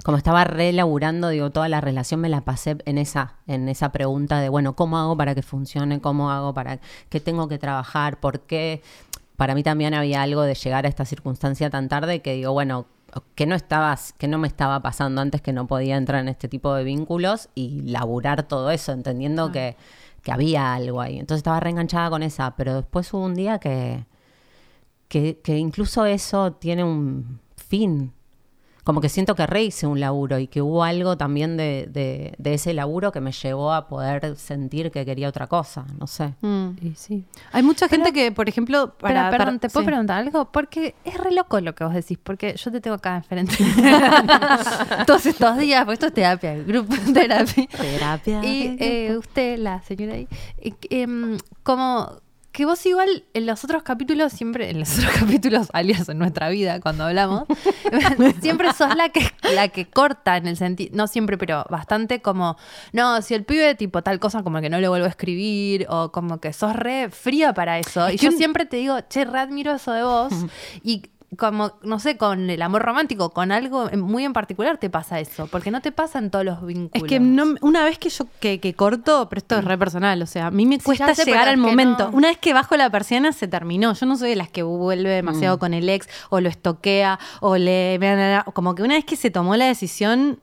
Como 0.04 0.18
estaba 0.18 0.44
re 0.44 0.70
laburando, 0.74 1.30
digo, 1.30 1.48
toda 1.48 1.66
la 1.70 1.80
relación 1.80 2.20
me 2.20 2.28
la 2.28 2.42
pasé 2.42 2.76
en 2.84 2.98
esa, 2.98 3.36
en 3.46 3.70
esa 3.70 3.90
pregunta 3.90 4.38
de, 4.38 4.50
bueno, 4.50 4.76
¿cómo 4.76 4.98
hago 4.98 5.16
para 5.16 5.34
que 5.34 5.40
funcione? 5.40 5.98
¿Cómo 6.02 6.30
hago 6.30 6.52
para 6.52 6.78
qué 7.08 7.20
tengo 7.20 7.48
que 7.48 7.56
trabajar? 7.56 8.20
¿Por 8.20 8.40
qué? 8.40 8.82
Para 9.36 9.54
mí 9.54 9.62
también 9.62 9.94
había 9.94 10.20
algo 10.20 10.42
de 10.42 10.54
llegar 10.54 10.84
a 10.84 10.90
esta 10.90 11.06
circunstancia 11.06 11.70
tan 11.70 11.88
tarde 11.88 12.20
que 12.20 12.34
digo, 12.34 12.52
bueno, 12.52 12.84
que 13.34 13.46
no 13.46 13.54
estabas, 13.54 14.12
que 14.12 14.28
no 14.28 14.36
me 14.36 14.46
estaba 14.46 14.80
pasando 14.80 15.22
antes 15.22 15.40
que 15.40 15.54
no 15.54 15.66
podía 15.66 15.96
entrar 15.96 16.20
en 16.20 16.28
este 16.28 16.48
tipo 16.48 16.74
de 16.74 16.84
vínculos 16.84 17.48
y 17.54 17.80
laburar 17.80 18.42
todo 18.42 18.70
eso, 18.70 18.92
entendiendo 18.92 19.52
que, 19.52 19.74
que 20.22 20.32
había 20.32 20.74
algo 20.74 21.00
ahí. 21.00 21.18
Entonces 21.18 21.38
estaba 21.38 21.60
reenganchada 21.60 22.10
con 22.10 22.22
esa, 22.22 22.56
pero 22.56 22.74
después 22.74 23.10
hubo 23.14 23.24
un 23.24 23.34
día 23.34 23.58
que, 23.58 24.04
que, 25.08 25.40
que 25.42 25.56
incluso 25.56 26.04
eso 26.04 26.52
tiene 26.52 26.84
un 26.84 27.40
fin. 27.56 28.12
Como 28.84 29.00
que 29.00 29.08
siento 29.08 29.34
que 29.34 29.46
re 29.46 29.64
hice 29.64 29.86
un 29.86 29.98
laburo 29.98 30.38
y 30.38 30.46
que 30.46 30.60
hubo 30.60 30.84
algo 30.84 31.16
también 31.16 31.56
de, 31.56 31.88
de, 31.90 32.34
de 32.36 32.54
ese 32.54 32.74
laburo 32.74 33.12
que 33.12 33.20
me 33.20 33.32
llevó 33.32 33.72
a 33.72 33.88
poder 33.88 34.36
sentir 34.36 34.90
que 34.90 35.06
quería 35.06 35.28
otra 35.28 35.46
cosa, 35.46 35.86
no 35.98 36.06
sé. 36.06 36.34
Mm. 36.42 36.68
Y 36.82 36.94
sí. 36.94 37.24
Hay 37.52 37.62
mucha 37.62 37.88
gente 37.88 38.12
que, 38.12 38.30
por 38.30 38.46
ejemplo, 38.48 38.94
Pero, 39.00 39.14
para, 39.14 39.30
perdón, 39.30 39.46
para- 39.46 39.58
¿te 39.58 39.68
puedo 39.70 39.84
sí. 39.84 39.86
preguntar 39.86 40.18
algo? 40.18 40.52
Porque 40.52 40.94
es 41.04 41.16
re 41.16 41.32
loco 41.32 41.58
lo 41.60 41.74
que 41.74 41.82
vos 41.84 41.94
decís, 41.94 42.18
porque 42.22 42.54
yo 42.56 42.70
te 42.70 42.80
tengo 42.82 42.96
acá 42.96 43.16
enfrente. 43.16 43.56
Todos 45.06 45.26
estos 45.26 45.56
días, 45.58 45.84
pues 45.84 45.94
esto 45.96 46.06
es 46.08 46.14
terapia, 46.14 46.54
grupo 46.56 46.94
terapia. 47.12 47.66
Terapia. 47.66 48.44
Y 48.44 48.76
eh, 48.78 49.16
usted, 49.16 49.58
la 49.58 49.80
señora 49.82 50.14
ahí, 50.14 50.28
eh, 50.58 50.74
em, 50.90 51.38
como 51.62 52.10
que 52.54 52.66
vos 52.66 52.86
igual 52.86 53.24
en 53.34 53.46
los 53.46 53.64
otros 53.64 53.82
capítulos, 53.82 54.32
siempre, 54.32 54.70
en 54.70 54.78
los 54.78 54.96
otros 54.96 55.12
capítulos, 55.18 55.66
alias 55.72 56.08
en 56.08 56.18
nuestra 56.18 56.48
vida, 56.50 56.80
cuando 56.80 57.02
hablamos, 57.02 57.48
siempre 58.40 58.72
sos 58.72 58.94
la 58.94 59.08
que, 59.08 59.28
la 59.52 59.66
que 59.68 59.86
corta 59.86 60.36
en 60.36 60.46
el 60.46 60.56
sentido, 60.56 60.92
no 60.94 61.08
siempre, 61.08 61.36
pero 61.36 61.66
bastante 61.68 62.22
como, 62.22 62.56
no, 62.92 63.20
si 63.22 63.34
el 63.34 63.44
pibe 63.44 63.74
tipo 63.74 64.02
tal 64.02 64.20
cosa 64.20 64.44
como 64.44 64.60
que 64.60 64.70
no 64.70 64.78
le 64.78 64.86
vuelvo 64.86 65.06
a 65.06 65.08
escribir, 65.08 65.86
o 65.90 66.12
como 66.12 66.38
que 66.38 66.52
sos 66.52 66.76
re 66.76 67.10
fría 67.10 67.52
para 67.54 67.80
eso. 67.80 68.08
Y 68.08 68.18
yo 68.18 68.30
siempre 68.30 68.66
te 68.66 68.76
digo, 68.76 69.00
che, 69.08 69.24
re 69.24 69.40
admiro 69.40 69.72
eso 69.72 69.90
de 69.90 70.04
vos. 70.04 70.32
y 70.84 71.02
como, 71.36 71.72
no 71.82 71.98
sé, 71.98 72.16
con 72.16 72.50
el 72.50 72.62
amor 72.62 72.82
romántico, 72.82 73.30
con 73.30 73.52
algo 73.52 73.90
en- 73.90 74.00
muy 74.00 74.24
en 74.24 74.32
particular 74.32 74.78
te 74.78 74.90
pasa 74.90 75.20
eso, 75.20 75.46
porque 75.46 75.70
no 75.70 75.80
te 75.80 75.92
pasa 75.92 76.18
en 76.18 76.30
todos 76.30 76.44
los 76.44 76.64
vínculos. 76.66 76.90
Es 76.94 77.02
que 77.08 77.20
no- 77.20 77.54
una 77.60 77.84
vez 77.84 77.98
que 77.98 78.08
yo 78.10 78.26
que, 78.40 78.60
que 78.60 78.74
corto, 78.74 79.28
pero 79.28 79.38
esto 79.38 79.58
es 79.58 79.64
re 79.64 79.76
personal, 79.78 80.20
o 80.22 80.26
sea, 80.26 80.46
a 80.46 80.50
mí 80.50 80.66
me 80.66 80.76
Sí, 80.76 80.82
cuesta 80.84 81.14
sé, 81.14 81.24
llegar 81.24 81.48
al 81.48 81.56
momento. 81.56 82.10
no. 82.10 82.16
Una 82.16 82.28
vez 82.28 82.38
que 82.38 82.52
bajo 82.52 82.76
la 82.76 82.90
persiana 82.90 83.32
se 83.32 83.48
terminó. 83.48 83.94
Yo 83.94 84.06
no 84.06 84.16
soy 84.16 84.30
de 84.30 84.36
las 84.36 84.48
que 84.50 84.62
vuelve 84.62 85.10
demasiado 85.10 85.58
con 85.58 85.74
el 85.74 85.88
ex 85.88 86.08
o 86.30 86.40
lo 86.40 86.48
estoquea 86.48 87.18
o 87.40 87.56
le 87.56 87.98
o 88.46 88.52
como 88.52 88.74
que 88.74 88.82
una 88.82 88.94
vez 88.94 89.04
que 89.04 89.16
se 89.16 89.30
tomó 89.30 89.56
la 89.56 89.66
decisión, 89.66 90.40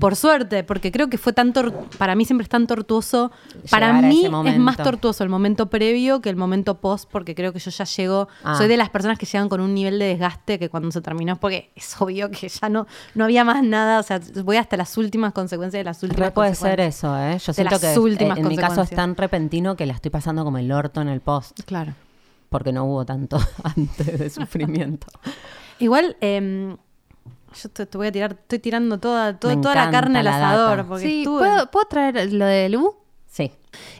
por 0.00 0.16
suerte, 0.16 0.64
porque 0.64 0.92
creo 0.92 1.08
que 1.08 1.18
fue 1.18 1.32
tan 1.32 1.52
tor- 1.52 1.72
para 1.98 2.14
mí 2.14 2.24
siempre 2.24 2.42
es 2.44 2.48
tan 2.48 2.66
tortuoso. 2.66 3.32
Para 3.70 3.88
Llegar 3.88 4.04
mí 4.04 4.24
es 4.50 4.58
más 4.58 4.76
tortuoso 4.76 5.24
el 5.24 5.30
momento 5.30 5.70
previo 5.70 6.20
que 6.20 6.28
el 6.30 6.36
momento 6.36 6.78
post, 6.80 7.08
porque 7.10 7.34
creo 7.34 7.52
que 7.52 7.58
yo 7.58 7.70
ya 7.70 7.84
llego, 7.84 8.28
Ah. 8.44 8.54
soy 8.56 8.68
de 8.68 8.76
las 8.76 8.90
personas 8.90 9.18
que 9.18 9.26
llegan 9.26 9.48
con 9.48 9.60
un 9.60 9.74
nivel 9.74 9.98
de 9.98 10.06
desgaste 10.06 10.58
que 10.58 10.68
cuando 10.68 10.90
se 10.90 11.00
terminó 11.00 11.36
porque 11.36 11.70
es 11.74 12.00
obvio 12.00 12.30
que 12.30 12.48
ya 12.48 12.68
no, 12.68 12.86
no 13.14 13.24
había 13.24 13.44
más 13.44 13.62
nada, 13.62 13.98
o 14.00 14.02
sea, 14.02 14.20
voy 14.44 14.56
hasta 14.56 14.76
las 14.76 14.96
últimas 14.98 15.32
consecuencias 15.32 15.80
de 15.80 15.84
las 15.84 16.02
últimas 16.02 16.28
Re 16.28 16.32
puede 16.32 16.54
ser 16.54 16.80
eso, 16.80 17.16
¿eh? 17.18 17.38
Yo 17.38 17.52
siento 17.52 17.70
las 17.72 17.80
que 17.80 17.98
últimas 17.98 18.38
eh, 18.38 18.40
en 18.42 18.48
mi 18.48 18.56
caso 18.56 18.82
es 18.82 18.90
tan 18.90 19.16
repentino 19.16 19.76
que 19.76 19.86
la 19.86 19.94
estoy 19.94 20.10
pasando 20.10 20.44
como 20.44 20.58
el 20.58 20.70
orto 20.70 21.00
en 21.00 21.08
el 21.08 21.20
post, 21.20 21.60
Claro. 21.64 21.94
porque 22.48 22.72
no 22.72 22.84
hubo 22.84 23.04
tanto 23.06 23.38
antes 23.64 24.18
de 24.18 24.30
sufrimiento. 24.30 25.06
Igual, 25.78 26.16
em, 26.20 26.76
yo 27.54 27.68
te, 27.70 27.86
te 27.86 27.98
voy 27.98 28.06
a 28.08 28.12
tirar, 28.12 28.32
estoy 28.32 28.58
tirando 28.58 28.98
toda, 28.98 29.38
toda, 29.38 29.74
la 29.74 29.90
carne 29.90 30.20
al 30.20 30.26
asador. 30.28 30.86
Porque 30.86 31.04
Sí, 31.04 31.18
estuve- 31.22 31.38
¿puedo, 31.40 31.70
¿puedo 31.70 31.86
traer 31.86 32.32
lo 32.32 32.44
de 32.46 32.68
Lu? 32.68 32.96
Sí. 33.26 33.50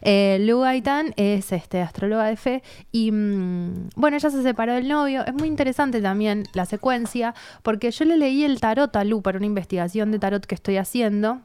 Eh, 0.03 0.37
Lu 0.43 0.61
Gaitán 0.61 1.15
es 1.17 1.53
este, 1.53 1.81
astróloga 1.81 2.25
de 2.27 2.37
fe 2.37 2.63
y 2.91 3.11
mm, 3.11 3.89
bueno, 3.97 4.19
ella 4.19 4.29
se 4.29 4.43
separó 4.43 4.75
del 4.75 4.87
novio. 4.89 5.25
Es 5.25 5.33
muy 5.33 5.49
interesante 5.49 6.03
también 6.03 6.45
la 6.53 6.67
secuencia 6.67 7.35
porque 7.63 7.91
yo 7.91 8.05
le 8.05 8.19
leí 8.19 8.45
el 8.45 8.61
tarot 8.61 8.95
a 8.95 9.05
Lu 9.05 9.23
para 9.23 9.39
una 9.39 9.47
investigación 9.47 10.11
de 10.11 10.19
tarot 10.19 10.45
que 10.45 10.55
estoy 10.55 10.77
haciendo 10.77 11.41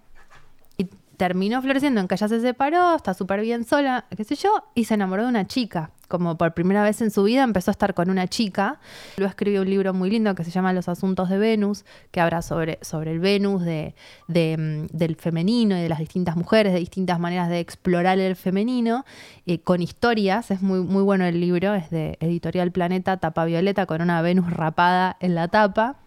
y 0.77 0.89
terminó 1.15 1.61
floreciendo 1.61 2.01
en 2.01 2.09
que 2.09 2.15
ella 2.15 2.27
se 2.27 2.41
separó, 2.41 2.95
está 2.97 3.13
súper 3.13 3.39
bien 3.39 3.63
sola, 3.63 4.03
qué 4.15 4.25
sé 4.25 4.35
yo, 4.35 4.51
y 4.75 4.83
se 4.83 4.95
enamoró 4.95 5.23
de 5.23 5.29
una 5.29 5.47
chica. 5.47 5.91
Como 6.07 6.37
por 6.37 6.53
primera 6.53 6.83
vez 6.83 7.01
en 7.01 7.11
su 7.11 7.23
vida 7.23 7.43
empezó 7.43 7.71
a 7.71 7.73
estar 7.73 7.93
con 7.93 8.09
una 8.09 8.27
chica. 8.27 8.79
Luego 9.17 9.29
escribió 9.29 9.61
un 9.61 9.69
libro 9.69 9.93
muy 9.93 10.09
lindo 10.09 10.33
que 10.35 10.43
se 10.43 10.51
llama 10.51 10.71
Los 10.73 10.87
Asuntos 10.87 11.29
de 11.29 11.37
Venus, 11.37 11.83
que 12.11 12.21
habla 12.21 12.41
sobre, 12.41 12.79
sobre 12.81 13.11
el 13.11 13.19
Venus 13.19 13.63
de, 13.63 13.93
mm, 14.27 14.95
del 14.95 15.15
femenino 15.15 15.77
y 15.77 15.81
de 15.81 15.89
las 15.89 15.99
distintas 15.99 16.35
mujeres, 16.35 16.73
de 16.73 16.79
distintas 16.79 17.19
maneras 17.19 17.49
de 17.49 17.59
explorar 17.59 18.19
el 18.19 18.35
femenino, 18.35 19.05
eh, 19.45 19.59
con 19.59 19.81
historias. 19.81 20.51
Es 20.51 20.61
muy, 20.61 20.81
muy 20.81 21.03
bueno 21.03 21.25
el 21.25 21.39
libro, 21.39 21.73
es 21.73 21.89
de 21.89 22.17
Editorial 22.21 22.71
Planeta, 22.71 23.17
tapa 23.17 23.45
violeta, 23.45 23.85
con 23.85 24.01
una 24.01 24.21
Venus 24.21 24.51
rapada 24.51 25.17
en 25.19 25.35
la 25.35 25.47
tapa. 25.47 25.97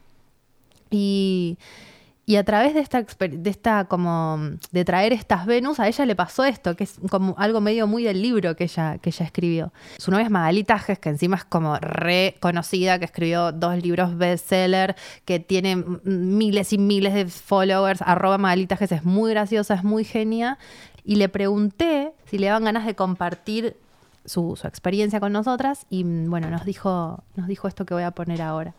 Y, 0.91 1.59
Y 2.31 2.37
a 2.37 2.45
través 2.45 2.75
de 2.75 2.81
esta, 2.81 3.03
de 3.03 3.51
esta 3.51 3.87
como 3.87 4.39
de 4.71 4.85
traer 4.85 5.13
estas 5.13 5.47
Venus, 5.47 5.81
a 5.81 5.89
ella 5.89 6.07
le 6.07 6.15
pasó 6.15 6.45
esto, 6.45 6.77
que 6.77 6.85
es 6.85 7.01
como 7.11 7.35
algo 7.39 7.61
medio 7.61 7.89
muy 7.89 8.05
del 8.05 8.23
libro 8.23 8.55
que 8.55 8.63
ella, 8.63 8.99
que 8.99 9.11
ella 9.11 9.27
escribió. 9.27 9.73
Su 9.99 10.13
novia 10.13 10.27
es 10.27 10.31
Magali 10.31 10.63
Tajes, 10.63 11.01
que 11.01 11.09
encima 11.09 11.35
es 11.39 11.45
como 11.45 11.77
reconocida, 11.79 13.01
que 13.01 13.07
escribió 13.07 13.51
dos 13.51 13.83
libros 13.83 14.17
bestseller, 14.17 14.95
que 15.25 15.41
tiene 15.41 15.85
miles 16.05 16.73
y 16.73 16.79
miles 16.79 17.15
de 17.15 17.27
followers. 17.27 18.01
Arroba 18.01 18.39
Magali 18.39 18.69
Tajes 18.69 18.93
es 18.93 19.05
muy 19.05 19.33
graciosa, 19.33 19.75
es 19.75 19.83
muy 19.83 20.05
genia. 20.05 20.57
Y 21.05 21.17
le 21.17 21.29
pregunté 21.29 22.13
si 22.27 22.39
le 22.39 22.47
daban 22.47 22.63
ganas 22.63 22.87
de 22.87 22.95
compartir 22.95 23.77
su, 24.25 24.55
su 24.55 24.69
experiencia 24.69 25.19
con 25.19 25.33
nosotras. 25.33 25.85
Y 25.91 26.05
mm, 26.05 26.31
bueno, 26.31 26.49
nos 26.49 26.65
dijo, 26.65 27.25
nos 27.35 27.49
dijo 27.49 27.67
esto 27.67 27.85
que 27.85 27.95
voy 27.95 28.05
a 28.05 28.13
poner 28.13 28.41
ahora. 28.41 28.73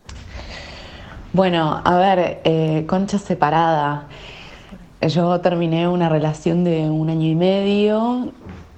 Bueno, 1.34 1.80
a 1.82 1.96
ver, 1.96 2.42
eh, 2.44 2.84
concha 2.86 3.18
separada. 3.18 4.06
Yo 5.00 5.40
terminé 5.40 5.88
una 5.88 6.10
relación 6.10 6.62
de 6.62 6.90
un 6.90 7.08
año 7.08 7.26
y 7.26 7.34
medio 7.34 8.32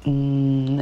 mm, 0.05 0.81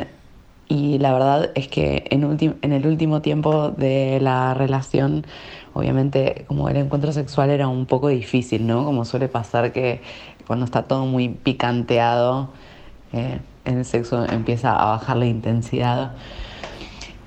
y 0.69 0.99
la 0.99 1.13
verdad 1.15 1.51
es 1.55 1.69
que 1.69 2.05
en, 2.11 2.25
el 2.73 2.87
último 2.87 3.23
tiempo 3.23 3.71
de 3.71 4.19
la 4.21 4.53
relación, 4.53 5.25
obviamente 5.73 6.45
como 6.47 6.69
el 6.69 6.77
encuentro 6.77 7.11
sexual 7.11 7.49
era 7.49 7.69
un 7.69 7.87
poco 7.87 8.09
difícil, 8.09 8.67
¿no? 8.67 8.85
Como 8.85 9.07
suele 9.07 9.29
pasar 9.29 9.73
que 9.73 10.03
cuando 10.47 10.67
está 10.67 10.83
todo 10.83 11.07
muy 11.07 11.31
picanteado, 11.31 12.51
eh, 13.15 13.41
el 13.65 13.87
sexo 13.87 14.27
empieza 14.27 14.77
a 14.77 14.91
bajar 14.91 15.17
la 15.17 15.27
intensidad. 15.27 16.13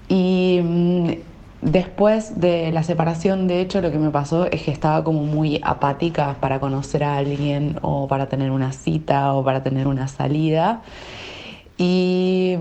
Y 0.08 0.60
mm, 0.64 1.35
después 1.66 2.40
de 2.40 2.72
la 2.72 2.84
separación, 2.84 3.48
de 3.48 3.60
hecho, 3.60 3.82
lo 3.82 3.92
que 3.92 3.98
me 3.98 4.12
pasó 4.12 4.46
es 4.46 4.62
que 4.62 4.72
estaba 4.72 5.04
como 5.04 5.24
muy 5.24 5.60
apática 5.64 6.38
para 6.40 6.60
conocer 6.60 7.04
a 7.04 7.18
alguien 7.18 7.78
o 7.82 8.08
para 8.08 8.28
tener 8.28 8.52
una 8.52 8.72
cita 8.72 9.34
o 9.34 9.44
para 9.44 9.64
tener 9.64 9.88
una 9.88 10.08
salida. 10.08 10.82
Y 11.78 12.60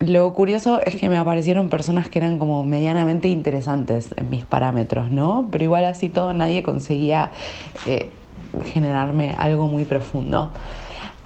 lo 0.00 0.34
curioso 0.34 0.80
es 0.84 0.96
que 0.96 1.08
me 1.08 1.16
aparecieron 1.16 1.68
personas 1.68 2.08
que 2.08 2.18
eran 2.18 2.38
como 2.38 2.64
medianamente 2.64 3.28
interesantes 3.28 4.10
en 4.16 4.28
mis 4.28 4.44
parámetros, 4.44 5.10
¿no? 5.10 5.48
Pero 5.50 5.64
igual 5.64 5.84
así 5.84 6.08
todo 6.08 6.34
nadie 6.34 6.62
conseguía 6.62 7.30
eh, 7.86 8.10
generarme 8.72 9.34
algo 9.38 9.68
muy 9.68 9.84
profundo. 9.84 10.50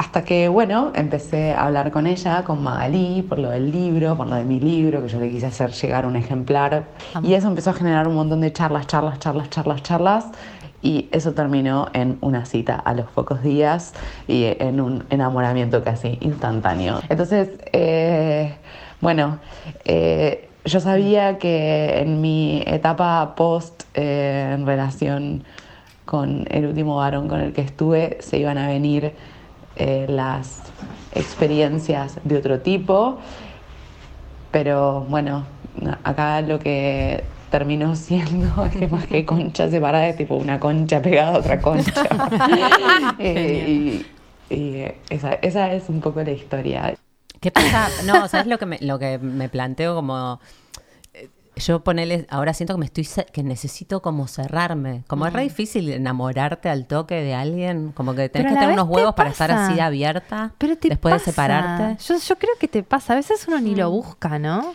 Hasta 0.01 0.25
que, 0.25 0.49
bueno, 0.49 0.93
empecé 0.95 1.53
a 1.53 1.67
hablar 1.67 1.91
con 1.91 2.07
ella, 2.07 2.43
con 2.43 2.63
Magalí, 2.63 3.21
por 3.21 3.39
lo 3.39 3.51
del 3.51 3.71
libro, 3.71 4.17
por 4.17 4.29
lo 4.29 4.37
de 4.37 4.45
mi 4.45 4.59
libro, 4.59 5.03
que 5.03 5.09
yo 5.09 5.21
le 5.21 5.29
quise 5.29 5.45
hacer 5.45 5.73
llegar 5.73 6.07
un 6.07 6.17
ejemplar. 6.17 6.85
Y 7.23 7.35
eso 7.35 7.49
empezó 7.49 7.69
a 7.69 7.73
generar 7.75 8.09
un 8.09 8.15
montón 8.15 8.41
de 8.41 8.51
charlas, 8.51 8.87
charlas, 8.87 9.19
charlas, 9.19 9.51
charlas, 9.51 9.83
charlas. 9.83 10.25
Y 10.81 11.11
eso 11.13 11.35
terminó 11.35 11.89
en 11.93 12.17
una 12.23 12.47
cita 12.47 12.77
a 12.77 12.95
los 12.95 13.11
pocos 13.11 13.43
días 13.43 13.93
y 14.27 14.47
en 14.59 14.81
un 14.81 15.05
enamoramiento 15.11 15.85
casi 15.85 16.17
instantáneo. 16.23 17.01
Entonces, 17.11 17.51
eh, 17.75 18.55
bueno, 19.03 19.39
eh, 19.85 20.49
yo 20.65 20.81
sabía 20.81 21.37
que 21.37 22.01
en 22.01 22.23
mi 22.23 22.65
etapa 22.67 23.35
post 23.37 23.83
eh, 23.93 24.53
en 24.55 24.65
relación 24.65 25.45
con 26.07 26.47
el 26.51 26.65
último 26.65 26.97
varón 26.97 27.29
con 27.29 27.41
el 27.41 27.53
que 27.53 27.61
estuve 27.61 28.17
se 28.21 28.39
iban 28.39 28.57
a 28.57 28.67
venir 28.67 29.13
eh, 29.81 30.07
las 30.09 30.63
experiencias 31.13 32.19
de 32.23 32.37
otro 32.37 32.61
tipo, 32.61 33.19
pero 34.51 35.01
bueno, 35.09 35.45
acá 36.05 36.41
lo 36.43 36.59
que 36.59 37.25
terminó 37.51 37.97
siendo 37.97 38.65
es 38.65 38.77
que 38.77 38.87
más 38.89 39.07
que 39.07 39.25
concha 39.25 39.69
separada 39.71 40.09
es 40.09 40.17
tipo 40.17 40.37
una 40.37 40.61
concha 40.61 41.03
pegada 41.03 41.35
a 41.35 41.39
otra 41.39 41.61
concha. 41.61 42.05
Eh, 43.19 43.65
y 43.69 44.07
y 44.51 44.85
esa, 45.09 45.35
esa 45.35 45.73
es 45.73 45.89
un 45.89 46.01
poco 46.01 46.23
la 46.23 46.33
historia. 46.33 46.95
¿Qué 47.41 47.51
pasa? 47.51 47.89
No, 48.05 48.29
¿sabes 48.29 48.49
lo 48.49 48.59
que 48.59 48.67
me, 48.67 48.79
lo 48.81 48.99
que 48.99 49.19
me 49.19 49.49
planteo 49.49 49.95
como... 49.95 50.41
Yo 51.61 51.85
ponele, 51.85 52.27
ahora 52.31 52.53
siento 52.55 52.75
que 52.75 52.81
me 52.81 52.87
estoy 52.87 53.07
que 53.33 53.43
necesito 53.43 54.03
como 54.03 54.27
cerrarme. 54.27 55.05
Como 55.07 55.27
es 55.27 55.33
re 55.33 55.43
difícil 55.43 55.89
enamorarte 55.91 56.69
al 56.69 56.87
toque 56.87 57.15
de 57.23 57.35
alguien, 57.35 57.93
como 57.93 58.15
que 58.15 58.29
tenés 58.29 58.53
que 58.53 58.59
tener 58.59 58.73
unos 58.75 58.89
te 58.89 58.95
huevos 58.95 59.15
para 59.15 59.31
estar 59.31 59.51
así 59.51 59.79
abierta 59.81 60.53
Pero 60.59 60.77
te 60.77 60.89
después 60.89 61.15
pasa. 61.15 61.25
de 61.25 61.31
separarte. 61.31 62.05
Yo, 62.05 62.19
yo 62.19 62.37
creo 62.37 62.53
que 62.59 62.69
te 62.69 62.83
pasa. 62.83 63.13
A 63.13 63.17
veces 63.17 63.45
uno 63.49 63.61
ni 63.61 63.75
lo 63.75 63.91
busca, 63.91 64.39
¿no? 64.39 64.75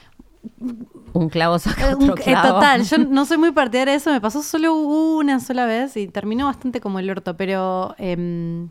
Un 1.14 1.30
clavo 1.30 1.58
saca 1.60 1.90
Eh, 1.92 1.96
un- 1.96 2.04
otro 2.10 2.18
eh, 2.18 2.24
clavo. 2.24 2.56
total, 2.56 2.84
yo 2.84 2.98
no 3.10 3.26
soy 3.26 3.38
muy 3.38 3.52
partidaria 3.52 3.94
de 3.94 3.98
eso, 3.98 4.12
me 4.12 4.22
pasó 4.22 4.44
solo 4.44 4.74
una 4.76 5.40
sola 5.40 5.66
vez 5.66 5.98
y 5.98 6.08
terminó 6.08 6.46
bastante 6.46 6.82
como 6.82 7.00
el 7.00 7.10
orto, 7.10 7.36
pero 7.36 7.96
em, 7.98 8.70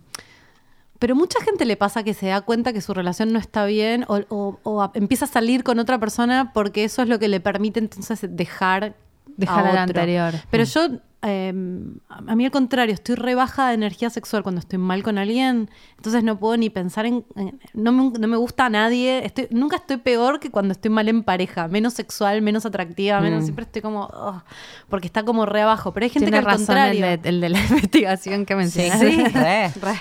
pero 0.99 1.15
mucha 1.17 1.41
gente 1.43 1.65
le 1.65 1.77
pasa 1.77 2.03
que 2.03 2.15
se 2.15 2.27
da 2.27 2.41
cuenta 2.43 2.73
que 2.73 2.81
su 2.81 2.95
relación 2.95 3.33
no 3.33 3.39
está 3.39 3.65
bien 3.67 4.05
o, 4.09 4.21
o- 4.29 4.59
o 4.63 4.83
a- 4.83 4.91
empieza 4.95 5.25
a 5.25 5.29
salir 5.29 5.65
con 5.65 5.79
otra 5.79 5.99
persona 5.99 6.53
porque 6.55 6.85
eso 6.85 7.03
es 7.03 7.09
lo 7.09 7.19
que 7.19 7.29
le 7.29 7.41
permite 7.41 7.81
entonces 7.81 8.21
dejar 8.31 8.95
Dejar 9.37 9.67
a 9.67 9.71
otro. 9.71 9.81
anterior. 9.81 10.35
Pero 10.51 10.63
Mm. 10.65 10.67
yo 10.67 10.89
em, 11.27 11.97
a 12.09 12.19
a 12.33 12.37
mí 12.37 12.45
al 12.45 12.51
contrario, 12.51 12.93
estoy 12.95 13.15
re 13.15 13.35
baja 13.35 13.69
de 13.69 13.75
energía 13.75 14.11
sexual 14.11 14.43
cuando 14.43 14.59
estoy 14.61 14.79
mal 14.79 15.03
con 15.03 15.19
alguien, 15.19 15.71
entonces 15.97 16.23
no 16.25 16.39
puedo 16.39 16.57
ni 16.57 16.71
pensar 16.71 17.07
en, 17.07 17.25
en- 17.37 17.59
no, 17.75 17.93
me, 17.93 18.19
no 18.19 18.29
me 18.29 18.37
gusta 18.37 18.67
a 18.67 18.69
nadie, 18.71 19.25
estoy, 19.25 19.47
nunca 19.51 19.77
estoy 19.77 19.97
peor 19.99 20.41
que 20.41 20.51
cuando 20.51 20.73
estoy 20.73 20.91
mal 20.91 21.09
en 21.09 21.23
pareja, 21.23 21.67
menos 21.69 21.95
sexual, 21.95 22.43
menos 22.43 22.67
atractiva, 22.67 23.21
menos 23.21 23.43
Mm. 23.43 23.45
siempre 23.45 23.65
estoy 23.65 23.83
como 23.83 24.05
ugh, 24.07 24.43
porque 24.89 25.07
está 25.07 25.23
como 25.25 25.47
re 25.47 25.63
abajo, 25.63 25.93
pero 25.93 26.05
hay 26.05 26.11
gente 26.11 26.31
Tiene 26.31 26.37
que 26.43 26.47
al 26.49 26.59
razón 26.59 26.77
el 26.77 26.99
contrario. 27.01 27.07
de, 27.23 27.29
el 27.29 27.41
de 27.41 27.49
la 27.49 27.59
investigación 27.71 28.45
que 28.47 28.55
mencionaste. 28.57 29.11
sí, 29.11 29.25
re. 29.35 29.69
Re. 29.81 30.01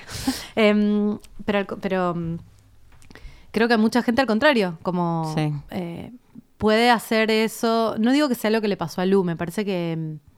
Em, 0.55 1.17
pero 1.45 1.65
pero 1.81 2.15
mm, 2.15 2.37
creo 3.51 3.67
que 3.67 3.73
hay 3.75 3.79
mucha 3.79 4.01
gente 4.03 4.21
al 4.21 4.27
contrario, 4.27 4.77
como 4.81 5.31
Sí. 5.35 5.53
eh, 5.71 6.11
puede 6.57 6.89
hacer 6.89 7.29
eso. 7.31 7.95
No 7.99 8.11
digo 8.11 8.29
que 8.29 8.35
sea 8.35 8.49
lo 8.49 8.61
que 8.61 8.67
le 8.67 8.77
pasó 8.77 9.01
a 9.01 9.05
Lu, 9.05 9.23
me 9.23 9.35
parece 9.35 9.65
que 9.65 9.95
mm, 9.97 10.32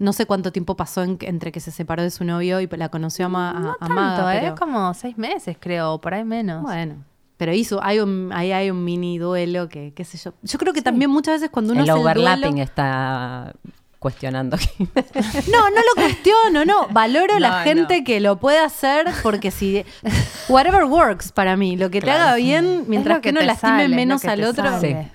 no 0.00 0.12
sé 0.12 0.26
cuánto 0.26 0.50
tiempo 0.50 0.74
pasó 0.76 1.04
en- 1.04 1.18
entre 1.20 1.52
que 1.52 1.60
se 1.60 1.70
separó 1.70 2.02
de 2.02 2.10
su 2.10 2.24
novio 2.24 2.60
y 2.60 2.66
la 2.66 2.88
conoció 2.88 3.26
a, 3.26 3.28
Ma- 3.28 3.50
a- 3.50 3.60
No 3.60 3.70
a 3.72 3.76
tanto, 3.78 3.94
Maga, 3.94 4.36
¿eh? 4.36 4.40
pero- 4.42 4.54
como 4.56 4.92
seis 4.94 5.16
meses, 5.16 5.56
creo, 5.60 5.92
o 5.94 6.00
por 6.00 6.14
ahí 6.14 6.24
menos. 6.24 6.62
Bueno. 6.62 7.04
Pero 7.36 7.54
hizo, 7.54 7.82
hay 7.82 8.00
un, 8.00 8.30
ahí 8.34 8.52
hay 8.52 8.70
un 8.70 8.84
mini 8.84 9.16
duelo 9.18 9.68
que, 9.68 9.92
qué 9.94 10.04
sé 10.04 10.18
yo. 10.18 10.34
Yo 10.42 10.58
creo 10.58 10.72
que 10.74 10.82
también 10.82 11.10
muchas 11.10 11.36
veces 11.36 11.48
cuando 11.50 11.72
uno 11.72 11.82
El 11.84 11.88
hace 11.90 11.98
el 12.00 12.04
overlapping 12.06 12.50
duelo- 12.56 12.62
está 12.62 13.54
cuestionando 13.98 14.56
aquí. 14.56 14.68
No, 15.50 15.70
no 15.70 15.76
lo 15.76 15.94
cuestiono, 16.02 16.64
no. 16.66 16.88
Valoro 16.90 17.38
la 17.38 17.58
No, 17.58 17.64
gente 17.64 17.98
no. 18.00 18.04
que 18.04 18.20
lo 18.20 18.36
puede 18.38 18.58
hacer 18.58 19.06
porque 19.22 19.50
si. 19.50 19.84
Whatever 20.48 20.84
works 20.84 21.32
para 21.32 21.56
mí. 21.56 21.76
Lo 21.76 21.90
que 21.90 22.00
te 22.00 22.06
Claro. 22.06 22.24
haga 22.24 22.34
bien, 22.36 22.84
mientras 22.88 23.18
que 23.18 23.28
que 23.28 23.32
no 23.32 23.40
lastime 23.40 23.72
sale, 23.72 23.84
es 23.84 23.90
lo 23.90 23.96
menos 23.96 24.20
que 24.22 24.28
al 24.28 24.44
otro, 24.44 24.64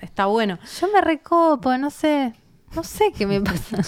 está 0.00 0.26
bueno. 0.26 0.58
Yo 0.80 0.88
me 0.92 1.00
recopo, 1.00 1.76
no 1.78 1.90
sé. 1.90 2.32
No 2.76 2.84
sé 2.84 3.10
qué 3.16 3.26
me 3.26 3.40
pasa. 3.40 3.78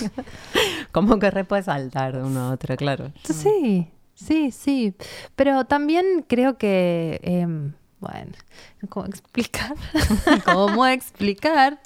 Como 0.93 1.19
que 1.19 1.31
re 1.31 1.45
puede 1.45 1.63
saltar 1.63 2.17
de 2.17 2.23
uno 2.23 2.41
a 2.41 2.51
otro, 2.53 2.75
claro. 2.77 3.13
Sí, 3.23 3.89
sí, 4.15 4.51
sí. 4.51 4.95
Pero 5.37 5.67
también 5.67 6.25
creo 6.27 6.57
que, 6.57 7.21
em, 7.23 7.75
bueno, 8.01 8.33
¿cómo 8.89 9.07
explicar? 9.07 9.75
¿Cómo 10.47 10.87
explicar? 10.87 11.81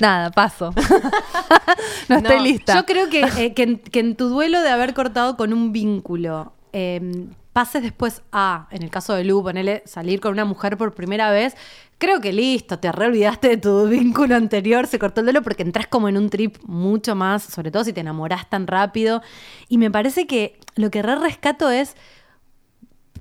Nada, 0.00 0.32
paso. 0.32 0.74
no 2.08 2.16
estoy 2.16 2.36
No, 2.36 2.42
lista. 2.42 2.74
Yo 2.74 2.84
creo 2.86 3.08
que, 3.08 3.20
eh, 3.20 3.54
que, 3.54 3.62
en, 3.62 3.78
que 3.78 4.00
en 4.00 4.16
tu 4.16 4.28
duelo 4.28 4.60
de 4.60 4.68
haber 4.70 4.94
cortado 4.94 5.36
con 5.36 5.52
un 5.52 5.72
vínculo, 5.72 6.52
eh, 6.72 7.28
pases 7.52 7.82
después 7.82 8.22
a, 8.32 8.68
en 8.70 8.82
el 8.82 8.90
caso 8.90 9.14
de 9.14 9.24
Lu, 9.24 9.42
ponele 9.42 9.82
salir 9.86 10.20
con 10.20 10.32
una 10.32 10.44
mujer 10.44 10.76
por 10.76 10.94
primera 10.94 11.30
vez. 11.30 11.54
Creo 11.98 12.20
que 12.20 12.32
listo, 12.32 12.78
te 12.78 12.90
re 12.90 13.06
olvidaste 13.06 13.48
de 13.48 13.56
tu 13.58 13.86
vínculo 13.88 14.34
anterior, 14.34 14.86
se 14.86 14.98
cortó 14.98 15.20
el 15.20 15.26
duelo 15.26 15.42
porque 15.42 15.62
entras 15.62 15.86
como 15.86 16.08
en 16.08 16.16
un 16.16 16.30
trip 16.30 16.56
mucho 16.64 17.14
más, 17.14 17.42
sobre 17.42 17.70
todo 17.70 17.84
si 17.84 17.92
te 17.92 18.00
enamorás 18.00 18.48
tan 18.48 18.66
rápido. 18.66 19.22
Y 19.68 19.78
me 19.78 19.90
parece 19.90 20.26
que 20.26 20.58
lo 20.74 20.90
que 20.90 21.02
re 21.02 21.16
rescato 21.16 21.70
es 21.70 21.96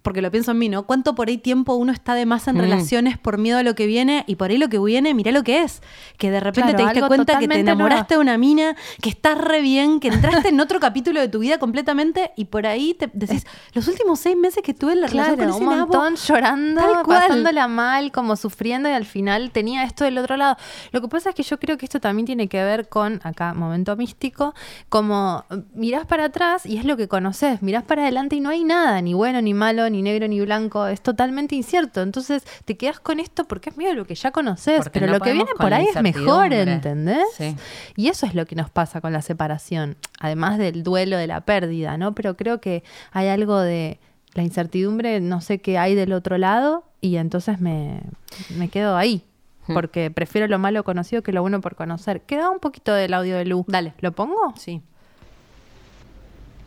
porque 0.01 0.21
lo 0.21 0.31
pienso 0.31 0.51
en 0.51 0.57
mí, 0.59 0.69
¿no? 0.69 0.83
¿Cuánto 0.83 1.15
por 1.15 1.27
ahí 1.29 1.37
tiempo 1.37 1.75
uno 1.75 1.91
está 1.91 2.13
de 2.15 2.25
más 2.25 2.47
en 2.47 2.55
Mm. 2.55 2.59
relaciones 2.61 3.17
por 3.17 3.37
miedo 3.37 3.59
a 3.59 3.63
lo 3.63 3.75
que 3.75 3.85
viene 3.85 4.23
y 4.27 4.35
por 4.35 4.49
ahí 4.51 4.57
lo 4.57 4.67
que 4.69 4.79
viene, 4.79 5.13
mirá 5.13 5.31
lo 5.31 5.43
que 5.43 5.63
es? 5.63 5.81
Que 6.17 6.31
de 6.31 6.39
repente 6.39 6.71
Claro, 6.73 6.77
te 6.89 6.93
diste 6.93 7.07
cuenta 7.07 7.37
que 7.39 7.47
te 7.47 7.59
enamoraste 7.59 8.15
de 8.15 8.19
una 8.19 8.37
mina, 8.37 8.75
que 9.01 9.09
estás 9.09 9.37
re 9.37 9.61
bien, 9.61 9.99
que 9.99 10.07
entraste 10.07 10.49
en 10.49 10.59
otro 10.59 10.79
capítulo 10.81 11.19
de 11.19 11.27
tu 11.27 11.39
vida 11.39 11.57
completamente 11.59 12.31
y 12.35 12.45
por 12.45 12.65
ahí 12.65 12.93
te 12.93 13.09
decís, 13.13 13.45
los 13.73 13.87
últimos 13.87 14.19
seis 14.19 14.35
meses 14.37 14.63
que 14.63 14.71
estuve 14.71 14.93
en 14.93 15.01
la 15.01 15.07
relación 15.07 15.35
Claro, 15.37 15.53
con 15.53 15.61
un 15.63 15.69
nabo, 15.69 15.93
montón 15.93 16.15
llorando, 16.15 16.81
pasándola 17.05 17.67
mal, 17.67 18.11
como 18.11 18.35
sufriendo 18.35 18.89
y 18.89 18.93
al 18.93 19.05
final 19.05 19.51
tenía 19.51 19.83
esto 19.83 20.03
del 20.03 20.17
otro 20.17 20.35
lado. 20.37 20.57
Lo 20.91 21.01
que 21.01 21.07
pasa 21.07 21.29
es 21.29 21.35
que 21.35 21.43
yo 21.43 21.59
creo 21.59 21.77
que 21.77 21.85
esto 21.85 21.99
también 21.99 22.25
tiene 22.25 22.47
que 22.47 22.63
ver 22.63 22.89
con, 22.89 23.19
acá, 23.23 23.53
momento 23.53 23.95
místico, 23.95 24.53
como 24.89 25.45
mirás 25.73 26.05
para 26.05 26.25
atrás 26.25 26.65
y 26.65 26.77
es 26.77 26.85
lo 26.85 26.97
que 26.97 27.07
conoces, 27.07 27.61
mirás 27.61 27.83
para 27.83 28.03
adelante 28.03 28.35
y 28.35 28.39
no 28.39 28.49
hay 28.49 28.63
nada, 28.63 29.01
ni 29.01 29.13
bueno, 29.13 29.41
ni 29.41 29.53
malo, 29.53 29.89
ni 29.91 30.01
negro 30.01 30.27
ni 30.27 30.39
blanco, 30.41 30.87
es 30.87 31.01
totalmente 31.01 31.55
incierto. 31.55 32.01
Entonces 32.01 32.43
te 32.65 32.77
quedas 32.77 32.99
con 32.99 33.19
esto 33.19 33.45
porque 33.45 33.69
es 33.69 33.77
medio 33.77 33.93
lo 33.93 34.05
que 34.05 34.15
ya 34.15 34.31
conoces, 34.31 34.89
pero 34.89 35.07
no 35.07 35.13
lo 35.13 35.19
que 35.19 35.33
viene 35.33 35.51
por 35.57 35.73
ahí 35.73 35.87
es 35.93 36.01
mejor. 36.01 36.53
¿entendés? 36.53 37.25
Sí. 37.37 37.55
Y 37.95 38.07
eso 38.07 38.25
es 38.25 38.35
lo 38.35 38.45
que 38.45 38.55
nos 38.55 38.69
pasa 38.69 39.01
con 39.01 39.13
la 39.13 39.21
separación, 39.21 39.97
además 40.19 40.57
del 40.57 40.83
duelo 40.83 41.17
de 41.17 41.27
la 41.27 41.41
pérdida, 41.41 41.97
¿no? 41.97 42.13
Pero 42.15 42.35
creo 42.35 42.61
que 42.61 42.83
hay 43.11 43.27
algo 43.27 43.59
de 43.59 43.99
la 44.33 44.43
incertidumbre, 44.43 45.19
no 45.19 45.41
sé 45.41 45.59
qué 45.59 45.77
hay 45.77 45.95
del 45.95 46.13
otro 46.13 46.37
lado, 46.37 46.83
y 47.01 47.17
entonces 47.17 47.59
me, 47.59 48.01
me 48.55 48.69
quedo 48.69 48.97
ahí. 48.97 49.23
Hmm. 49.67 49.73
Porque 49.73 50.11
prefiero 50.11 50.47
lo 50.47 50.57
malo 50.59 50.83
conocido 50.83 51.21
que 51.21 51.31
lo 51.31 51.41
bueno 51.41 51.61
por 51.61 51.75
conocer. 51.75 52.21
Queda 52.21 52.49
un 52.49 52.59
poquito 52.59 52.93
del 52.93 53.13
audio 53.13 53.37
de 53.37 53.45
Lu. 53.45 53.65
Dale. 53.67 53.93
¿Lo 53.99 54.11
pongo? 54.11 54.53
Sí. 54.57 54.81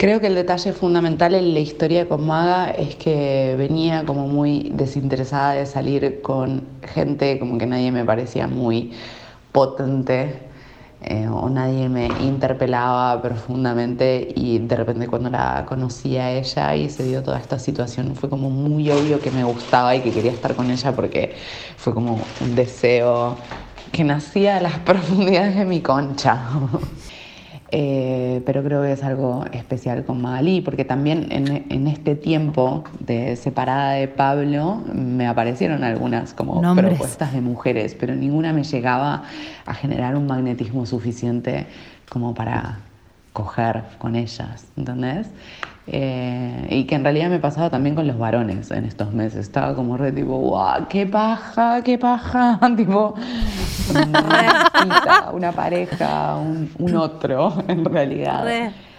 Creo 0.05 0.21
que 0.21 0.27
el 0.27 0.35
detalle 0.35 0.75
fundamental 0.75 1.35
en 1.35 1.55
la 1.55 1.61
historia 1.61 2.07
con 2.07 2.27
Maga 2.27 2.73
es 2.73 2.95
que 2.97 3.55
venía 3.57 4.05
como 4.05 4.29
muy 4.29 4.71
desinteresada 4.75 5.53
de 5.55 5.65
salir 5.65 6.21
con 6.21 6.63
gente 6.83 7.39
como 7.39 7.57
que 7.57 7.65
nadie 7.65 7.91
me 7.91 8.05
parecía 8.05 8.47
muy 8.47 8.93
potente 9.51 10.41
eh, 11.01 11.27
o 11.27 11.49
nadie 11.49 11.89
me 11.89 12.05
interpelaba 12.21 13.23
profundamente 13.23 14.29
y 14.37 14.59
de 14.59 14.77
repente 14.77 15.09
cuando 15.09 15.31
la 15.31 15.65
conocí 15.67 16.19
a 16.19 16.33
ella 16.33 16.77
y 16.77 16.91
se 16.91 17.05
dio 17.05 17.23
toda 17.23 17.39
esta 17.39 17.59
situación 17.59 18.15
fue 18.15 18.29
como 18.29 18.51
muy 18.51 18.91
obvio 18.91 19.23
que 19.23 19.31
me 19.31 19.45
gustaba 19.45 19.97
y 19.97 20.03
que 20.03 20.13
quería 20.13 20.33
estar 20.33 20.55
con 20.55 20.71
ella 20.71 20.95
porque 20.95 21.35
fue 21.79 21.95
como 21.95 22.35
un 22.41 22.55
deseo 22.55 23.39
que 23.91 24.05
nacía 24.05 24.57
de 24.57 24.61
las 24.61 24.79
profundidades 24.81 25.57
de 25.57 25.65
mi 25.65 25.81
concha. 25.81 26.47
Eh, 27.77 28.41
pero 28.47 28.63
creo 28.63 28.83
que 28.83 28.93
es 28.93 29.03
algo 29.03 29.45
especial 29.53 30.05
con 30.05 30.23
Magalí, 30.23 30.61
porque 30.61 30.85
también 30.85 31.27
en, 31.33 31.67
en 31.69 31.89
este 31.89 32.15
tiempo 32.15 32.85
de 33.01 33.35
separada 33.35 33.95
de 33.95 34.07
Pablo 34.07 34.81
me 34.93 35.27
aparecieron 35.27 35.83
algunas 35.83 36.35
como 36.35 36.63
Nombres. 36.63 36.91
propuestas 36.91 37.33
de 37.33 37.41
mujeres, 37.41 37.97
pero 37.99 38.15
ninguna 38.15 38.53
me 38.53 38.63
llegaba 38.63 39.25
a 39.67 39.75
generar 39.75 40.15
un 40.15 40.29
magnetismo 40.29 40.87
suficiente 40.87 41.67
como 42.09 42.33
para 42.33 42.79
coger 43.33 43.83
con 43.99 44.15
ellas, 44.15 44.69
¿entendés? 44.77 45.27
Eh, 45.87 46.67
y 46.71 46.85
que 46.85 46.95
en 46.95 47.05
realidad 47.05 47.29
me 47.29 47.39
pasaba 47.39 47.69
también 47.69 47.95
con 47.95 48.07
los 48.07 48.19
varones 48.19 48.71
en 48.71 48.85
estos 48.85 49.13
meses. 49.13 49.41
Estaba 49.41 49.75
como 49.75 49.97
re 49.97 50.13
tipo, 50.13 50.39
¡guau! 50.39 50.89
¡Qué 50.89 51.07
paja! 51.07 51.83
¡Qué 51.83 51.99
paja! 51.99 52.59
tipo, 52.77 53.15
una 53.91 55.31
una 55.33 55.53
pareja, 55.53 56.37
un, 56.37 56.71
un 56.79 56.97
otro, 56.97 57.53
en 57.69 57.85
realidad. 57.85 58.45
Re. 58.45 58.94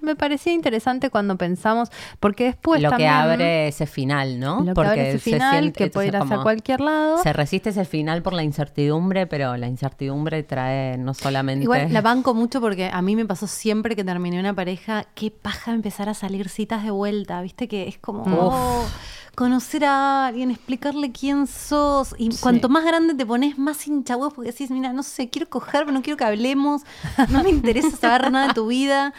Me 0.00 0.16
parecía 0.16 0.52
interesante 0.52 1.10
cuando 1.10 1.36
pensamos, 1.36 1.90
porque 2.20 2.44
después 2.44 2.80
lo 2.80 2.90
que 2.92 3.06
abre 3.06 3.68
ese 3.68 3.86
final, 3.86 4.38
¿no? 4.38 4.62
lo 4.62 4.74
que 4.74 4.80
abre 4.80 5.08
ese 5.10 5.18
se 5.18 5.30
final, 5.32 5.52
siente- 5.52 5.84
que 5.84 5.90
puede 5.90 6.08
ir 6.08 6.16
hacia 6.16 6.42
cualquier 6.42 6.80
lado. 6.80 7.22
Se 7.22 7.32
resiste 7.32 7.70
ese 7.70 7.84
final 7.84 8.22
por 8.22 8.32
la 8.32 8.42
incertidumbre, 8.42 9.26
pero 9.26 9.56
la 9.56 9.66
incertidumbre 9.66 10.42
trae 10.42 10.96
no 10.98 11.14
solamente... 11.14 11.64
Igual 11.64 11.92
la 11.92 12.00
banco 12.00 12.34
mucho 12.34 12.60
porque 12.60 12.90
a 12.92 13.02
mí 13.02 13.16
me 13.16 13.26
pasó 13.26 13.46
siempre 13.46 13.96
que 13.96 14.04
terminé 14.04 14.38
una 14.38 14.54
pareja, 14.54 15.06
qué 15.14 15.30
paja 15.30 15.72
empezar 15.72 16.08
a 16.08 16.14
salir 16.14 16.48
citas 16.48 16.84
de 16.84 16.90
vuelta, 16.90 17.40
viste 17.42 17.68
que 17.68 17.88
es 17.88 17.98
como 17.98 18.24
oh, 18.26 18.86
conocer 19.34 19.84
a 19.84 20.26
alguien, 20.26 20.50
explicarle 20.50 21.12
quién 21.12 21.46
sos 21.46 22.14
y 22.18 22.28
cuanto 22.38 22.68
más 22.68 22.84
grande 22.84 23.14
te 23.14 23.24
pones 23.24 23.56
más 23.56 23.86
hinchahuevos 23.86 24.34
porque 24.34 24.50
decís, 24.50 24.70
mira, 24.70 24.92
no 24.92 25.02
sé, 25.02 25.30
quiero 25.30 25.48
coger, 25.48 25.84
pero 25.84 25.92
no 25.92 26.02
quiero 26.02 26.16
que 26.16 26.24
hablemos, 26.24 26.82
no 27.30 27.42
me 27.44 27.50
interesa 27.50 27.96
saber 27.96 28.32
nada 28.32 28.48
de 28.48 28.54
tu 28.54 28.66
vida. 28.66 29.12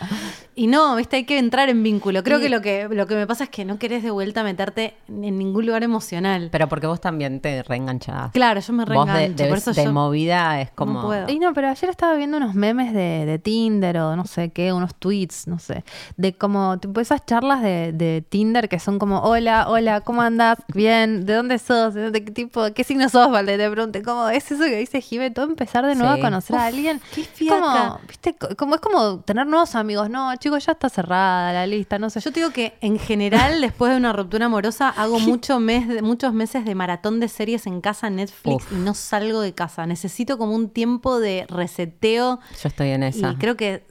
Y 0.60 0.68
no, 0.68 0.96
viste, 0.98 1.16
hay 1.16 1.24
que 1.24 1.38
entrar 1.40 1.70
en 1.70 1.82
vínculo. 1.84 2.22
Creo 2.22 2.40
Y- 2.40 2.42
que 2.42 2.50
lo 2.50 2.62
que 2.62 2.88
lo 2.92 3.08
que 3.08 3.16
me 3.16 3.26
pasa 3.26 3.46
es 3.46 3.50
que 3.50 3.64
no 3.64 3.80
querés 3.80 4.04
de 4.04 4.12
vuelta 4.12 4.44
meterte 4.44 4.94
en 5.08 5.38
ningún 5.38 5.66
lugar 5.66 5.84
emocional. 5.84 6.50
Pero 6.52 6.68
porque 6.68 6.86
vos 6.86 7.00
también 7.00 7.40
te 7.40 7.64
reenganchás. 7.64 8.32
claro, 8.32 8.60
yo 8.60 8.74
me 8.74 8.84
Vos 8.84 9.06
de, 9.08 9.14
reengancho, 9.14 9.44
de- 9.44 9.50
por 9.50 9.58
eso 9.58 9.72
de 9.74 9.84
yo 9.86 9.94
movida 9.94 10.60
es 10.60 10.70
como... 10.72 11.02
no 11.02 11.08
puedo. 11.08 11.30
Y 11.30 11.40
no, 11.40 11.54
pero 11.54 11.70
ayer 11.70 11.90
estaba 11.90 12.16
viendo 12.16 12.36
unos 12.38 12.56
memes 12.56 12.94
de, 12.94 13.26
de 13.26 13.40
Tinder 13.40 13.98
o 14.00 14.16
no 14.18 14.26
sé 14.26 14.50
qué, 14.50 14.74
unos 14.74 14.94
tweets, 14.96 15.48
no 15.48 15.60
sé, 15.60 15.86
de 16.18 16.34
como 16.34 16.78
tipo 16.78 17.00
esas 17.00 17.26
charlas 17.26 17.62
de, 17.62 17.94
de 17.94 18.22
Tinder 18.28 18.68
que 18.68 18.80
son 18.80 19.00
como, 19.00 19.20
hola, 19.22 19.66
hola, 19.70 20.02
¿cómo 20.02 20.22
andas? 20.22 20.58
Bien, 20.74 21.26
¿de 21.26 21.36
dónde 21.36 21.58
sos? 21.60 21.94
¿De 21.94 22.12
qué 22.12 22.32
tipo, 22.32 22.66
qué 22.76 22.84
signo 22.84 23.08
sos? 23.08 23.32
Vale, 23.32 23.58
te 23.58 23.70
pregunté, 23.72 24.02
¿cómo 24.04 24.28
es 24.28 24.52
eso 24.52 24.64
que 24.66 24.76
dice 24.76 25.00
Jime? 25.00 25.32
Todo 25.32 25.46
empezar 25.46 25.86
de 25.86 25.96
nuevo 25.96 26.14
Sí. 26.16 26.20
a 26.20 26.24
conocer 26.24 26.56
a 26.58 26.66
alguien. 26.66 27.00
qué 27.16 27.22
Es 27.22 27.28
fiaca. 27.30 27.60
Como, 27.62 28.00
viste, 28.08 28.36
Co- 28.36 28.56
como 28.58 28.76
es 28.76 28.82
como 28.82 29.20
tener 29.22 29.48
nuevos 29.48 29.74
amigos. 29.76 30.10
No, 30.10 30.36
chicos, 30.50 30.66
ya 30.66 30.72
está 30.74 30.90
cerrada 30.90 31.54
la 31.54 31.66
lista, 31.68 31.98
no 32.00 32.10
sé. 32.10 32.20
Yo 32.20 32.32
te 32.32 32.40
digo 32.42 32.52
que 32.52 32.74
en 32.82 32.98
general, 33.00 33.62
después 33.62 33.92
de 33.92 33.98
una 33.98 34.12
ruptura 34.14 34.48
amorosa, 34.48 34.90
hago 34.90 35.20
mucho 35.20 35.60
mes 35.60 35.88
de- 35.88 36.02
muchos 36.02 36.34
meses 36.34 36.66
de 36.66 36.76
maratón 36.76 37.20
de 37.20 37.28
series 37.28 37.68
en 37.68 37.82
casa 37.82 38.10
Netflix 38.10 38.66
Uf. 38.66 38.72
y 38.72 38.76
no 38.76 38.94
salgo 38.94 39.42
de 39.42 39.54
casa. 39.54 39.86
Necesito 39.86 40.38
como 40.38 40.54
un 40.56 40.70
tiempo 40.70 41.20
de 41.20 41.46
reseteo. 41.50 42.40
Yo 42.62 42.68
estoy 42.70 42.90
en 42.90 43.04
esa. 43.04 43.32
Y 43.32 43.36
creo 43.36 43.56
que 43.56 43.86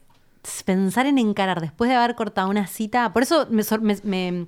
pensar 0.64 1.07
en 1.07 1.18
encarar 1.18 1.61
después 1.61 1.90
de 1.90 1.97
haber 1.97 2.14
cortado 2.14 2.49
una 2.49 2.66
cita, 2.66 3.12
por 3.12 3.23
eso 3.23 3.47
me, 3.51 3.62
me- 3.83 4.01
me 4.03 4.47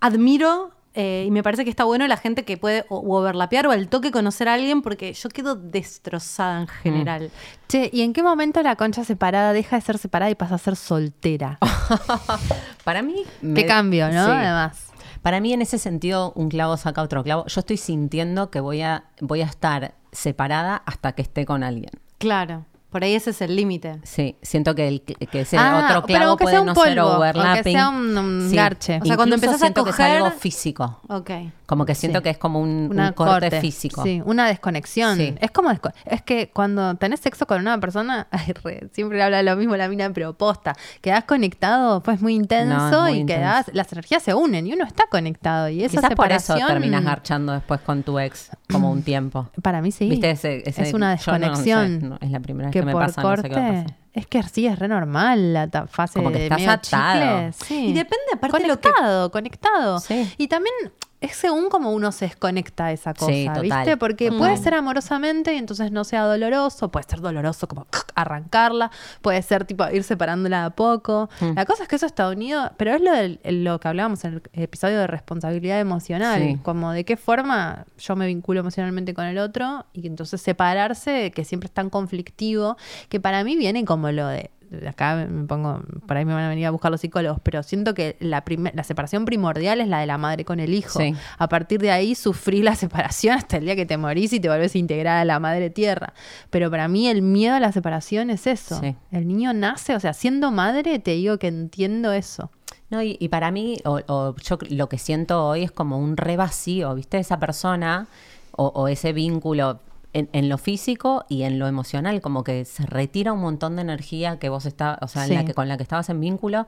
admiro 0.00 0.70
eh, 0.94 1.24
y 1.26 1.30
me 1.30 1.42
parece 1.42 1.64
que 1.64 1.70
está 1.70 1.84
bueno 1.84 2.06
la 2.06 2.16
gente 2.16 2.44
que 2.44 2.56
puede 2.56 2.84
o, 2.88 2.96
o 2.98 3.18
overlapear 3.18 3.66
o 3.66 3.70
al 3.70 3.88
toque 3.88 4.10
conocer 4.10 4.48
a 4.48 4.54
alguien 4.54 4.82
porque 4.82 5.12
yo 5.14 5.28
quedo 5.30 5.54
destrozada 5.56 6.60
en 6.60 6.66
general. 6.68 7.30
Che, 7.68 7.88
¿y 7.92 8.02
en 8.02 8.12
qué 8.12 8.22
momento 8.22 8.62
la 8.62 8.76
concha 8.76 9.04
separada 9.04 9.52
deja 9.52 9.76
de 9.76 9.82
ser 9.82 9.98
separada 9.98 10.30
y 10.30 10.34
pasa 10.34 10.56
a 10.56 10.58
ser 10.58 10.76
soltera? 10.76 11.58
Para 12.84 13.02
mí... 13.02 13.24
Qué 13.40 13.46
me- 13.46 13.66
cambio, 13.66 14.06
¿no? 14.10 14.24
Sí. 14.26 14.30
Además. 14.30 14.86
Para 15.22 15.40
mí 15.40 15.52
en 15.52 15.62
ese 15.62 15.78
sentido 15.78 16.32
un 16.34 16.48
clavo 16.48 16.76
saca 16.76 17.00
otro 17.00 17.22
clavo. 17.22 17.46
Yo 17.46 17.60
estoy 17.60 17.76
sintiendo 17.76 18.50
que 18.50 18.60
voy 18.60 18.82
a, 18.82 19.04
voy 19.20 19.40
a 19.42 19.46
estar 19.46 19.94
separada 20.10 20.82
hasta 20.84 21.12
que 21.12 21.22
esté 21.22 21.46
con 21.46 21.62
alguien. 21.62 21.92
Claro, 22.18 22.66
por 22.92 23.02
ahí 23.02 23.14
ese 23.14 23.30
es 23.30 23.40
el 23.40 23.56
límite. 23.56 23.98
Sí, 24.04 24.36
siento 24.42 24.74
que, 24.76 24.86
el, 24.86 25.00
que 25.02 25.40
ese 25.40 25.56
Ah, 25.58 25.86
otro 25.88 26.02
clavo 26.06 26.36
puede 26.36 26.56
sea 26.56 26.64
no 26.64 26.74
ser 26.74 26.94
polvo, 26.96 27.16
overlapping. 27.16 27.72
sea 27.72 27.88
un- 27.88 28.16
un 28.16 28.52
garche. 28.54 29.00
O 29.02 29.06
sea, 29.06 29.16
cuando 29.16 29.34
empezás 29.34 29.56
a 29.56 29.58
siento 29.60 29.82
que 29.84 29.90
es 29.90 29.98
algo 30.00 30.26
coger- 30.26 30.38
físico. 30.38 31.00
Ok. 31.08 31.30
Como 31.66 31.86
que 31.86 31.94
siento 31.94 32.18
Sí. 32.18 32.22
que 32.24 32.30
es 32.30 32.38
como 32.38 32.60
un, 32.60 32.92
un 32.94 33.12
corte, 33.14 33.60
físico. 33.60 34.02
Sí, 34.02 34.20
una 34.26 34.46
desconexión. 34.46 35.16
Sí. 35.16 35.34
Es 35.40 35.50
como 35.50 35.70
desco- 35.70 35.92
es 36.04 36.20
que 36.22 36.50
cuando 36.50 36.94
tenés 36.96 37.20
sexo 37.20 37.46
con 37.46 37.60
una 37.60 37.80
persona, 37.80 38.26
ay, 38.30 38.52
re, 38.62 38.88
siempre 38.92 39.22
habla 39.22 39.42
lo 39.42 39.56
mismo 39.56 39.74
la 39.76 39.88
mina, 39.88 40.10
pero 40.12 40.34
posta, 40.34 40.76
quedás 41.00 41.24
conectado, 41.24 42.02
pues 42.02 42.20
muy 42.20 42.34
intenso 42.34 42.76
No, 42.76 42.88
es 43.06 43.10
muy 43.10 43.12
y 43.12 43.20
intenso. 43.22 43.40
quedás, 43.40 43.70
las 43.72 43.90
energías 43.92 44.22
se 44.22 44.34
unen 44.34 44.66
y 44.66 44.74
uno 44.74 44.84
está 44.84 45.04
conectado 45.10 45.68
y 45.70 45.82
esa 45.82 45.96
Quizás 46.02 46.14
por 46.14 46.30
eso 46.30 46.40
separación 46.52 46.68
terminas 46.68 47.04
garchando 47.04 47.52
después 47.54 47.80
con 47.80 48.02
tu 48.02 48.18
ex 48.18 48.50
como 48.72 48.90
un 48.90 49.02
tiempo. 49.02 49.48
para 49.62 49.80
mí 49.82 49.92
sí. 49.92 50.08
¿Viste 50.08 50.30
ese- 50.30 50.68
ese- 50.68 50.82
es 50.82 50.94
una 50.94 51.14
yo 51.16 51.32
no 51.32 51.38
sé, 51.38 51.40
desconexión. 51.40 52.08
no, 52.10 52.18
es 52.20 52.30
la 52.30 52.40
primera 52.40 52.68
vez 52.68 52.72
que 52.72 52.80
que 52.80 52.86
me 52.86 52.92
por 52.92 53.02
pasa, 53.06 53.22
no 53.22 53.36
sé 53.36 53.42
qué 53.42 53.48
va 53.48 53.54
a 53.54 53.60
corte, 53.68 53.82
pasar. 53.84 53.96
es 54.14 54.26
que 54.26 54.42
sí, 54.44 54.66
es 54.66 54.78
re 54.78 54.88
normal 54.88 55.52
la 55.52 55.68
fase 55.88 56.14
Como 56.18 56.30
que 56.32 56.38
de 56.38 56.42
estás 56.44 56.58
medio 56.58 56.72
atado. 56.72 57.52
Sí. 57.64 57.86
Y 57.86 57.92
depende 57.92 58.24
aparte 58.34 58.58
de 58.62 58.68
lo 58.68 58.80
que- 58.80 58.88
conectado, 58.90 59.30
conectado. 59.30 60.00
Sí. 60.00 60.32
Y 60.38 60.48
también 60.48 60.74
es 61.22 61.36
según 61.36 61.68
cómo 61.70 61.92
uno 61.92 62.12
se 62.12 62.26
desconecta 62.26 62.86
de 62.88 62.94
esa 62.94 63.14
cosa, 63.14 63.32
Sí. 63.32 63.48
¿viste? 63.62 63.96
Porque 63.96 64.30
puede 64.30 64.56
ser 64.58 64.74
amorosamente 64.74 65.54
y 65.54 65.58
entonces 65.58 65.90
no 65.92 66.04
sea 66.04 66.24
doloroso, 66.24 66.90
puede 66.90 67.06
ser 67.08 67.20
doloroso 67.20 67.66
como 67.68 67.86
arrancarla, 68.14 68.90
puede 69.22 69.40
ser 69.42 69.64
tipo 69.64 69.88
ir 69.90 70.02
separándola 70.04 70.64
a 70.66 70.70
poco. 70.70 71.30
Mm. 71.40 71.54
La 71.54 71.64
cosa 71.64 71.84
es 71.84 71.88
que 71.88 71.96
eso 71.96 72.06
está 72.06 72.28
unido, 72.28 72.70
pero 72.76 72.94
es 72.94 73.00
lo, 73.00 73.12
del- 73.12 73.40
lo 73.64 73.80
que 73.80 73.88
hablábamos 73.88 74.24
en 74.24 74.34
el 74.34 74.42
episodio 74.62 74.98
de 74.98 75.06
responsabilidad 75.06 75.80
emocional, 75.80 76.40
Sí. 76.42 76.58
como 76.62 76.92
de 76.92 77.04
qué 77.04 77.16
forma 77.16 77.86
yo 77.98 78.16
me 78.16 78.26
vinculo 78.26 78.60
emocionalmente 78.60 79.14
con 79.14 79.24
el 79.24 79.38
otro 79.38 79.86
y 79.92 80.06
entonces 80.06 80.40
separarse, 80.42 81.30
que 81.30 81.44
siempre 81.44 81.66
es 81.66 81.72
tan 81.72 81.88
conflictivo, 81.90 82.76
que 83.08 83.20
para 83.20 83.44
mí 83.44 83.56
viene 83.56 83.84
como 83.84 84.10
lo 84.10 84.26
de 84.26 84.50
acá 84.86 85.26
me 85.28 85.46
pongo, 85.46 85.82
por 86.06 86.16
ahí 86.16 86.24
me 86.24 86.34
van 86.34 86.44
a 86.44 86.48
venir 86.48 86.66
a 86.66 86.70
buscar 86.70 86.90
los 86.90 87.00
psicólogos, 87.00 87.40
pero 87.42 87.62
siento 87.62 87.94
que 87.94 88.16
la, 88.20 88.44
la 88.74 88.84
separación 88.84 89.24
primordial 89.24 89.80
es 89.80 89.88
la 89.88 90.00
de 90.00 90.06
la 90.06 90.18
madre 90.18 90.44
con 90.44 90.60
el 90.60 90.74
hijo. 90.74 90.98
Sí. 90.98 91.14
A 91.38 91.48
partir 91.48 91.80
de 91.80 91.90
ahí 91.90 92.14
sufrí 92.14 92.62
la 92.62 92.74
separación 92.76 93.36
hasta 93.36 93.58
el 93.58 93.64
día 93.64 93.76
que 93.76 93.86
te 93.86 93.96
morís 93.96 94.32
y 94.32 94.40
te 94.40 94.48
volvés 94.48 94.74
a 94.74 94.78
integrar 94.78 95.18
a 95.18 95.24
la 95.24 95.38
madre 95.40 95.70
tierra. 95.70 96.14
Pero 96.50 96.70
para 96.70 96.88
mí 96.88 97.08
el 97.08 97.22
miedo 97.22 97.54
a 97.54 97.60
la 97.60 97.72
separación 97.72 98.30
es 98.30 98.46
eso. 98.46 98.78
Sí. 98.80 98.96
El 99.10 99.28
niño 99.28 99.52
nace, 99.52 99.94
o 99.94 100.00
sea, 100.00 100.12
siendo 100.12 100.50
madre 100.50 100.98
te 100.98 101.12
digo 101.12 101.38
que 101.38 101.48
entiendo 101.48 102.12
eso. 102.12 102.50
No, 102.90 103.02
y, 103.02 103.16
y 103.18 103.28
para 103.28 103.50
mí, 103.50 103.78
o, 103.84 104.00
o 104.06 104.36
yo 104.36 104.58
lo 104.68 104.88
que 104.88 104.98
siento 104.98 105.46
hoy 105.46 105.62
es 105.62 105.72
como 105.72 105.98
un 105.98 106.16
re 106.16 106.36
vacío, 106.36 106.94
¿viste? 106.94 107.18
Esa 107.18 107.38
persona 107.38 108.06
o, 108.52 108.66
o 108.66 108.88
ese 108.88 109.12
vínculo 109.12 109.80
en, 110.14 110.28
en 110.32 110.48
lo 110.48 110.58
físico 110.58 111.24
y 111.28 111.42
en 111.44 111.58
lo 111.58 111.66
emocional, 111.68 112.20
como 112.20 112.44
que 112.44 112.64
se 112.64 112.84
retira 112.86 113.32
un 113.32 113.40
montón 113.40 113.76
de 113.76 113.82
energía 113.82 114.38
que 114.38 114.48
vos 114.48 114.66
estabas, 114.66 114.98
o 115.02 115.08
sea, 115.08 115.24
en 115.24 115.34
la 115.34 115.44
que, 115.44 115.54
con 115.54 115.68
la 115.68 115.76
que 115.76 115.82
estabas 115.82 116.08
en 116.10 116.20
vínculo 116.20 116.66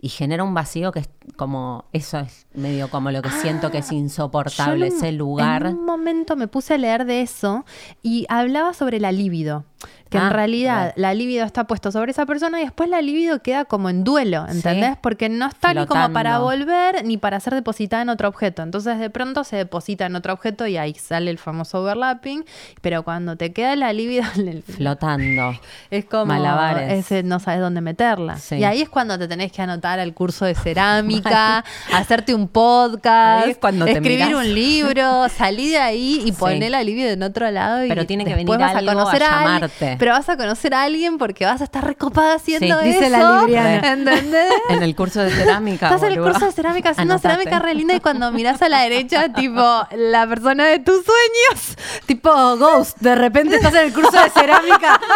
y 0.00 0.08
genera 0.08 0.44
un 0.44 0.54
vacío 0.54 0.92
que 0.92 1.00
es 1.00 1.08
como, 1.36 1.84
eso 1.92 2.18
es 2.20 2.46
medio 2.54 2.88
como 2.90 3.10
lo 3.10 3.22
que 3.22 3.30
siento 3.30 3.70
que 3.70 3.78
es 3.78 3.92
insoportable, 3.92 4.78
Yo 4.80 4.86
en 4.86 4.92
un- 4.92 4.98
ese 4.98 5.12
lugar. 5.12 5.66
En 5.66 5.74
un 5.78 5.84
momento 5.84 6.36
me 6.36 6.48
puse 6.48 6.74
a 6.74 6.78
leer 6.78 7.04
de 7.06 7.22
eso 7.22 7.64
y 8.02 8.26
hablaba 8.28 8.72
sobre 8.74 9.00
la 9.00 9.12
libido. 9.12 9.64
Que 9.78 10.10
Que 10.10 10.18
Ah, 10.18 10.28
en 10.28 10.30
realidad 10.32 10.86
re. 10.94 11.02
la 11.02 11.14
libido 11.14 11.44
está 11.44 11.64
puesto 11.64 11.90
sobre 11.90 12.12
esa 12.12 12.26
persona 12.26 12.60
y 12.60 12.62
después 12.64 12.88
la 12.88 13.02
libido 13.02 13.42
queda 13.42 13.64
como 13.64 13.90
en 13.90 14.04
duelo, 14.04 14.46
¿entendés? 14.48 14.92
Sí. 14.92 14.98
Porque 15.02 15.28
no 15.28 15.46
está 15.48 15.74
ni 15.74 15.84
como 15.84 16.12
para 16.12 16.38
volver 16.38 17.04
ni 17.04 17.16
para 17.16 17.40
ser 17.40 17.54
depositada 17.54 18.02
en 18.02 18.08
otro 18.10 18.28
objeto. 18.28 18.62
Entonces 18.62 19.00
de 19.00 19.10
pronto 19.10 19.42
se 19.42 19.56
deposita 19.56 20.06
en 20.06 20.14
otro 20.14 20.32
objeto 20.32 20.64
y 20.68 20.76
ahí 20.76 20.94
sale 20.94 21.28
el 21.32 21.38
famoso 21.38 21.82
overlapping. 21.82 22.44
Pero 22.82 23.02
cuando 23.02 23.34
te 23.36 23.52
queda 23.52 23.74
la 23.74 23.92
libido, 23.92 24.22
Flotando. 24.76 25.58
es 25.90 26.04
como 26.04 26.26
Malabares. 26.26 26.92
ese 26.92 27.22
no 27.24 27.40
sabes 27.40 27.60
dónde 27.60 27.80
meterla. 27.80 28.36
Sí. 28.38 28.56
Y 28.56 28.64
ahí 28.64 28.82
es 28.82 28.88
cuando 28.88 29.18
te 29.18 29.26
tenés 29.26 29.50
que 29.50 29.60
anotar 29.62 29.98
al 29.98 30.14
curso 30.14 30.44
de 30.44 30.54
cerámica, 31.00 31.64
hacerte 31.92 32.32
un 32.34 32.46
podcast, 32.48 33.48
es 33.48 33.58
cuando 33.58 33.86
escribir 33.86 34.34
un 34.36 34.54
libro, 34.54 35.28
salí 35.28 35.68
de 35.70 35.78
ahí 35.78 36.22
y 36.24 36.26
Sí. 36.26 36.32
poner 36.32 36.70
la 36.70 36.82
libido 36.84 37.10
en 37.10 37.22
otro 37.24 37.50
lado. 37.50 37.84
Y 37.84 37.88
Pero 37.88 38.06
tiene 38.06 38.24
que 38.24 38.34
venir 38.34 38.46
vas 38.56 38.74
algo 38.76 39.00
a 39.00 39.48
alguien- 39.56 39.65
pero 39.98 40.12
vas 40.12 40.28
a 40.28 40.36
conocer 40.36 40.74
a 40.74 40.82
alguien 40.82 41.18
porque 41.18 41.44
vas 41.44 41.60
a 41.60 41.64
estar 41.64 41.84
recopada 41.84 42.34
haciendo 42.34 42.80
Sí, 42.82 42.88
eso. 42.90 42.98
dice 42.98 43.10
la 43.10 43.40
libriana. 43.40 43.76
¿Entendés? 43.92 44.52
En 44.68 44.82
el 44.82 44.94
curso 44.96 45.20
de 45.20 45.30
cerámica. 45.30 45.86
Estás 45.86 46.02
en 46.04 46.12
el 46.18 46.22
curso 46.22 46.46
de 46.46 46.52
cerámica 46.52 46.90
haciendo 46.90 47.14
Anotate. 47.14 47.34
cerámica 47.34 47.58
re 47.58 47.74
linda 47.74 47.94
y 47.94 48.00
cuando 48.00 48.30
mirás 48.32 48.60
a 48.62 48.68
la 48.68 48.80
derecha, 48.82 49.32
tipo, 49.32 49.86
la 49.96 50.26
persona 50.26 50.66
de 50.66 50.78
tus 50.78 51.04
sueños. 51.04 51.76
Tipo 52.06 52.56
Ghost, 52.56 52.98
de 53.00 53.14
repente 53.14 53.56
estás 53.56 53.74
en 53.74 53.86
el 53.86 53.92
curso 53.92 54.10
de 54.22 54.30
cerámica 54.30 55.00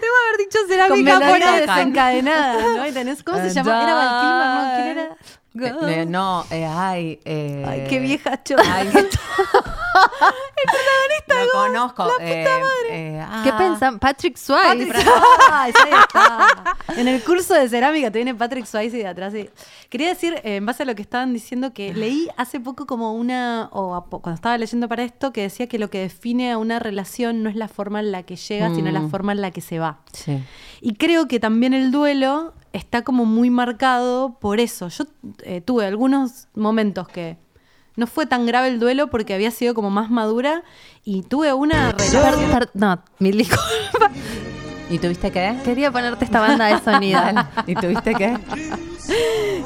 Debo 0.00 0.14
haber 0.28 0.38
dicho 0.38 0.58
cerámica 0.68 1.36
eso. 1.56 1.66
desencadenada, 1.66 2.62
¿no? 2.76 2.86
Y 2.86 2.92
tenés, 2.92 3.22
¿cómo 3.24 3.38
se 3.38 3.50
llama? 3.50 3.82
Era 3.82 3.94
Val 3.94 4.20
Kilmer, 4.20 4.48
¿no? 4.54 4.74
¿Quién 4.76 4.98
era? 4.98 5.16
Eh, 5.60 6.00
eh, 6.02 6.06
no, 6.06 6.44
eh, 6.50 6.66
ay. 6.70 7.20
eh, 7.24 7.64
Ay, 7.66 7.86
qué 7.88 7.98
vieja 7.98 8.40
chota. 8.44 8.62
Ay, 11.30 11.46
Lo 11.46 11.52
conozco. 11.52 12.06
eh, 12.20 12.44
eh, 12.90 13.26
¿Qué 13.44 13.50
ah, 13.50 13.56
pensan? 13.58 13.98
Patrick 13.98 14.36
Swayze. 14.36 14.86
Patrick 14.86 14.94
Swayze, 14.94 15.78
ahí 15.84 16.00
está. 16.00 16.76
En 16.96 17.08
el 17.08 17.22
curso 17.22 17.54
de 17.54 17.68
cerámica 17.68 18.10
te 18.10 18.18
viene 18.18 18.34
Patrick 18.34 18.64
Swayze 18.64 18.96
de 18.96 19.06
atrás. 19.06 19.34
y- 19.34 19.48
Quería 19.88 20.08
decir, 20.08 20.34
eh, 20.44 20.56
en 20.56 20.66
base 20.66 20.82
a 20.82 20.86
lo 20.86 20.94
que 20.94 21.02
estaban 21.02 21.32
diciendo, 21.32 21.72
que 21.72 21.92
leí 21.94 22.28
hace 22.36 22.60
poco 22.60 22.86
como 22.86 23.14
una, 23.14 23.68
o 23.72 23.94
a 23.94 24.04
cuando 24.06 24.34
estaba 24.34 24.58
leyendo 24.58 24.88
para 24.88 25.02
esto, 25.04 25.32
que 25.32 25.42
decía 25.42 25.66
que 25.68 25.78
lo 25.78 25.90
que 25.90 26.00
define 26.00 26.52
a 26.52 26.58
una 26.58 26.78
relación 26.78 27.42
no 27.42 27.50
es 27.50 27.56
la 27.56 27.68
forma 27.68 28.00
en 28.00 28.10
la 28.12 28.22
que 28.24 28.36
llega, 28.36 28.74
sino 28.74 28.90
la 28.90 29.00
Mm. 29.00 29.10
forma 29.10 29.32
en 29.32 29.40
la 29.42 29.50
que 29.50 29.60
se 29.60 29.78
va. 29.78 29.98
Sí. 30.12 30.42
Y 30.80 30.94
creo 30.94 31.28
que 31.28 31.38
también 31.40 31.72
el 31.74 31.90
duelo 31.90 32.54
está 32.72 33.02
como 33.02 33.24
muy 33.24 33.50
marcado 33.50 34.38
por 34.40 34.60
eso. 34.60 34.88
Yo 34.88 35.04
eh, 35.42 35.60
tuve 35.60 35.86
algunos 35.86 36.48
momentos 36.54 37.08
que 37.08 37.36
no 37.98 38.06
fue 38.06 38.26
tan 38.26 38.46
grave 38.46 38.68
el 38.68 38.78
duelo 38.78 39.08
porque 39.08 39.34
había 39.34 39.50
sido 39.50 39.74
como 39.74 39.90
más 39.90 40.08
madura 40.08 40.62
y 41.04 41.22
tuve 41.22 41.52
una 41.52 41.90
relación... 41.92 42.68
No, 42.74 43.02
mil 43.18 43.36
disculpas. 43.36 44.12
¿Y 44.88 45.00
tuviste 45.00 45.32
qué? 45.32 45.56
Quería 45.64 45.90
ponerte 45.90 46.24
esta 46.24 46.40
banda 46.40 46.66
de 46.66 46.78
sonido. 46.80 47.20
¿Y 47.66 47.74
tuviste 47.74 48.14
qué? 48.14 48.38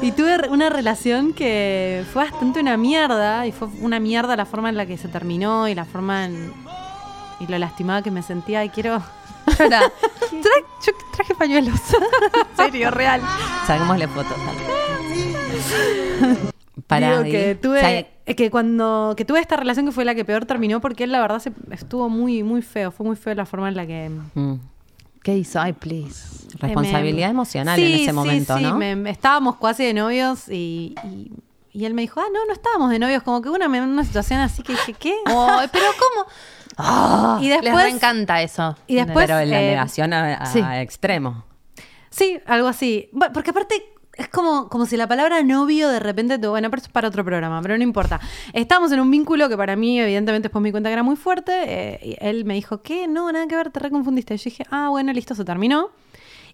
Y 0.01 0.11
tuve 0.13 0.49
una 0.49 0.69
relación 0.71 1.33
que 1.33 2.03
fue 2.11 2.23
bastante 2.23 2.59
una 2.59 2.75
mierda 2.75 3.45
y 3.45 3.51
fue 3.51 3.67
una 3.81 3.99
mierda 3.99 4.35
la 4.35 4.47
forma 4.47 4.69
en 4.69 4.77
la 4.77 4.87
que 4.87 4.97
se 4.97 5.07
terminó 5.09 5.67
y 5.67 5.75
la 5.75 5.85
forma 5.85 6.25
en... 6.25 6.51
y 7.39 7.45
lo 7.45 7.59
lastimada 7.59 8.01
que 8.01 8.09
me 8.09 8.23
sentía 8.23 8.65
y 8.65 8.69
quiero... 8.69 8.99
Tra- 9.45 9.91
yo 10.85 10.91
traje 11.15 11.35
pañuelos. 11.35 11.79
en 12.49 12.57
serio, 12.57 12.89
real. 12.89 13.21
Saquémosle 13.67 14.07
fotos. 14.07 14.37
Para 16.87 17.19
Digo 17.21 17.23
que 17.31 17.55
tuve 17.55 18.07
que 18.35 18.49
cuando 18.49 19.13
que 19.15 19.25
tuve 19.25 19.39
esta 19.39 19.55
relación 19.57 19.85
que 19.85 19.91
fue 19.91 20.05
la 20.05 20.15
que 20.15 20.25
peor 20.25 20.45
terminó 20.45 20.81
porque 20.81 21.03
él 21.03 21.11
la 21.11 21.21
verdad 21.21 21.39
se, 21.39 21.51
estuvo 21.71 22.09
muy 22.09 22.41
muy 22.41 22.61
feo, 22.63 22.91
fue 22.91 23.05
muy 23.05 23.15
feo 23.15 23.35
la 23.35 23.45
forma 23.45 23.67
en 23.69 23.75
la 23.75 23.85
que 23.85 24.09
Mm. 24.33 24.53
¿Qué 25.21 25.37
hizo? 25.37 25.61
Ay, 25.61 25.71
please. 25.73 26.47
Responsabilidad 26.59 27.27
me- 27.27 27.31
emocional 27.31 27.75
Sí, 27.79 27.85
en 27.85 27.93
ese 27.93 28.05
sí, 28.05 28.11
momento, 28.11 28.57
sí, 28.57 28.63
¿no? 28.63 28.77
me- 28.77 29.09
estábamos 29.09 29.55
casi 29.57 29.85
de 29.85 29.93
novios 29.93 30.49
y, 30.49 30.95
y, 31.05 31.31
y 31.71 31.85
él 31.85 31.93
me 31.93 32.01
dijo, 32.01 32.19
ah, 32.19 32.25
no, 32.33 32.45
no 32.45 32.51
estábamos 32.53 32.89
de 32.89 32.99
novios, 32.99 33.23
como 33.23 33.41
que 33.41 33.49
una, 33.49 33.67
una 33.67 34.03
situación 34.03 34.39
así 34.41 34.63
que 34.63 34.73
dije, 34.73 34.93
¿qué? 34.93 35.13
Ay, 35.27 35.67
pero 35.71 35.85
¿cómo? 35.97 37.39
y 37.41 37.47
Les 37.49 37.61
después, 37.61 37.93
encanta 37.93 38.41
eso. 38.41 38.75
y 38.87 38.95
después 38.95 39.27
Pero 39.27 39.39
en 39.39 39.49
la 39.51 39.61
eh, 39.61 39.69
negación 39.69 40.11
a, 40.11 40.33
a 40.33 40.45
sí. 40.47 40.59
extremo. 40.77 41.45
Sí, 42.09 42.39
algo 42.45 42.67
así. 42.67 43.09
Porque 43.33 43.51
aparte 43.51 43.92
es 44.15 44.27
como, 44.29 44.69
como 44.69 44.85
si 44.85 44.95
la 44.97 45.07
palabra 45.07 45.41
novio 45.43 45.89
de 45.89 45.99
repente 45.99 46.37
te. 46.37 46.47
Bueno, 46.47 46.69
pero 46.69 46.79
eso 46.79 46.87
es 46.87 46.93
para 46.93 47.07
otro 47.07 47.23
programa, 47.25 47.61
pero 47.61 47.77
no 47.77 47.83
importa. 47.83 48.19
Estábamos 48.53 48.91
en 48.91 48.99
un 48.99 49.09
vínculo 49.09 49.49
que 49.49 49.57
para 49.57 49.75
mí, 49.75 49.99
evidentemente, 49.99 50.47
después 50.47 50.61
me 50.61 50.69
di 50.69 50.71
cuenta 50.71 50.89
que 50.89 50.93
era 50.93 51.03
muy 51.03 51.15
fuerte. 51.15 51.51
eh, 51.65 51.99
y 52.03 52.17
él 52.19 52.45
me 52.45 52.53
dijo, 52.53 52.81
¿qué? 52.81 53.07
No, 53.07 53.31
nada 53.31 53.47
que 53.47 53.55
ver, 53.55 53.71
te 53.71 53.79
reconfundiste. 53.79 54.37
Yo 54.37 54.43
dije, 54.45 54.65
ah, 54.69 54.89
bueno, 54.89 55.11
listo, 55.13 55.33
se 55.35 55.43
terminó. 55.43 55.89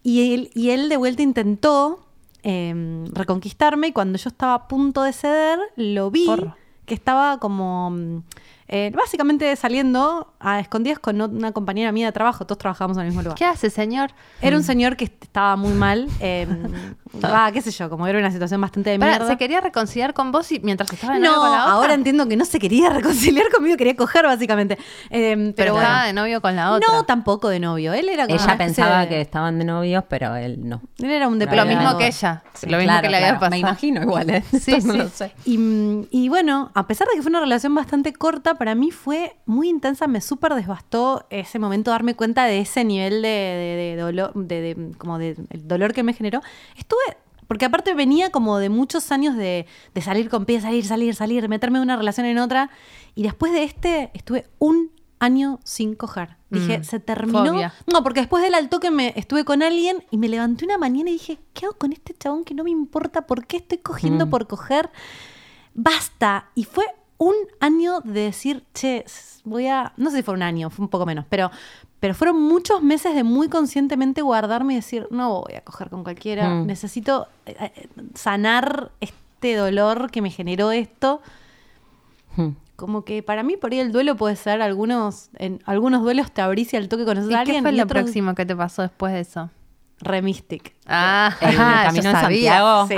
Y 0.04 0.34
él, 0.34 0.52
y 0.54 0.69
él 0.69 0.88
de 0.88 0.95
vuelta 0.95 1.22
intentó 1.22 2.06
eh, 2.43 3.04
reconquistarme 3.12 3.88
y 3.88 3.91
cuando 3.91 4.17
yo 4.17 4.30
estaba 4.30 4.54
a 4.54 4.67
punto 4.67 5.04
de 5.04 5.12
ceder, 5.12 5.60
lo 5.76 6.10
vi 6.10 6.26
Porro. 6.26 6.56
que 6.86 6.93
estaba 6.93 7.38
como 7.39 8.24
eh, 8.72 8.92
básicamente 8.96 9.54
saliendo 9.56 10.34
a 10.40 10.60
escondidas 10.60 11.00
con 11.00 11.20
una 11.22 11.52
compañera 11.52 11.92
mía 11.92 12.06
de 12.06 12.12
trabajo, 12.12 12.46
todos 12.46 12.60
trabajábamos 12.60 12.98
en 12.98 13.02
el 13.02 13.08
mismo 13.08 13.24
lugar. 13.24 13.36
¿Qué 13.38 13.44
hace, 13.46 13.70
señor? 13.70 14.12
Era 14.42 14.56
un 14.56 14.64
señor 14.64 14.96
que 14.96 15.06
est- 15.06 15.24
estaba 15.24 15.56
muy 15.56 15.74
mal, 15.74 16.08
eh, 16.20 16.48
ah, 17.24 17.50
qué 17.52 17.62
sé 17.62 17.72
yo, 17.72 17.90
como 17.90 18.06
era 18.08 18.20
una 18.20 18.32
situación 18.32 18.62
bastante 18.62 18.92
de 18.92 19.00
Pará, 19.00 19.14
mierda. 19.14 19.28
¿Se 19.28 19.38
quería 19.38 19.60
reconciliar 19.60 20.14
con 20.14 20.32
vos 20.32 20.52
y 20.52 20.60
mientras 20.60 20.92
estaba 20.94 21.14
de 21.16 21.20
novio 21.20 21.32
no, 21.36 21.42
con 21.42 21.52
la 21.52 21.62
otra? 21.64 21.72
ahora 21.74 21.94
entiendo 21.96 22.28
que 22.28 22.38
no 22.38 22.46
se 22.46 22.60
quería 22.60 22.90
reconciliar 22.92 23.50
conmigo, 23.52 23.76
quería 23.76 23.96
coger 23.96 24.26
básicamente. 24.26 24.78
Eh, 25.10 25.36
pero 25.36 25.54
Pero 25.56 25.74
bueno. 25.74 25.88
estaba 25.88 26.06
de 26.06 26.14
novio 26.14 26.42
con 26.42 26.56
la 26.56 26.72
otra. 26.72 26.88
No, 26.94 27.04
tampoco 27.06 27.50
de 27.50 27.60
novio. 27.60 27.94
Él 27.94 28.08
era 28.08 28.28
como 28.28 28.40
Ella 28.40 28.58
pensaba 28.58 29.00
de- 29.02 29.08
que 29.10 29.22
estaban 29.22 29.58
de 29.60 29.66
novios, 29.66 30.04
pero 30.08 30.36
él 30.36 30.60
no. 30.70 30.82
Él 31.00 31.10
era 31.12 31.28
un 31.28 31.40
Lo 31.40 31.46
Lo 31.48 31.66
mismo 31.66 31.98
que 31.98 32.08
ella. 32.08 32.44
Sí, 32.54 32.68
lo 32.70 32.78
mismo 32.78 32.92
claro, 32.92 33.02
que 33.04 33.10
le 33.10 33.18
había 33.18 33.28
claro. 33.30 33.40
pasado. 33.40 33.52
Me 33.52 33.58
imagino 33.58 34.02
igual, 34.04 34.30
¿eh? 34.30 34.44
Sí, 34.60 34.72
No 34.84 34.94
sí. 34.94 34.98
lo 35.00 35.10
sé. 35.10 35.32
Y, 35.46 35.58
mm, 35.58 36.08
y 36.12 36.30
bueno, 36.30 36.72
a 36.76 36.86
pesar 36.88 37.08
de 37.08 37.16
que 37.16 37.22
fue 37.24 37.30
una 37.30 37.40
relación 37.40 37.74
bastante 37.74 38.14
corta, 38.14 38.56
para 38.60 38.76
mí 38.76 38.91
fue 38.91 39.36
muy 39.48 39.69
intensa, 39.69 40.06
me 40.06 40.22
súper 40.22 40.54
desbastó 40.54 41.26
ese 41.32 41.58
momento 41.58 41.89
darme 41.89 42.13
cuenta 42.15 42.43
de 42.45 42.60
ese 42.60 42.84
nivel 42.84 43.24
de, 43.24 43.28
de- 43.28 43.95
de 43.95 44.02
dolor, 44.02 44.34
de, 44.36 44.91
como 45.00 45.17
de 45.17 45.36
el 45.50 45.67
dolor 45.67 45.93
que 45.93 46.04
me 46.04 46.13
generó. 46.13 46.41
Estuve, 46.78 47.17
porque 47.48 47.65
aparte 47.65 47.95
venía 47.95 48.30
como 48.30 48.60
de 48.60 48.69
muchos 48.69 49.12
años 49.12 49.36
de, 49.36 49.65
de 49.95 50.02
salir 50.02 50.30
con 50.30 50.45
pies, 50.45 50.62
salir, 50.62 50.86
salir, 50.86 51.15
salir, 51.15 51.50
meterme 51.50 51.80
de 51.80 51.84
una 51.84 51.95
relación 51.98 52.28
en 52.28 52.38
otra, 52.38 52.69
y 53.15 53.24
después 53.24 53.52
de 53.52 53.63
este 53.63 54.12
estuve 54.13 54.45
un 54.60 54.91
año 55.22 55.60
sin 55.63 55.95
coger. 55.95 56.38
Dije, 56.52 56.80
Mm, 56.80 56.84
se 56.84 57.00
terminó. 57.00 57.45
fobia. 57.45 57.74
No, 57.91 58.04
porque 58.04 58.22
después 58.22 58.41
del 58.43 58.54
alto 58.56 58.80
que 58.80 58.89
me 58.91 59.13
estuve 59.17 59.43
con 59.45 59.62
alguien 59.63 60.04
y 60.12 60.17
me 60.17 60.30
levanté 60.30 60.65
una 60.65 60.78
mañana 60.78 61.10
y 61.10 61.13
dije, 61.13 61.39
¿qué 61.54 61.65
hago 61.65 61.76
con 61.78 61.91
este 61.91 62.13
chabón 62.13 62.43
que 62.45 62.54
no 62.54 62.63
me 62.63 62.69
importa? 62.72 63.26
¿Por 63.28 63.45
qué 63.48 63.58
estoy 63.58 63.80
cogiendo 63.80 64.26
Mm. 64.28 64.30
por 64.30 64.48
coger? 64.48 64.89
Basta. 65.74 66.50
Y 66.56 66.63
fue 66.65 66.86
un 67.20 67.36
año 67.60 68.00
de 68.02 68.22
decir, 68.22 68.64
che, 68.74 69.06
voy 69.44 69.68
a. 69.68 69.94
No 69.98 70.10
sé 70.10 70.18
si 70.18 70.24
fue 70.24 70.34
un 70.34 70.42
año, 70.42 70.70
fue 70.70 70.84
un 70.84 70.90
poco 70.90 71.06
menos, 71.06 71.26
pero, 71.30 71.52
pero 72.00 72.16
fueron 72.16 72.42
muchos 72.42 72.82
meses 72.82 73.14
de 73.14 73.24
muy 73.24 73.50
conscientemente 73.50 74.22
guardarme 74.22 74.74
y 74.74 74.76
decir, 74.78 75.08
no 75.12 75.42
voy 75.42 75.56
a 75.56 75.62
coger 75.62 75.90
con 75.90 76.04
cualquiera. 76.04 76.50
Mm. 76.50 76.66
Necesito 76.66 77.28
eh, 77.46 77.72
eh, 77.76 77.88
sanar 78.16 78.92
este 79.02 79.56
dolor 79.56 80.10
que 80.10 80.22
me 80.22 80.32
generó 80.32 80.72
esto. 80.72 81.22
Hmm. 82.36 82.52
Como 82.78 83.04
que 83.04 83.22
para 83.22 83.44
mí 83.44 83.58
por 83.58 83.74
ahí 83.74 83.80
el 83.80 83.92
duelo 83.92 84.16
puede 84.16 84.38
ser 84.38 84.62
algunos, 84.62 85.30
en 85.36 85.62
algunos 85.66 86.02
duelos 86.02 86.32
te 86.32 86.42
abrís 86.42 86.72
y 86.74 86.78
al 86.78 86.88
toque 86.88 87.04
conoces 87.04 87.30
¿Y 87.30 87.34
a 87.34 87.44
qué 87.44 87.58
alguien 87.58 87.64
fue 87.64 87.74
y 87.74 87.76
lo 87.76 87.84
otros 87.84 88.04
próximo 88.04 88.34
que 88.34 88.46
te 88.46 88.56
pasó 88.56 88.84
después 88.84 89.12
de 89.12 89.20
eso? 89.20 89.50
Remystic. 90.02 90.76
Ah, 90.88 91.36
El 91.42 91.56
Camino 91.58 92.10
de 92.10 92.16
sabía. 92.22 92.52
Santiago. 92.54 92.88
Sí. 92.88 92.96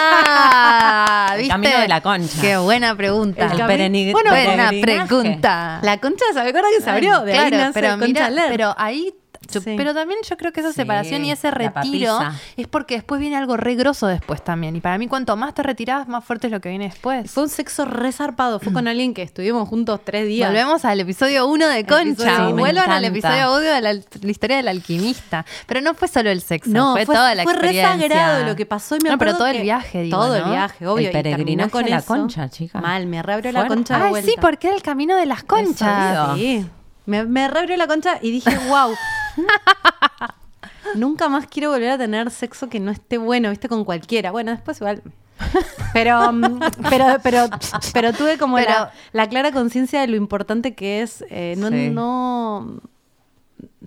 Ah, 0.00 1.30
El 1.32 1.38
¿viste? 1.38 1.52
camino 1.52 1.78
de 1.80 1.88
la 1.88 2.00
concha. 2.00 2.40
Qué 2.40 2.56
buena 2.56 2.94
pregunta. 2.96 3.46
El 3.52 4.12
Bueno, 4.12 4.30
buena 4.30 4.70
pregunta. 4.80 5.80
La 5.82 5.98
concha, 5.98 6.24
¿se 6.32 6.40
acuerdan 6.40 6.70
que 6.76 6.80
se 6.82 6.90
abrió? 6.90 7.20
De 7.20 7.32
ahí 7.32 7.48
claro, 7.50 7.64
nace 7.64 7.80
pero 7.80 7.98
Concha 7.98 8.30
mira, 8.30 8.44
pero 8.48 8.74
ahí 8.78 9.12
Sí. 9.48 9.74
pero 9.76 9.94
también 9.94 10.20
yo 10.28 10.36
creo 10.36 10.52
que 10.52 10.60
esa 10.60 10.70
Sí, 10.70 10.76
separación 10.76 11.24
y 11.24 11.30
ese 11.32 11.50
retiro 11.50 12.18
es 12.56 12.66
porque 12.68 12.94
después 12.96 13.20
viene 13.20 13.36
algo 13.36 13.56
re 13.56 13.74
grosso 13.74 14.06
después 14.06 14.42
también. 14.44 14.76
Y 14.76 14.80
para 14.80 14.98
mí 14.98 15.08
cuanto 15.08 15.36
más 15.36 15.54
te 15.54 15.62
retirás, 15.62 16.06
más 16.08 16.24
fuerte 16.24 16.48
es 16.48 16.52
lo 16.52 16.60
que 16.60 16.68
viene 16.68 16.84
después. 16.86 17.30
Fue 17.30 17.42
un 17.44 17.48
sexo 17.48 17.84
resarpado. 17.84 18.60
Fue 18.60 18.72
con 18.72 18.86
alguien 18.88 19.14
que 19.14 19.22
estuvimos 19.22 19.68
juntos 19.68 20.00
tres 20.04 20.26
días. 20.26 20.50
Volvemos 20.50 20.84
al 20.84 21.00
episodio 21.00 21.46
1 21.46 21.68
de 21.68 21.86
Concha. 21.86 22.48
Uno. 22.48 22.56
Vuelvan 22.58 22.90
al 22.90 23.04
episodio 23.04 23.44
audio 23.44 23.72
de 23.72 23.80
la, 23.80 23.92
la 23.94 24.30
historia 24.30 24.56
del 24.58 24.68
alquimista. 24.68 25.44
Pero 25.66 25.80
no 25.80 25.94
fue 25.94 26.08
solo 26.08 26.30
el 26.30 26.40
sexo, 26.42 26.70
No, 26.70 26.92
fue, 26.92 27.06
fue, 27.06 27.14
toda 27.14 27.34
la 27.34 27.42
fue 27.44 27.54
re 27.54 27.70
experiencia. 27.70 28.08
sagrado 28.08 28.44
lo 28.44 28.56
que 28.56 28.66
pasó 28.66 28.96
y 28.96 29.00
me 29.00 29.10
No, 29.10 29.18
pero 29.18 29.36
todo 29.36 29.46
el 29.46 29.62
viaje, 29.62 30.02
digo, 30.02 30.16
Todo 30.18 30.36
el 30.36 30.42
¿no? 30.44 30.50
viaje, 30.50 30.86
obvio. 30.86 31.08
El 31.10 31.16
y 31.16 31.22
terminó 31.22 31.32
peregrinaje 31.32 31.70
con 31.70 31.84
a 31.84 31.88
la 31.88 31.96
eso. 31.98 32.06
concha, 32.06 32.48
chica. 32.48 32.80
Mal, 32.80 33.06
me 33.06 33.22
reabrió 33.22 33.52
la 33.52 33.66
concha 33.66 33.96
de 33.98 34.04
Ay, 34.04 34.10
vuelta. 34.10 34.30
sí, 34.30 34.36
porque 34.40 34.66
era 34.68 34.76
el 34.76 34.82
camino 34.82 35.16
de 35.16 35.26
las 35.26 35.42
conchas. 35.44 36.36
Sí. 36.36 36.66
Me, 37.06 37.24
me 37.24 37.48
reabrió 37.48 37.76
la 37.76 37.86
concha 37.86 38.18
y 38.20 38.30
dije, 38.30 38.50
wow. 38.68 38.90
Nunca 40.94 41.28
más 41.28 41.46
quiero 41.46 41.70
volver 41.70 41.90
a 41.90 41.98
tener 41.98 42.30
sexo 42.30 42.68
que 42.68 42.80
no 42.80 42.90
esté 42.90 43.18
bueno, 43.18 43.50
viste, 43.50 43.68
con 43.68 43.84
cualquiera. 43.84 44.30
Bueno, 44.30 44.50
después 44.52 44.78
igual. 44.80 45.02
Pero, 45.92 46.32
mm, 46.32 46.58
pero, 46.90 47.06
pero, 47.22 47.46
pero 47.92 48.12
tuve 48.12 48.38
como 48.38 48.56
Pero- 48.56 48.70
la, 48.70 48.92
la 49.12 49.28
clara 49.28 49.52
conciencia 49.52 50.00
de 50.00 50.08
lo 50.08 50.16
importante 50.16 50.74
que 50.74 51.00
es 51.02 51.24
eh, 51.30 51.54
no, 51.56 51.68
Sí. 51.70 51.90
no, 51.90 52.80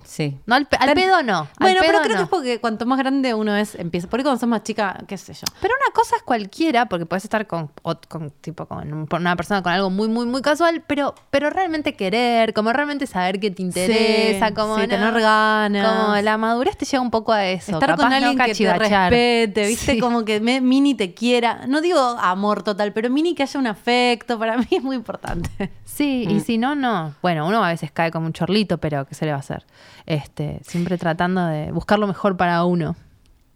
Sí. 0.04 0.38
No, 0.46 0.54
al, 0.54 0.66
pe- 0.66 0.78
al 0.80 0.94
pedo 0.94 1.22
no. 1.22 1.40
al 1.40 1.48
Bueno, 1.60 1.80
pero 1.84 1.98
creo 2.00 2.12
no. 2.12 2.16
que 2.16 2.22
es 2.22 2.28
porque 2.28 2.60
cuanto 2.60 2.86
más 2.86 2.98
grande 2.98 3.34
uno 3.34 3.54
es, 3.54 3.74
empieza. 3.74 4.08
Por 4.08 4.20
ahí 4.20 4.24
cuando 4.24 4.40
sos 4.40 4.48
más 4.48 4.62
chica, 4.62 4.98
qué 5.06 5.18
sé 5.18 5.34
yo. 5.34 5.42
Pero 5.60 5.74
una 5.78 5.92
cosa 5.94 6.16
es 6.16 6.22
cualquiera, 6.22 6.86
porque 6.86 7.04
puedes 7.04 7.24
estar 7.24 7.46
con, 7.46 7.70
o- 7.82 7.96
con, 8.08 8.30
tipo, 8.30 8.64
con 8.66 8.90
un- 8.90 9.06
una 9.12 9.36
persona 9.36 9.62
con 9.62 9.70
algo 9.70 9.90
muy, 9.90 10.08
muy, 10.08 10.24
muy 10.24 10.40
casual, 10.40 10.82
pero, 10.86 11.14
pero 11.30 11.50
realmente 11.50 11.94
querer, 11.94 12.54
como 12.54 12.72
realmente 12.72 13.06
saber 13.06 13.38
que 13.38 13.50
te 13.50 13.60
interesa, 13.62 14.48
Sí, 14.48 14.54
como 14.54 14.76
sí, 14.76 14.82
no, 14.82 14.88
tener 14.88 15.20
ganas. 15.20 15.96
Como 16.06 16.16
la 16.16 16.38
madurez 16.38 16.76
te 16.78 16.86
lleva 16.86 17.02
un 17.02 17.10
poco 17.10 17.32
a 17.32 17.44
eso. 17.46 17.72
Estar 17.72 17.90
capaz 17.90 18.02
con 18.02 18.08
no 18.10 18.16
alguien 18.16 18.38
que 18.38 18.54
te 18.54 18.78
respete, 18.78 19.66
viste, 19.66 19.92
Sí. 19.92 19.98
como 20.00 20.24
que 20.24 20.40
me- 20.40 20.60
Mini 20.62 20.94
te 20.94 21.12
quiera. 21.12 21.66
No 21.66 21.80
digo 21.82 22.00
amor 22.00 22.62
total, 22.62 22.92
pero 22.94 23.10
Mini 23.10 23.34
que 23.34 23.42
haya 23.42 23.60
un 23.60 23.66
afecto, 23.66 24.38
para 24.38 24.56
mí 24.56 24.66
es 24.70 24.82
muy 24.82 24.96
importante. 24.96 25.70
Sí, 25.84 26.24
Mm. 26.26 26.30
y 26.30 26.40
si 26.40 26.56
no, 26.56 26.74
no. 26.74 27.14
Bueno, 27.20 27.46
uno 27.46 27.62
a 27.62 27.68
veces 27.68 27.90
cae 27.92 28.10
como 28.10 28.24
un 28.24 28.32
chorlito, 28.32 28.78
pero 28.78 29.04
¿qué 29.06 29.14
se 29.14 29.26
le 29.26 29.32
va 29.32 29.36
a 29.36 29.40
hacer? 29.40 29.66
Este, 30.06 30.60
siempre 30.64 30.98
tratando 30.98 31.46
de 31.46 31.72
buscar 31.72 31.98
lo 31.98 32.06
mejor 32.06 32.36
para 32.36 32.64
uno. 32.64 32.96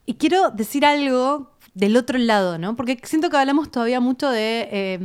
Y 0.04 0.14
quiero 0.14 0.50
decir 0.50 0.84
algo 0.86 1.50
del 1.74 1.96
otro 1.96 2.18
lado, 2.18 2.58
¿no? 2.58 2.76
Porque 2.76 2.98
siento 3.02 3.28
que 3.30 3.36
hablamos 3.36 3.70
todavía 3.70 4.00
mucho 4.00 4.30
de, 4.30 4.68
eh, 4.70 4.98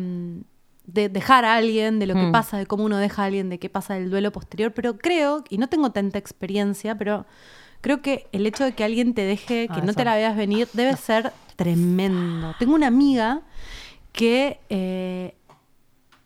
de 0.86 1.10
dejar 1.10 1.44
a 1.46 1.56
alguien, 1.56 2.00
de 2.00 2.06
lo 2.08 2.14
que 2.14 2.22
Mm. 2.28 2.32
pasa, 2.32 2.58
de 2.58 2.66
cómo 2.66 2.84
uno 2.86 2.98
deja 2.98 3.24
a 3.24 3.26
alguien, 3.26 3.50
de 3.50 3.58
qué 3.60 3.70
pasa 3.70 3.96
del 3.96 4.10
duelo 4.10 4.32
posterior, 4.32 4.72
pero 4.74 4.98
creo, 4.98 5.44
y 5.50 5.58
no 5.58 5.68
tengo 5.68 5.92
tanta 5.92 6.18
experiencia, 6.20 6.96
pero 6.98 7.26
creo 7.82 8.02
que 8.02 8.28
el 8.32 8.46
hecho 8.46 8.64
de 8.64 8.74
que 8.74 8.84
alguien 8.84 9.14
te 9.14 9.24
deje, 9.24 9.68
que 9.68 9.74
Ah, 9.80 9.84
no 9.84 9.92
eso 9.92 9.96
te 9.98 10.06
la 10.06 10.16
veas 10.16 10.36
venir, 10.36 10.68
debe 10.74 10.96
ser 10.98 11.34
tremendo. 11.56 12.54
Tengo 12.60 12.76
una 12.76 12.88
amiga 12.88 13.42
que 14.12 14.60
eh, 14.70 15.36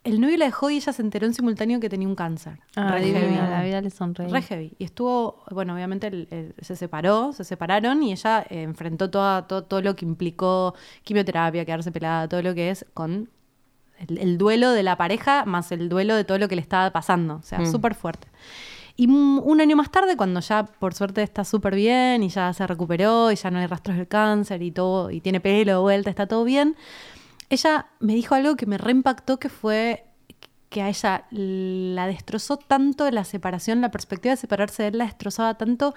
el 0.06 0.22
novio 0.22 0.38
la 0.38 0.46
dejó 0.46 0.70
y 0.70 0.78
ella 0.78 0.94
se 0.94 1.02
enteró 1.02 1.26
en 1.26 1.34
simultáneo 1.34 1.80
que 1.82 1.90
tenía 1.90 2.08
un 2.08 2.16
cáncer. 2.16 2.60
Ah, 2.76 2.92
Re 2.92 3.04
heavy. 3.12 3.36
la 3.36 3.64
vida 3.64 3.82
le 3.82 3.90
sonreí. 3.90 4.30
Re 4.32 4.42
heavy. 4.42 4.74
Y 4.80 4.84
estuvo, 4.86 5.44
bueno, 5.52 5.74
obviamente 5.74 6.08
el- 6.08 6.28
el- 6.32 6.56
se 6.62 6.76
separó, 6.76 7.34
se 7.34 7.44
separaron 7.44 8.02
y 8.04 8.12
ella 8.14 8.46
eh, 8.50 8.62
enfrentó 8.62 9.10
toda, 9.10 9.48
todo, 9.48 9.64
todo 9.64 9.82
lo 9.82 9.96
que 9.96 10.06
implicó 10.06 10.76
quimioterapia, 11.04 11.66
quedarse 11.66 11.92
pelada, 11.92 12.30
todo 12.30 12.42
lo 12.42 12.54
que 12.56 12.70
es 12.70 12.86
con 12.94 13.30
el, 14.08 14.18
el 14.18 14.38
duelo 14.38 14.72
de 14.72 14.84
la 14.84 14.96
pareja 14.98 15.46
más 15.46 15.72
el 15.72 15.90
duelo 15.90 16.16
de 16.16 16.24
todo 16.24 16.38
lo 16.38 16.48
que 16.48 16.56
le 16.56 16.62
estaba 16.62 16.92
pasando. 16.92 17.36
O 17.36 17.42
sea, 17.44 17.60
Mm. 17.60 17.66
súper 17.72 17.96
fuerte. 17.96 18.28
Y 18.98 19.08
un, 19.10 19.42
un 19.44 19.60
año 19.60 19.76
más 19.76 19.92
tarde, 19.92 20.16
cuando 20.16 20.40
ya 20.40 20.64
por 20.66 20.94
suerte 20.94 21.22
está 21.22 21.44
súper 21.44 21.76
bien 21.76 22.24
y 22.24 22.30
ya 22.30 22.54
se 22.54 22.66
recuperó 22.66 23.30
y 23.32 23.36
ya 23.36 23.52
no 23.52 23.60
hay 23.60 23.68
rastros 23.68 23.98
del 23.98 24.08
cáncer 24.08 24.62
y 24.62 24.72
todo, 24.72 25.12
y 25.12 25.20
tiene 25.20 25.42
pelo 25.42 25.72
de 25.74 25.78
vuelta, 25.80 26.10
está 26.10 26.28
todo 26.28 26.46
bien, 26.46 26.78
ella 27.50 27.88
me 28.00 28.14
dijo 28.16 28.36
algo 28.36 28.56
que 28.56 28.66
me 28.66 28.78
reimpactó 28.78 29.38
que 29.38 29.50
fue 29.50 30.06
que 30.70 30.82
a 30.82 30.90
ella 30.90 31.26
la 31.32 32.08
destrozó 32.08 32.58
tanto 32.58 33.10
la 33.12 33.24
separación, 33.24 33.82
la 33.82 33.92
perspectiva 33.92 34.34
de 34.34 34.38
separarse 34.38 34.84
de 34.84 34.90
él 34.90 34.98
la 34.98 35.06
destrozaba 35.06 35.58
tanto 35.58 35.94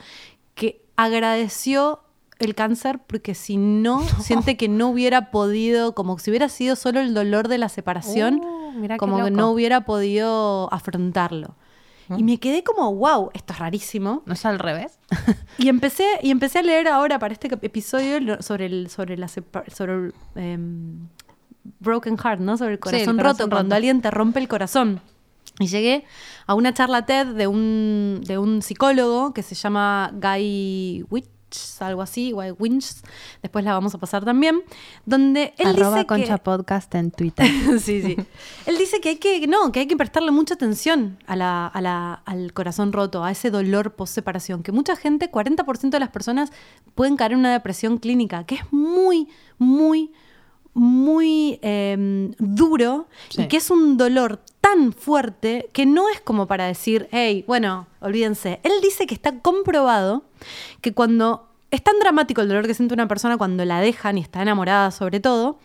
que 0.55 0.85
agradeció 0.97 2.01
el 2.39 2.55
cáncer 2.55 3.01
porque 3.07 3.35
si 3.35 3.57
no, 3.57 4.01
siente 4.21 4.57
que 4.57 4.69
no 4.69 4.89
hubiera 4.89 5.31
podido, 5.31 5.95
como 5.95 6.19
si 6.19 6.31
hubiera 6.31 6.49
sido 6.49 6.77
solo 6.77 7.01
el 7.01 7.15
dolor 7.15 7.49
de 7.49 7.59
la 7.59 7.69
separación, 7.69 8.41
Uh, 8.69 8.97
como 8.99 9.25
que 9.25 9.31
no 9.31 9.51
hubiera 9.51 9.85
podido 9.85 10.73
afrontarlo. 10.73 11.57
Y 12.17 12.23
me 12.23 12.39
quedé 12.39 12.65
como, 12.65 12.95
wow, 12.95 13.31
esto 13.35 13.53
es 13.53 13.59
rarísimo. 13.59 14.23
¿No 14.25 14.33
es 14.33 14.47
al 14.47 14.59
revés? 14.59 14.99
Y 15.59 15.69
empecé, 15.69 16.07
y 16.23 16.31
empecé 16.31 16.61
a 16.61 16.63
leer 16.63 16.89
ahora 16.89 17.19
para 17.19 17.35
este 17.35 17.49
episodio 17.61 18.41
sobre 18.41 18.67
el, 18.67 18.89
sobre 18.89 19.19
la 19.19 19.29
sobre 19.29 20.13
em, 20.37 21.09
Broken 21.81 22.17
Heart, 22.19 22.41
¿no? 22.41 22.57
Sobre 22.57 22.73
el 22.75 22.77
Sí, 22.77 22.79
el 22.79 22.81
corazón, 22.81 23.17
corazón 23.17 23.39
roto, 23.47 23.51
cuando 23.51 23.75
alguien 23.75 24.01
te 24.03 24.11
rompe 24.11 24.41
el 24.41 24.49
corazón. 24.49 25.01
Y 25.61 25.67
llegué 25.67 26.05
a 26.47 26.55
una 26.55 26.73
charla 26.73 27.05
TED 27.05 27.27
de 27.35 27.47
un, 27.49 28.21
de 28.25 28.39
un 28.39 28.63
psicólogo 28.63 29.33
que 29.35 29.43
se 29.43 29.55
llama 29.57 30.13
Guy 30.15 31.05
Witch, 31.11 31.27
algo 31.81 32.03
así, 32.03 32.31
Guy 32.33 32.51
Winch, 32.59 32.93
después 33.43 33.65
la 33.65 33.73
vamos 33.73 33.95
a 33.95 33.99
pasar 33.99 34.23
también, 34.25 34.61
donde 35.07 35.55
él 35.57 35.69
Arroba 35.69 35.97
dice 35.97 36.07
Concha 36.07 36.37
que... 36.37 36.43
Podcast 36.45 36.95
en 36.95 37.11
Twitter. 37.11 37.49
sí, 37.81 38.03
sí. 38.03 38.17
Él 38.67 38.77
dice 38.79 39.01
que 39.01 39.09
hay 39.09 39.17
que, 39.17 39.47
no, 39.49 39.73
que 39.73 39.81
hay 39.81 39.87
que 39.87 39.97
prestarle 39.97 40.31
mucha 40.31 40.55
atención 40.55 41.19
a 41.27 41.35
la, 41.35 41.67
a 41.67 41.81
la- 41.81 42.23
al 42.27 42.53
corazón 42.53 42.93
roto, 42.93 43.25
a 43.25 43.31
ese 43.33 43.51
dolor 43.51 43.95
post 43.95 44.15
separación, 44.15 44.63
que 44.63 44.71
mucha 44.73 44.95
gente, 44.95 45.33
40% 45.33 45.89
de 45.91 45.99
las 46.01 46.11
personas 46.11 46.53
pueden 46.95 47.17
caer 47.17 47.33
en 47.33 47.39
una 47.39 47.51
depresión 47.53 47.97
clínica, 47.97 48.45
que 48.45 48.57
es 48.57 48.71
muy, 48.71 49.27
muy, 49.57 50.13
muy 50.13 50.13
eh, 51.63 52.31
duro 52.39 53.07
Sí. 53.29 53.43
y 53.43 53.49
que 53.49 53.57
es 53.59 53.71
un 53.71 53.97
dolor 53.97 54.41
tan 54.61 54.93
fuerte 54.93 55.69
que 55.73 55.87
no 55.87 56.09
es 56.09 56.21
como 56.21 56.47
para 56.47 56.67
decir, 56.67 57.09
hey, 57.13 57.45
bueno, 57.47 57.87
olvídense. 58.01 58.61
Él 58.63 58.73
dice 58.83 59.07
que 59.07 59.15
está 59.15 59.39
comprobado 59.41 60.25
que 60.81 60.93
cuando 60.93 61.49
es 61.71 61.83
tan 61.83 61.99
dramático 62.01 62.41
el 62.41 62.49
dolor 62.49 62.67
que 62.67 62.75
siente 62.75 62.95
una 62.95 63.09
persona 63.09 63.37
cuando 63.37 63.65
la 63.65 63.81
dejan 63.81 64.19
y 64.19 64.21
está 64.23 64.43
enamorada 64.43 64.91
sobre 64.91 65.21
todo, 65.21 65.59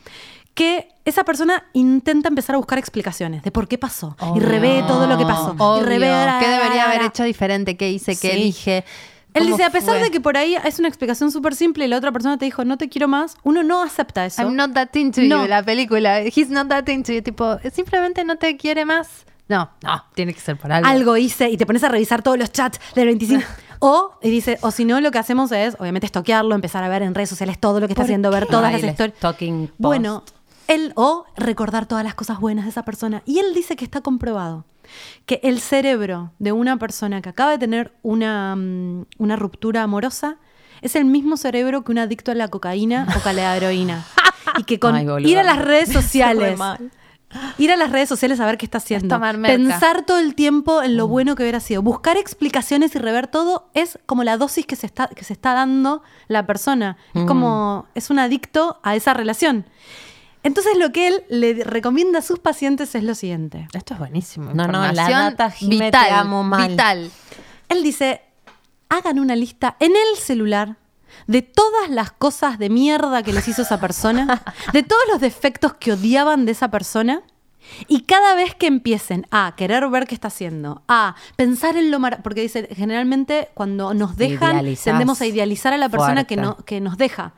que 0.54 0.88
esa 1.06 1.24
persona 1.24 1.66
intenta 1.74 2.30
empezar 2.30 2.54
a 2.56 2.58
buscar 2.60 2.78
explicaciones 2.78 3.42
de 3.42 3.52
por 3.52 3.68
qué 3.68 3.78
pasó 3.78 4.16
y 4.36 4.40
revé 4.40 4.84
todo 4.88 5.08
lo 5.08 5.18
que 5.18 5.26
pasó. 5.26 5.56
Obvio. 5.58 5.82
Y 5.82 5.86
revé 5.86 6.06
¿Qué 6.40 6.48
debería 6.48 6.86
haber 6.86 7.02
hecho 7.04 7.24
diferente? 7.24 7.76
¿Qué 7.76 7.90
hice? 7.92 8.12
¿Qué 8.16 8.32
Sí. 8.34 8.36
dije? 8.44 8.86
Él 9.34 9.44
¿Cómo 9.44 9.56
dice, 9.56 9.64
a 9.64 9.70
pesar 9.72 9.96
fue? 9.98 10.04
de 10.04 10.12
que 10.12 10.22
por 10.22 10.38
ahí 10.38 10.56
es 10.64 10.80
una 10.80 10.88
explicación 10.88 11.32
súper 11.32 11.56
simple 11.56 11.86
y 11.86 11.88
la 11.88 11.98
otra 11.98 12.12
persona 12.12 12.38
te 12.38 12.46
dijo, 12.46 12.64
no 12.66 12.78
te 12.78 12.88
quiero 12.90 13.08
más, 13.08 13.36
uno 13.44 13.64
no 13.64 13.82
acepta 13.82 14.26
eso. 14.26 14.42
I'm 14.44 14.56
not 14.56 14.74
that 14.74 14.90
into 14.96 15.22
No. 15.22 15.44
you, 15.44 15.50
la 15.50 15.64
película. 15.64 16.22
He's 16.22 16.50
not 16.50 16.68
that 16.68 16.88
into 16.88 17.14
you. 17.14 17.22
Tipo, 17.22 17.58
simplemente 17.74 18.24
no 18.24 18.38
te 18.38 18.56
quiere 18.58 18.86
más. 18.86 19.26
No, 19.50 19.70
no, 19.84 20.04
tiene 20.16 20.34
que 20.34 20.40
ser 20.40 20.56
por 20.58 20.72
algo. 20.72 20.88
algo 20.88 21.18
hice 21.18 21.50
y 21.50 21.58
te 21.58 21.66
pones 21.66 21.84
a 21.84 21.90
revisar 21.90 22.22
todos 22.22 22.38
los 22.38 22.52
chats 22.52 22.80
del 22.96 23.08
25. 23.08 23.44
o, 23.80 24.12
y 24.22 24.30
dice, 24.30 24.58
o 24.62 24.72
si 24.72 24.86
no, 24.86 25.02
lo 25.02 25.12
que 25.12 25.18
hacemos 25.20 25.52
es, 25.52 25.76
obviamente, 25.80 26.06
estoquearlo, 26.06 26.56
empezar 26.56 26.84
a 26.84 26.88
ver 26.88 27.02
en 27.02 27.14
redes 27.14 27.30
sociales 27.30 27.60
todo 27.60 27.80
lo 27.82 27.88
que 27.88 27.94
está 27.94 28.02
¿Por 28.04 28.06
haciendo, 28.06 28.32
ver 28.32 28.46
qué? 28.46 28.52
todas 28.52 28.74
Ay, 28.74 28.82
las 28.82 28.92
historias. 28.92 29.18
Bueno, 29.78 30.24
él, 30.68 30.94
o 30.96 31.26
recordar 31.36 31.88
todas 31.88 32.04
las 32.06 32.16
cosas 32.16 32.40
buenas 32.40 32.64
de 32.66 32.72
esa 32.72 32.84
persona. 32.86 33.22
Y 33.26 33.40
él 33.40 33.54
dice 33.54 33.76
que 33.76 33.84
está 33.84 34.00
comprobado 34.02 34.64
que 35.26 35.40
el 35.44 35.60
cerebro 35.60 36.32
de 36.40 36.52
una 36.52 36.78
persona 36.78 37.22
que 37.22 37.30
acaba 37.30 37.52
de 37.52 37.58
tener 37.58 37.94
una, 38.02 38.56
mm, 38.56 39.06
una 39.18 39.36
ruptura 39.36 39.84
amorosa 39.84 40.38
es 40.82 40.96
el 40.96 41.06
mismo 41.06 41.38
cerebro 41.38 41.84
que 41.84 41.92
un 41.92 42.00
adicto 42.00 42.32
a 42.32 42.36
la 42.36 42.48
cocaína 42.50 43.08
o 43.24 43.28
a 43.28 43.34
la 43.34 43.56
heroína. 43.58 44.04
Y 44.58 44.66
que 44.66 44.78
con 44.78 44.94
Ay, 44.94 45.08
ir 45.26 45.40
a 45.40 45.44
las 45.44 45.58
redes 45.58 45.88
Re 45.94 46.02
sociales. 46.02 46.60
Ir 47.58 47.72
a 47.72 47.78
las 47.78 47.92
redes 47.92 48.08
sociales 48.10 48.40
a 48.40 48.46
ver 48.46 48.58
qué 48.60 48.66
está 48.66 48.78
haciendo. 48.78 49.20
Pensar 49.42 50.06
todo 50.06 50.20
el 50.20 50.36
tiempo 50.36 50.84
en 50.84 50.94
Mm. 50.94 50.98
lo 50.98 51.08
bueno 51.08 51.36
que 51.36 51.42
hubiera 51.44 51.60
sido. 51.62 51.82
Buscar 51.82 52.18
explicaciones 52.18 52.94
y 52.94 53.00
rever 53.00 53.26
todo 53.28 53.70
es 53.74 53.98
como 54.06 54.24
la 54.24 54.38
dosis 54.38 54.66
que 54.68 54.76
se 54.76 54.86
está, 54.86 55.08
que 55.08 55.24
se 55.24 55.34
está 55.34 55.54
dando 55.54 56.04
la 56.28 56.46
persona. 56.46 56.98
Es 57.16 57.24
Mm. 57.24 57.26
como, 57.26 57.88
es 57.96 58.10
un 58.12 58.20
adicto 58.20 58.80
a 58.84 58.96
esa 58.96 59.14
relación. 59.16 59.66
Entonces 60.44 60.78
lo 60.78 60.92
que 60.92 61.08
él 61.08 61.24
le 61.30 61.64
recomienda 61.64 62.20
a 62.20 62.22
sus 62.22 62.40
pacientes 62.40 62.94
es 62.96 63.04
lo 63.04 63.16
siguiente. 63.16 63.68
Esto 63.74 63.94
es 63.94 64.00
buenísimo. 64.00 64.52
No, 64.54 64.68
no, 64.68 64.82
la 64.82 64.90
Información 64.90 65.20
data, 65.20 65.50
Jime, 65.50 65.78
te 65.78 65.86
vital, 65.86 66.12
amo 66.12 66.44
mal. 66.44 66.70
Vital. 66.70 67.12
Él 67.70 67.84
dice, 67.84 68.22
hagan 68.90 69.20
una 69.20 69.36
lista 69.36 69.78
en 69.80 69.92
el 69.92 70.18
celular 70.18 70.78
de 71.28 71.42
todas 71.42 71.90
las 71.90 72.12
cosas 72.12 72.60
de 72.60 72.70
mierda 72.70 73.24
que 73.24 73.34
les 73.34 73.48
hizo 73.48 73.62
esa 73.62 73.80
persona, 73.80 74.44
de 74.74 74.84
todos 74.84 75.02
los 75.12 75.22
defectos 75.22 75.74
que 75.76 75.94
odiaban 75.94 76.46
de 76.46 76.52
esa 76.52 76.70
persona. 76.70 77.24
Y 77.88 78.02
cada 78.02 78.36
vez 78.36 78.56
que 78.56 78.68
empiecen 78.68 79.26
a 79.32 79.54
querer 79.56 79.88
ver 79.88 80.06
qué 80.06 80.16
está 80.16 80.28
haciendo, 80.28 80.82
a 80.90 81.16
pensar 81.38 81.78
en 81.78 81.92
lo 81.92 82.00
mar 82.00 82.20
porque 82.22 82.42
dice, 82.42 82.68
generalmente 82.76 83.50
cuando 83.54 83.94
nos 83.94 84.18
dejan, 84.18 84.58
Idealizás 84.58 84.84
tendemos 84.84 85.22
a 85.22 85.26
idealizar 85.26 85.72
a 85.72 85.78
la 85.78 85.88
persona 85.88 86.26
que, 86.26 86.36
no, 86.36 86.58
que 86.58 86.82
nos 86.82 86.98
deja. 86.98 87.34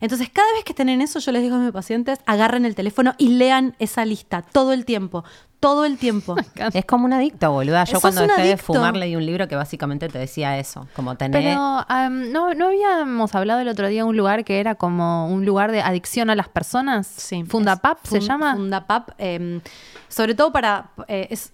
Entonces, 0.00 0.28
cada 0.30 0.50
vez 0.54 0.64
que 0.64 0.72
estén 0.72 0.88
en 0.88 1.00
eso, 1.00 1.18
yo 1.18 1.32
les 1.32 1.42
digo 1.42 1.56
a 1.56 1.58
mis 1.58 1.72
pacientes, 1.72 2.18
agarren 2.26 2.64
el 2.64 2.74
teléfono 2.74 3.14
y 3.18 3.28
lean 3.30 3.74
esa 3.78 4.04
lista 4.04 4.42
todo 4.42 4.72
el 4.72 4.84
tiempo, 4.84 5.24
todo 5.60 5.84
el 5.84 5.96
tiempo. 5.98 6.36
Es 6.74 6.84
como 6.84 7.04
un 7.06 7.12
adicto, 7.12 7.50
boluda. 7.52 7.84
Yo 7.84 8.00
cuando 8.00 8.22
dejé 8.22 8.42
de 8.42 8.48
adicto. 8.52 8.74
fumar 8.74 8.94
leí 8.96 9.16
un 9.16 9.24
libro 9.24 9.48
que 9.48 9.56
básicamente 9.56 10.08
te 10.08 10.18
decía 10.18 10.58
eso, 10.58 10.86
como 10.94 11.16
tener... 11.16 11.42
Pero 11.42 11.84
am, 11.88 12.30
¿no, 12.32 12.52
¿no 12.54 12.66
habíamos 12.66 13.34
hablado 13.34 13.60
el 13.60 13.68
otro 13.68 13.88
día 13.88 14.02
de 14.02 14.08
un 14.08 14.16
lugar 14.16 14.44
que 14.44 14.60
era 14.60 14.74
como 14.74 15.28
un 15.28 15.44
lugar 15.46 15.72
de 15.72 15.80
adicción 15.80 16.28
a 16.30 16.34
las 16.34 16.48
personas? 16.48 17.06
Sí. 17.06 17.44
Fundapap 17.44 17.98
es 18.04 18.10
se 18.10 18.18
Fun- 18.20 18.28
llama. 18.28 18.54
Fundapap. 18.54 19.10
eh, 19.18 19.60
sobre 20.08 20.34
todo 20.34 20.52
para. 20.52 20.90
eh, 21.08 21.28
es 21.30 21.52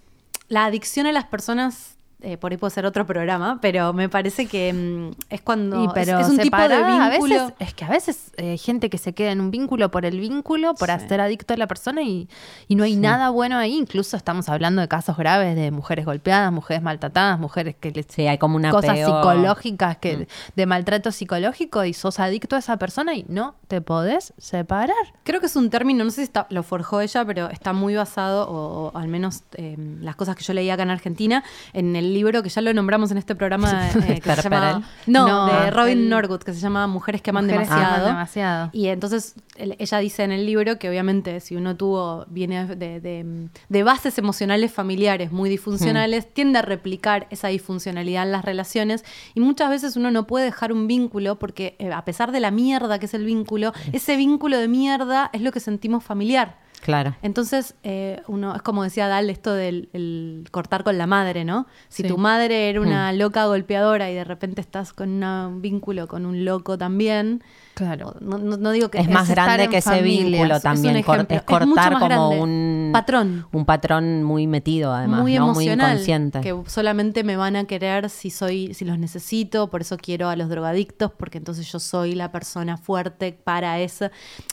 la 0.49 0.65
adicción 0.65 1.07
a 1.07 1.11
las 1.11 1.25
personas. 1.25 1.97
Eh, 2.23 2.37
por 2.37 2.51
ahí 2.51 2.57
puede 2.57 2.71
ser 2.71 2.85
otro 2.85 3.05
programa, 3.05 3.59
pero 3.61 3.93
me 3.93 4.09
parece 4.09 4.47
que 4.47 4.71
mm, 4.73 5.11
es 5.29 5.41
cuando. 5.41 5.83
Y 5.83 5.87
pero 5.93 6.19
es, 6.19 6.27
un 6.29 6.37
tipo 6.37 6.57
de 6.57 6.77
vínculo. 6.83 7.03
A 7.03 7.09
veces, 7.09 7.53
es 7.59 7.73
que 7.73 7.85
a 7.85 7.89
veces 7.89 8.31
eh, 8.37 8.51
hay 8.51 8.57
gente 8.57 8.89
que 8.89 8.97
se 8.97 9.13
queda 9.13 9.31
en 9.31 9.41
un 9.41 9.51
vínculo 9.51 9.91
por 9.91 10.05
el 10.05 10.19
vínculo, 10.19 10.73
por 10.75 10.89
Sí. 10.93 11.07
ser 11.09 11.21
adicto 11.21 11.53
a 11.53 11.57
la 11.57 11.67
persona 11.67 12.01
y, 12.03 12.27
y 12.67 12.75
no 12.75 12.83
hay 12.83 12.95
nada 12.95 13.29
bueno 13.29 13.57
ahí. 13.57 13.75
Incluso 13.77 14.15
estamos 14.17 14.47
hablando 14.49 14.81
de 14.81 14.87
casos 14.87 15.17
graves 15.17 15.55
de 15.55 15.71
mujeres 15.71 16.05
golpeadas, 16.05 16.51
mujeres 16.51 16.81
maltratadas, 16.83 17.39
mujeres 17.39 17.75
que 17.79 17.91
les 17.91 18.05
Sí, 18.09 18.27
hay 18.27 18.37
como 18.37 18.55
una 18.55 18.69
cosas 18.71 18.97
psicológicas 18.97 19.97
que 19.97 20.17
Mm. 20.17 20.25
de 20.55 20.65
maltrato 20.65 21.11
psicológico 21.11 21.83
y 21.85 21.93
sos 21.93 22.19
adicto 22.19 22.55
a 22.55 22.59
esa 22.59 22.77
persona 22.77 23.15
y 23.15 23.25
no 23.27 23.55
te 23.67 23.81
podés 23.81 24.33
separar. 24.37 24.95
Creo 25.23 25.39
que 25.39 25.47
es 25.47 25.55
un 25.55 25.69
término, 25.69 26.03
no 26.03 26.09
sé 26.11 26.17
si 26.17 26.21
está- 26.23 26.47
lo 26.49 26.63
forjó 26.63 27.01
ella, 27.01 27.25
pero 27.25 27.49
está 27.49 27.73
muy 27.73 27.95
basado, 27.95 28.47
o, 28.49 28.91
o 28.93 28.97
al 28.97 29.07
menos 29.07 29.43
eh, 29.55 29.75
las 29.99 30.15
cosas 30.15 30.35
que 30.35 30.43
yo 30.43 30.53
leí 30.53 30.69
acá 30.69 30.83
en 30.83 30.91
Argentina, 30.91 31.43
en 31.73 31.95
el 31.95 32.12
el 32.13 32.19
libro 32.19 32.43
que 32.43 32.49
ya 32.49 32.61
lo 32.61 32.73
nombramos 32.73 33.11
en 33.11 33.17
este 33.17 33.35
programa 33.35 33.89
eh, 34.07 34.19
que 34.21 34.35
se 34.35 34.41
llama 34.43 34.83
no, 35.07 35.27
No, 35.27 35.45
de 35.47 35.71
Robin 35.71 35.97
el- 35.99 36.09
Norwood 36.09 36.41
que 36.43 36.53
se 36.53 36.59
llama 36.59 36.85
Mujeres 36.87 37.21
que 37.21 37.29
aman 37.31 37.45
Mujeres 37.45 37.67
que 37.67 37.73
aman 37.73 37.83
demasiado. 37.85 38.07
demasiado. 38.07 38.69
Y 38.73 38.87
entonces 38.87 39.35
el- 39.55 39.75
ella 39.79 39.97
dice 39.99 40.23
en 40.23 40.31
el 40.31 40.45
libro 40.45 40.77
que 40.79 40.89
obviamente 40.89 41.39
si 41.39 41.55
uno 41.55 41.75
tuvo 41.75 42.25
viene 42.29 42.65
de, 42.75 42.99
de- 42.99 43.49
de 43.69 43.83
bases 43.83 44.17
emocionales 44.17 44.71
familiares 44.71 45.31
muy 45.31 45.49
disfuncionales 45.49 46.31
tiende 46.33 46.59
a 46.59 46.61
replicar 46.61 47.27
esa 47.31 47.47
disfuncionalidad 47.47 48.23
en 48.23 48.31
las 48.31 48.45
relaciones 48.45 49.03
y 49.33 49.39
muchas 49.39 49.69
veces 49.69 49.95
uno 49.95 50.11
no 50.11 50.27
puede 50.27 50.45
dejar 50.45 50.71
un 50.71 50.87
vínculo 50.87 51.39
porque 51.39 51.75
eh, 51.79 51.91
a 51.91 52.05
pesar 52.05 52.31
de 52.31 52.39
la 52.39 52.51
mierda 52.51 52.99
que 52.99 53.05
es 53.07 53.13
el 53.13 53.25
vínculo, 53.25 53.73
ese 53.91 54.15
vínculo 54.17 54.57
de 54.57 54.67
mierda 54.67 55.29
es 55.33 55.41
lo 55.41 55.51
que 55.51 55.59
sentimos 55.59 56.03
familiar. 56.03 56.61
Claro. 56.83 57.15
Entonces, 57.21 57.75
eh, 57.83 58.21
uno, 58.27 58.55
es 58.55 58.61
como 58.61 58.83
decía 58.83 59.07
Dal, 59.07 59.29
esto 59.29 59.53
del 59.53 59.87
el 59.93 60.45
cortar 60.51 60.83
con 60.83 60.97
la 60.97 61.07
madre, 61.07 61.45
¿no? 61.45 61.65
Si 61.87 62.03
Sí. 62.03 62.09
tu 62.09 62.17
madre 62.17 62.69
era 62.69 62.81
una 62.81 63.13
loca 63.13 63.45
golpeadora 63.45 64.11
y 64.11 64.15
de 64.15 64.25
repente 64.25 64.59
estás 64.59 64.91
con 64.91 65.09
una- 65.09 65.47
un 65.47 65.61
vínculo 65.61 66.07
con 66.09 66.25
un 66.25 66.43
loco 66.43 66.77
también, 66.77 67.41
Claro. 67.73 68.15
no, 68.21 68.71
digo 68.71 68.89
que 68.89 68.99
Es 68.99 69.09
más 69.09 69.27
estar 69.29 69.45
grande 69.45 69.69
que 69.69 69.77
ese 69.77 70.01
vínculo 70.01 70.55
es 70.57 70.61
también. 70.61 70.95
es 70.97 71.05
Es 71.29 71.41
cortar 71.43 71.99
como 71.99 72.29
un 72.29 72.91
Patrón. 72.93 73.47
Un 73.51 73.65
patrón 73.65 74.23
muy 74.23 74.45
metido, 74.45 74.93
además, 74.93 75.21
muy 75.21 75.35
¿no? 75.35 75.45
emocional, 75.45 75.87
muy 75.87 75.93
inconsciente. 75.95 76.41
que 76.41 76.55
solamente 76.67 77.23
me 77.23 77.35
van 77.35 77.55
a 77.55 77.65
querer 77.65 78.09
si 78.09 78.29
soy, 78.29 78.73
si 78.75 78.85
los 78.85 78.99
necesito, 78.99 79.69
por 79.69 79.81
eso 79.81 79.97
quiero 79.97 80.29
a 80.29 80.35
los 80.35 80.49
drogadictos, 80.49 81.11
porque 81.11 81.39
entonces 81.39 81.71
yo 81.71 81.79
soy 81.79 82.13
la 82.13 82.31
persona 82.31 82.77
fuerte 82.77 83.33
para 83.33 83.79
eso. 83.79 84.09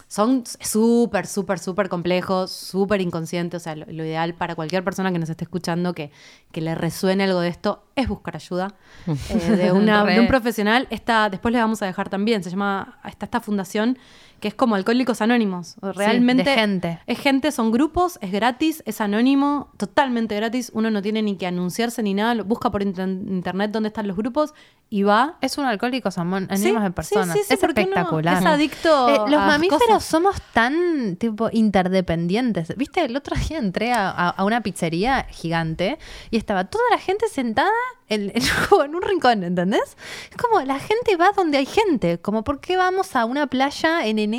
Son 0.08 0.44
súper, 0.60 1.26
súper, 1.26 1.58
súper 1.58 1.88
complejos, 1.90 2.50
súper 2.50 3.02
inconscientes. 3.02 3.60
O 3.60 3.64
sea, 3.64 3.76
lo, 3.76 3.84
lo 3.86 4.04
ideal 4.04 4.34
para 4.34 4.54
cualquier 4.54 4.82
persona 4.82 5.12
que 5.12 5.18
nos 5.18 5.28
esté 5.28 5.44
escuchando 5.44 5.92
que, 5.94 6.10
que 6.52 6.60
le 6.62 6.74
resuene 6.74 7.24
algo 7.24 7.40
de 7.40 7.48
esto 7.48 7.84
es 8.00 8.08
buscar 8.08 8.36
ayuda 8.36 8.68
eh, 9.06 9.56
de, 9.56 9.72
una- 9.72 10.04
de 10.04 10.20
un 10.20 10.26
profesional. 10.28 10.86
Esta, 10.90 11.28
después 11.30 11.52
les 11.52 11.60
vamos 11.62 11.80
a 11.82 11.86
dejar 11.86 12.08
también, 12.08 12.42
se 12.42 12.50
llama, 12.50 12.98
está 13.04 13.26
esta 13.26 13.40
fundación 13.40 13.98
que 14.40 14.48
es 14.48 14.54
como 14.54 14.74
Alcohólicos 14.74 15.20
Anónimos. 15.20 15.76
Realmente 15.80 16.44
de 16.44 16.54
gente. 16.54 16.98
es 17.06 17.18
gente, 17.18 17.52
son 17.52 17.70
grupos, 17.70 18.18
es 18.22 18.32
gratis, 18.32 18.82
es 18.86 19.00
anónimo, 19.00 19.70
totalmente 19.76 20.34
gratis. 20.36 20.70
Uno 20.74 20.90
no 20.90 21.02
tiene 21.02 21.22
ni 21.22 21.36
que 21.36 21.46
anunciarse 21.46 22.02
ni 22.02 22.14
nada. 22.14 22.42
Busca 22.42 22.70
por 22.70 22.82
inter- 22.82 23.08
internet 23.08 23.70
dónde 23.70 23.88
están 23.88 24.08
los 24.08 24.16
grupos 24.16 24.54
y 24.88 25.02
va. 25.04 25.36
Es 25.40 25.58
un 25.58 25.66
alcohólico 25.66 26.10
anónimos 26.50 26.80
Sí, 26.80 26.84
de 26.84 26.90
personas. 26.90 27.32
sí, 27.34 27.40
es 27.40 27.50
espectacular. 27.50 28.38
es 28.38 28.46
adicto 28.46 29.08
Eh, 29.08 29.30
los 29.30 29.40
a 29.40 29.46
mamíferos 29.46 29.82
cosas. 29.86 30.04
somos 30.04 30.36
tan 30.52 31.16
tipo 31.16 31.48
interdependientes. 31.52 32.76
Viste, 32.76 33.04
el 33.04 33.16
otro 33.16 33.36
día 33.48 33.58
entré 33.58 33.92
a, 33.92 34.08
a- 34.10 34.30
a 34.30 34.44
una 34.44 34.62
pizzería 34.62 35.26
gigante 35.30 35.98
y 36.30 36.36
estaba 36.38 36.64
toda 36.64 36.84
la 36.90 36.98
gente 36.98 37.26
sentada 37.28 37.70
en 38.08 38.32
un 38.94 39.02
rincón, 39.02 39.44
¿entendés? 39.44 39.96
Es 40.30 40.36
como 40.36 40.60
la 40.62 40.78
gente 40.80 41.16
va 41.16 41.30
donde 41.36 41.58
hay 41.58 41.66
gente. 41.66 42.18
Como 42.20 42.42
por 42.42 42.60
qué 42.60 42.76
vamos 42.76 43.14
a 43.14 43.24
una 43.24 43.46
playa 43.46 44.06
en 44.06 44.18
enero 44.18 44.29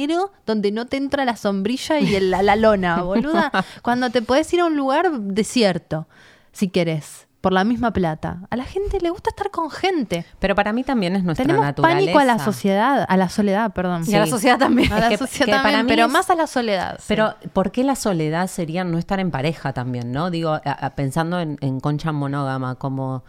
donde 0.45 0.71
no 0.71 0.85
te 0.87 0.97
entra 0.97 1.25
la 1.25 1.35
sombrilla 1.35 1.99
y 1.99 2.15
el- 2.15 2.31
la, 2.31 2.41
la 2.43 2.55
lona, 2.55 3.01
boluda. 3.03 3.51
Cuando 3.81 4.09
te 4.09 4.21
podés 4.21 4.51
ir 4.53 4.61
a 4.61 4.65
un 4.65 4.75
lugar 4.77 5.11
desierto, 5.11 6.07
si 6.51 6.67
querés. 6.69 7.27
Por 7.41 7.53
la 7.53 7.63
misma 7.63 7.91
plata. 7.91 8.41
A 8.51 8.55
la 8.55 8.65
gente 8.65 8.99
le 9.01 9.09
gusta 9.09 9.31
estar 9.31 9.49
con 9.49 9.71
gente. 9.71 10.25
Pero 10.37 10.53
para 10.53 10.73
mí 10.73 10.83
también 10.83 11.15
es 11.15 11.23
nuestra 11.23 11.43
Tenemos 11.43 11.65
naturaleza. 11.65 11.99
pánico 11.99 12.19
a 12.19 12.23
la 12.23 12.37
sociedad, 12.37 13.03
a 13.09 13.17
la 13.17 13.29
soledad, 13.29 13.73
perdón. 13.73 14.03
Y 14.05 14.13
a 14.13 14.19
la 14.19 14.27
sociedad 14.27 14.59
también. 14.59 14.93
A 14.93 14.99
la 14.99 15.09
que- 15.09 15.17
sociedad 15.17 15.45
que 15.47 15.51
para 15.53 15.61
también, 15.63 15.85
mí 15.87 15.91
pero 15.91 16.05
es- 16.05 16.11
más 16.11 16.29
a 16.29 16.35
la 16.35 16.45
soledad. 16.45 16.97
sí. 16.99 17.05
Pero, 17.07 17.33
¿por 17.51 17.71
qué 17.71 17.83
la 17.83 17.95
soledad 17.95 18.45
sería 18.45 18.83
no 18.83 18.99
estar 18.99 19.19
en 19.19 19.31
pareja 19.31 19.73
también, 19.73 20.11
no? 20.11 20.29
Digo, 20.29 20.51
a- 20.51 20.59
a- 20.63 20.89
pensando 20.91 21.39
en, 21.39 21.57
en 21.61 21.79
concha 21.79 22.11
monógama, 22.11 22.75
como 22.75 23.23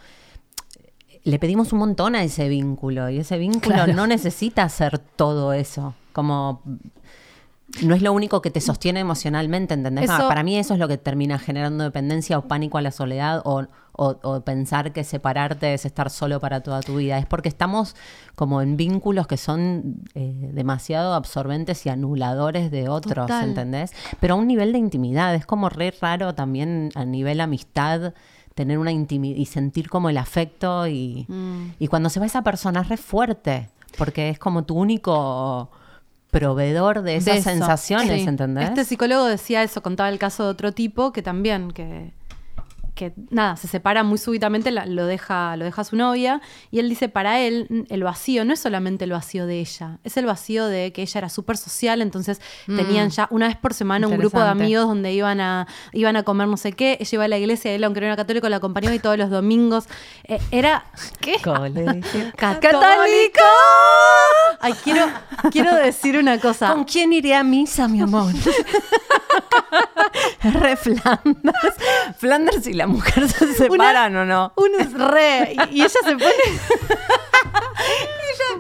le 1.25 1.39
pedimos 1.39 1.73
un 1.73 1.79
montón 1.79 2.15
a 2.15 2.23
ese 2.23 2.49
vínculo 2.51 3.09
y 3.09 3.19
ese 3.21 3.39
vínculo 3.39 3.77
Claro. 3.77 3.95
no 3.95 4.07
necesita 4.07 4.65
hacer 4.65 4.99
todo 4.99 5.55
eso. 5.55 5.95
Como 6.13 6.63
no 7.83 7.95
es 7.95 8.03
lo 8.03 8.13
único 8.13 8.43
que 8.43 8.51
te 8.51 8.61
sostiene 8.61 9.01
emocionalmente, 9.01 9.73
¿entendés? 9.73 10.05
Eso- 10.05 10.13
Ah, 10.25 10.29
para 10.29 10.43
mí 10.43 10.59
eso 10.59 10.75
es 10.75 10.81
lo 10.81 10.89
que 10.89 10.99
termina 10.99 11.39
generando 11.39 11.85
dependencia 11.85 12.37
o 12.39 12.43
pánico 12.43 12.77
a 12.77 12.83
la 12.83 12.91
soledad 12.91 13.41
o, 13.47 13.63
o- 13.93 14.19
o 14.23 14.41
pensar 14.43 14.93
que 14.93 15.05
separarte 15.05 15.73
es 15.73 15.87
estar 15.87 16.11
solo 16.11 16.39
para 16.39 16.61
toda 16.63 16.81
tu 16.83 16.97
vida. 16.97 17.17
Es 17.17 17.25
porque 17.25 17.49
estamos 17.49 17.97
como 18.35 18.61
en 18.61 18.77
vínculos 18.77 19.27
que 19.27 19.39
son 19.39 20.03
eh, 20.15 20.51
demasiado 20.53 21.15
absorbentes 21.15 21.87
y 21.87 21.89
anuladores 21.89 22.71
de 22.71 22.91
otros, 22.91 23.27
Total. 23.27 23.49
¿entendés? 23.49 23.93
Pero 24.21 24.35
a 24.35 24.37
un 24.37 24.47
nivel 24.49 24.73
de 24.73 24.79
intimidad, 24.79 25.35
es 25.35 25.47
como 25.47 25.71
re 25.71 25.95
raro 25.99 26.35
también 26.35 26.91
a 26.95 27.07
nivel 27.07 27.41
amistad 27.41 28.13
tener 28.55 28.77
una 28.79 28.93
intimidad 28.93 29.37
y 29.39 29.47
sentir 29.47 29.89
como 29.89 30.11
el 30.11 30.19
afecto 30.19 30.87
y, 30.87 31.25
Mm. 31.27 31.71
y 31.79 31.89
cuando 31.89 32.11
se 32.11 32.21
va 32.21 32.27
esa 32.27 32.43
persona 32.43 32.83
es 32.83 32.89
re 32.91 32.99
fuerte, 32.99 33.71
porque 33.97 34.29
es 34.29 34.39
como 34.39 34.65
tu 34.65 34.75
único 34.75 35.71
proveedor 36.33 37.03
de 37.03 37.17
esas 37.17 37.37
eso, 37.37 37.51
sensaciones, 37.51 38.23
sí. 38.23 38.29
¿entendés? 38.29 38.71
Este 38.71 38.85
psicólogo 38.85 39.27
decía 39.27 39.63
eso, 39.63 39.83
contaba 39.83 40.09
el 40.09 40.19
caso 40.19 40.45
de 40.45 40.51
otro 40.51 40.73
tipo 40.73 41.13
que 41.13 41.23
también, 41.23 41.71
que, 41.71 42.11
que 42.95 43.15
nada, 43.31 43.57
se 43.57 43.69
separa 43.69 44.03
muy 44.03 44.19
súbitamente, 44.19 44.71
la- 44.71 44.85
lo, 44.85 45.07
deja, 45.07 45.57
lo 45.57 45.65
deja 45.65 45.83
su 45.83 45.97
novia, 45.97 46.43
y 46.71 46.79
él 46.79 46.91
dice, 46.91 47.09
para 47.09 47.41
él 47.41 47.67
mm, 47.71 47.81
el 47.89 48.03
vacío 48.05 48.45
no 48.45 48.53
es 48.53 48.61
solamente 48.61 49.05
el 49.05 49.13
vacío 49.13 49.47
de 49.47 49.61
ella, 49.61 49.99
es 50.05 50.17
el 50.19 50.27
vacío 50.27 50.67
de 50.67 50.93
que 50.93 51.01
ella 51.03 51.19
era 51.19 51.29
súper 51.31 51.57
social, 51.57 52.03
entonces 52.03 52.41
tenían 52.67 53.09
ya 53.11 53.29
una 53.31 53.47
vez 53.49 53.57
por 53.57 53.73
semana 53.73 54.07
un 54.09 54.19
grupo 54.19 54.39
de 54.41 54.49
amigos 54.49 54.87
donde 54.87 55.13
iban 55.13 55.41
a, 55.41 55.67
iban 55.93 56.17
a 56.17 56.23
comer 56.23 56.49
no 56.49 56.57
sé 56.59 56.73
qué, 56.73 56.99
ella 57.01 57.09
iba 57.13 57.25
a 57.25 57.29
la 57.29 57.39
iglesia, 57.39 57.73
él 57.73 57.83
aunque 57.85 58.01
no 58.01 58.07
era 58.07 58.17
católico, 58.17 58.49
la 58.51 58.57
acompañaba 58.57 58.95
y 58.95 58.99
todos 58.99 59.17
los 59.17 59.31
domingos, 59.31 59.87
eh, 60.25 60.39
era... 60.51 60.85
¿Qué? 61.21 61.37
Colegio. 61.43 62.33
¡Católico! 62.37 63.41
Ay, 64.61 64.75
quiero, 64.85 65.07
quiero 65.51 65.75
decir 65.75 66.19
una 66.19 66.39
cosa. 66.39 66.73
¿Con 66.73 66.85
quién 66.85 67.13
iré 67.13 67.35
a 67.35 67.43
misa, 67.43 67.89
mi 67.89 68.01
amor? 68.03 68.33
Re 70.43 70.77
Flanders. 70.77 71.75
Flanders 72.19 72.67
y 72.67 72.73
la 72.75 72.82
mujer 72.87 73.29
se 73.29 73.55
separan 73.55 74.17
o 74.17 74.25
no. 74.25 74.53
Uno 74.57 74.79
es 74.79 74.93
re. 74.93 75.55
Y, 75.71 75.79
y 75.79 75.83
ella 75.83 75.89
se 75.89 76.13
pone. 76.13 76.25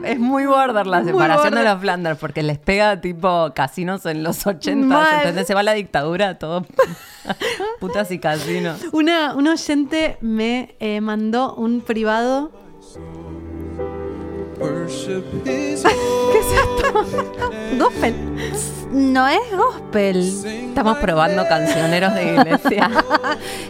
Es 0.05 0.19
muy 0.19 0.47
border 0.47 0.87
la 0.87 1.05
separación 1.05 1.55
de 1.55 1.65
los 1.65 1.81
Flanders 1.81 2.19
porque 2.19 2.43
les 2.43 2.59
pega 2.59 3.01
tipo 3.01 3.53
casinos 3.55 4.05
en 4.07 4.23
los 4.23 4.47
80, 4.47 4.87
Mal. 4.87 5.19
¿entendés? 5.19 5.47
Se 5.47 5.55
va 5.55 5.63
la 5.63 5.75
dictadura, 5.75 6.39
todo 6.39 6.67
putas 7.81 8.11
y 8.11 8.19
casinos. 8.19 8.81
Una, 8.93 9.35
un 9.35 9.49
oyente 9.49 10.17
me 10.21 10.75
eh, 10.81 11.01
mandó 11.01 11.55
un 11.55 11.83
privado. 11.83 12.51
¿Qué 15.45 15.73
es 15.75 15.85
esto? 15.85 17.05
Gospel. 17.79 18.15
no 18.93 19.27
es 19.29 19.41
gospel. 19.57 20.19
Estamos 20.69 20.99
probando 20.99 21.47
cancioneros 21.49 22.15
de 22.15 22.35
iglesia. 22.35 22.91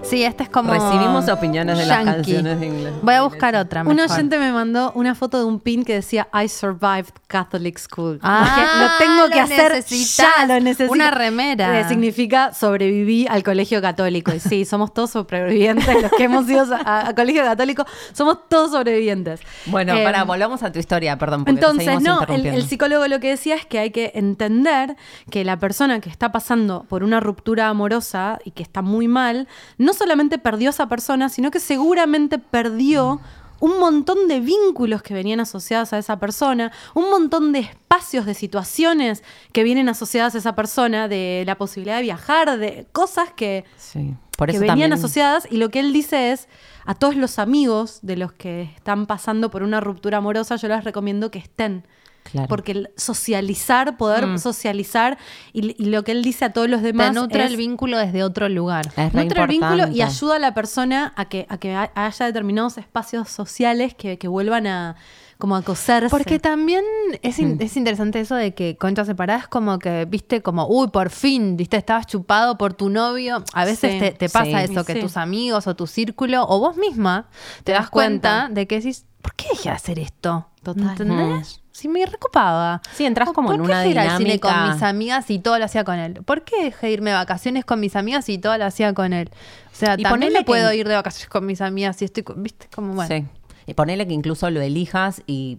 Sí, 0.02 0.24
este 0.24 0.42
es 0.42 0.50
como. 0.50 0.74
Recibimos 0.74 1.26
opiniones 1.30 1.78
de 1.78 1.86
las 1.86 2.04
canciones 2.04 2.60
de 2.60 2.66
inglés. 2.66 2.92
Voy 3.00 3.14
a 3.14 3.22
buscar 3.22 3.56
otra. 3.56 3.80
Un 3.80 3.96
mejor. 3.96 4.10
oyente 4.10 4.38
me 4.38 4.52
mandó 4.52 4.92
una 4.94 5.14
foto 5.14 5.38
de 5.38 5.44
un 5.46 5.58
pin 5.58 5.84
que 5.84 5.94
decía 5.94 6.28
I 6.34 6.48
survived 6.48 7.14
Catholic 7.28 7.78
school. 7.78 8.18
Ah, 8.22 8.98
lo 8.98 9.06
tengo 9.06 9.28
que 9.30 9.36
lo 9.38 9.44
hacer 9.44 9.72
necesitas. 9.72 10.28
ya, 10.36 10.46
lo 10.46 10.60
necesito. 10.60 10.92
Una 10.92 11.10
remera. 11.10 11.80
Eh, 11.80 11.88
significa 11.88 12.52
sobreviví 12.52 13.26
al 13.26 13.42
colegio 13.42 13.80
católico. 13.80 14.34
Y 14.34 14.40
sí, 14.40 14.66
somos 14.66 14.92
todos 14.92 15.10
sobrevivientes. 15.12 16.02
Los 16.02 16.10
que 16.12 16.24
hemos 16.24 16.46
ido 16.50 16.66
a, 16.84 17.08
a 17.08 17.14
colegio 17.14 17.42
católico, 17.44 17.86
somos 18.12 18.36
todos 18.50 18.72
sobrevivientes. 18.72 19.40
Bueno, 19.66 19.94
Eh, 19.96 20.04
para, 20.04 20.24
volvamos 20.24 20.62
a 20.62 20.70
tu 20.72 20.78
historia, 20.82 21.16
perdón. 21.16 21.44
Entonces, 21.46 22.00
no, 22.02 22.22
el, 22.28 22.44
el 22.46 22.64
psicólogo 22.66 23.06
lo 23.08 23.18
que 23.20 23.30
decía 23.30 23.54
es 23.54 23.64
que 23.64 23.78
hay 23.78 23.90
que 23.90 24.12
entender 24.14 24.96
que 25.30 25.44
la 25.44 25.58
persona 25.58 26.00
que 26.00 26.10
está 26.10 26.30
pasando 26.30 26.84
por 26.88 27.02
una 27.02 27.18
ruptura 27.20 27.68
amorosa 27.68 28.38
y 28.44 28.50
que 28.50 28.62
está 28.62 28.82
muy 28.82 29.08
mal, 29.08 29.48
no 29.78 29.94
solamente 29.94 30.38
perdió 30.38 30.68
a 30.68 30.70
esa 30.70 30.88
persona, 30.88 31.28
sino 31.30 31.50
que 31.50 31.60
seguramente 31.60 32.38
perdió 32.38 33.20
un 33.60 33.78
montón 33.78 34.26
de 34.26 34.40
vínculos 34.40 35.02
que 35.02 35.14
venían 35.14 35.38
asociados 35.38 35.92
a 35.92 35.98
esa 35.98 36.18
persona, 36.18 36.72
un 36.94 37.08
montón 37.10 37.52
de 37.52 37.60
espacios, 37.60 38.26
de 38.26 38.34
situaciones 38.34 39.22
que 39.52 39.62
vienen 39.62 39.88
asociadas 39.88 40.34
a 40.34 40.38
esa 40.38 40.56
persona, 40.56 41.06
de 41.06 41.44
la 41.46 41.54
posibilidad 41.56 41.96
de 41.96 42.02
viajar, 42.02 42.58
de 42.58 42.86
cosas 42.90 43.30
que, 43.36 43.64
Sí, 43.76 44.14
por 44.36 44.48
que 44.50 44.54
venían 44.58 44.68
también- 44.68 44.92
asociadas 44.94 45.46
y 45.48 45.58
lo 45.58 45.70
que 45.70 45.78
él 45.78 45.92
dice 45.92 46.32
es 46.32 46.48
a 46.84 46.94
todos 46.94 47.16
los 47.16 47.38
amigos 47.38 47.98
de 48.02 48.16
los 48.16 48.32
que 48.32 48.62
están 48.62 49.06
pasando 49.06 49.50
por 49.50 49.62
una 49.62 49.80
ruptura 49.80 50.18
amorosa 50.18 50.56
yo 50.56 50.68
les 50.68 50.84
recomiendo 50.84 51.30
que 51.30 51.38
estén 51.38 51.86
Claro. 52.24 52.46
Porque 52.46 52.70
el 52.70 52.90
socializar, 52.96 53.96
poder 53.96 54.38
socializar, 54.38 55.18
y, 55.52 55.74
y 55.82 55.86
lo 55.90 56.04
que 56.04 56.12
él 56.12 56.22
dice 56.22 56.44
a 56.44 56.52
todos 56.52 56.68
los 56.70 56.80
demás. 56.80 57.12
Te 57.12 57.18
nutre 57.20 57.44
es- 57.44 57.50
el 57.50 57.56
vínculo 57.56 57.98
desde 57.98 58.22
otro 58.22 58.48
lugar. 58.48 58.86
Es 58.96 59.12
re 59.12 59.24
nutre 59.24 59.42
el 59.42 59.48
vínculo 59.48 59.88
y 59.88 60.02
ayuda 60.02 60.36
a 60.36 60.38
la 60.38 60.54
persona 60.54 61.12
a 61.16 61.24
que, 61.24 61.46
a 61.48 61.58
que 61.58 61.74
ha- 61.74 61.90
haya 61.96 62.26
determinados 62.26 62.78
espacios 62.78 63.28
sociales 63.28 63.94
que, 63.94 64.18
que 64.18 64.28
vuelvan 64.28 64.68
a 64.68 64.94
como 65.42 65.56
a 65.56 65.62
coserse. 65.62 66.08
Porque 66.08 66.38
también 66.38 66.84
es, 67.22 67.40
Mm. 67.40 67.56
es 67.60 67.76
interesante 67.76 68.20
eso 68.20 68.36
de 68.36 68.54
que 68.54 68.76
conchas 68.76 69.08
separadas 69.08 69.48
como 69.48 69.80
que, 69.80 70.04
viste, 70.04 70.40
como, 70.40 70.68
uy, 70.68 70.86
por 70.88 71.10
fin, 71.10 71.56
viste, 71.56 71.76
estabas 71.76 72.06
chupado 72.06 72.56
por 72.56 72.74
tu 72.74 72.88
novio. 72.90 73.42
A 73.52 73.64
veces 73.64 73.94
Sí, 73.94 73.98
te, 73.98 74.12
te 74.12 74.28
pasa 74.28 74.64
sí. 74.64 74.70
eso, 74.72 74.84
que 74.84 74.92
Sí. 74.92 75.00
tus 75.00 75.16
amigos 75.16 75.66
o 75.66 75.74
tu 75.74 75.88
círculo 75.88 76.44
o 76.48 76.60
vos 76.60 76.76
misma 76.76 77.26
te, 77.64 77.72
das 77.72 77.90
cuenta, 77.90 78.48
de 78.52 78.68
que 78.68 78.76
decís, 78.76 79.04
¿por 79.20 79.34
qué 79.34 79.48
dejé 79.50 79.70
de 79.70 79.74
hacer 79.74 79.98
esto? 79.98 80.46
Total. 80.62 80.90
¿Entendés? 80.90 81.58
Si 81.72 81.88
me 81.88 82.06
recopaba. 82.06 82.80
Sí, 82.94 83.04
entras 83.04 83.30
¿O 83.30 83.32
como 83.32 83.48
¿Por 83.48 83.56
en 83.56 83.62
qué 83.62 83.66
una 83.66 83.78
dejé 83.80 83.90
ir 83.90 83.98
al 83.98 84.16
cine 84.18 84.38
con 84.38 84.52
mis 84.70 84.80
amigas 84.82 85.28
y 85.30 85.40
todo 85.40 85.58
lo 85.58 85.64
hacía 85.64 85.82
con 85.82 85.98
él? 85.98 86.22
¿Por 86.24 86.44
qué 86.44 86.62
dejé 86.64 86.86
de 86.86 86.92
irme 86.92 87.10
de 87.10 87.16
vacaciones 87.16 87.64
con 87.64 87.80
mis 87.80 87.96
amigas 87.96 88.28
y 88.28 88.38
todo 88.38 88.56
lo 88.58 88.64
hacía 88.66 88.92
con 88.94 89.12
él? 89.12 89.28
O 89.72 89.74
sea, 89.74 89.96
Y 89.98 90.04
también 90.04 90.34
que- 90.34 90.44
puedo 90.44 90.72
ir 90.72 90.86
de 90.86 90.94
vacaciones 90.94 91.28
con 91.30 91.46
mis 91.46 91.60
amigas 91.62 92.00
y 92.02 92.04
estoy, 92.04 92.22
con- 92.22 92.40
viste, 92.42 92.68
como 92.72 92.92
bueno. 92.94 93.08
Sí. 93.12 93.24
Y 93.66 93.74
ponele 93.74 94.06
que 94.06 94.14
incluso 94.14 94.50
lo 94.50 94.60
elijas 94.60 95.22
y, 95.26 95.58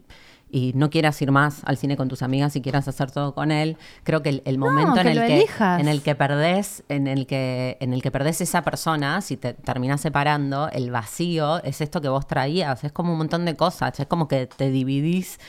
y 0.51 0.71
no 0.75 0.89
quieras 0.89 1.19
ir 1.21 1.31
más 1.31 1.61
al 1.65 1.77
cine 1.77 1.97
con 1.97 2.09
tus 2.09 2.21
amigas 2.21 2.55
y 2.55 2.61
quieras 2.61 2.87
hacer 2.87 3.09
todo 3.11 3.33
con 3.33 3.51
él. 3.51 3.77
Creo 4.03 4.21
que 4.21 4.29
el, 4.29 4.41
el 4.45 4.57
momento 4.57 4.97
en 5.01 5.07
que 5.07 5.11
el 5.13 5.19
que 5.25 5.35
elijas. 5.37 5.79
en 5.81 5.87
el 5.87 6.01
que 6.01 6.13
perdés, 6.15 6.83
en 6.89 7.07
el 7.07 7.25
que, 7.25 7.77
en 7.79 7.93
el 7.93 8.01
que 8.01 8.11
perdés 8.11 8.39
esa 8.41 8.61
persona, 8.61 9.21
si 9.21 9.35
te 9.37 9.53
terminás 9.53 10.01
separando, 10.01 10.69
el 10.71 10.91
vacío 10.91 11.63
es 11.63 11.81
esto 11.81 12.01
que 12.01 12.09
vos 12.09 12.27
traías. 12.27 12.83
Es 12.83 12.91
como 12.91 13.11
un 13.13 13.17
montón 13.17 13.45
de 13.45 13.55
cosas. 13.55 13.99
Es 13.99 14.05
como 14.07 14.27
que 14.27 14.45
te 14.47 14.69
dividís. 14.69 15.39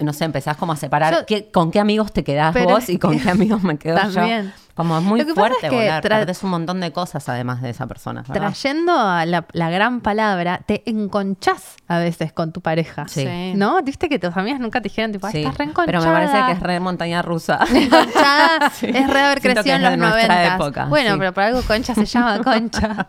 No 0.00 0.12
sé, 0.12 0.24
empezás 0.24 0.56
como 0.56 0.72
a 0.72 0.76
separar 0.76 1.14
Yo- 1.14 1.26
qué- 1.26 1.50
con 1.52 1.70
qué 1.70 1.78
amigos 1.78 2.12
te 2.12 2.24
quedás 2.24 2.52
vos 2.64 2.88
y 2.88 2.98
con 2.98 3.16
qué 3.20 3.30
amigos 3.30 3.62
me 3.62 3.78
quedo 3.78 3.96
También. 3.96 4.46
yo. 4.46 4.50
Como 4.78 4.96
es 4.96 5.04
muy 5.04 5.20
fuerte 5.24 5.56
es 5.66 5.70
que 5.70 5.76
volar, 5.76 6.02
un 6.42 6.50
montón 6.50 6.80
de 6.80 6.92
cosas 6.92 7.28
además 7.28 7.60
de 7.60 7.70
esa 7.70 7.86
persona. 7.86 8.22
¿verdad? 8.26 8.48
Trayendo 8.52 8.92
a 8.98 9.26
la, 9.26 9.44
la 9.52 9.70
gran 9.70 10.00
palabra, 10.00 10.62
te 10.66 10.82
enconchás 10.88 11.76
a 11.88 11.98
veces 11.98 12.32
con 12.32 12.52
tu 12.52 12.60
pareja. 12.60 13.06
Sí. 13.08 13.24
Sí. 13.26 13.52
¿No? 13.56 13.82
Viste 13.82 14.08
que 14.08 14.18
tus 14.18 14.36
amigas 14.36 14.60
nunca 14.60 14.80
te 14.80 14.88
dijeron, 14.88 15.12
tipo, 15.12 15.26
"Ay, 15.26 15.32
Sí, 15.32 15.38
estás 15.42 15.58
re 15.58 15.68
pero 15.84 16.00
me 16.00 16.06
parece 16.06 16.36
que 16.46 16.52
es 16.52 16.60
re 16.60 16.80
montaña 16.80 17.20
rusa. 17.22 17.58
Enconchada 17.74 18.70
Sí. 18.72 18.86
es 18.86 19.10
re 19.10 19.20
haber 19.20 19.40
crecido 19.40 19.60
es 19.62 19.66
en 19.76 19.82
los 19.82 19.90
de 19.90 19.96
nuestra 19.98 20.34
90. 20.34 20.54
época, 20.54 20.84
Bueno, 20.86 21.12
sí. 21.12 21.18
pero 21.18 21.32
por 21.34 21.42
algo 21.42 21.62
Concha 21.62 21.94
se 21.94 22.04
llama 22.06 22.38
Concha. 22.44 23.08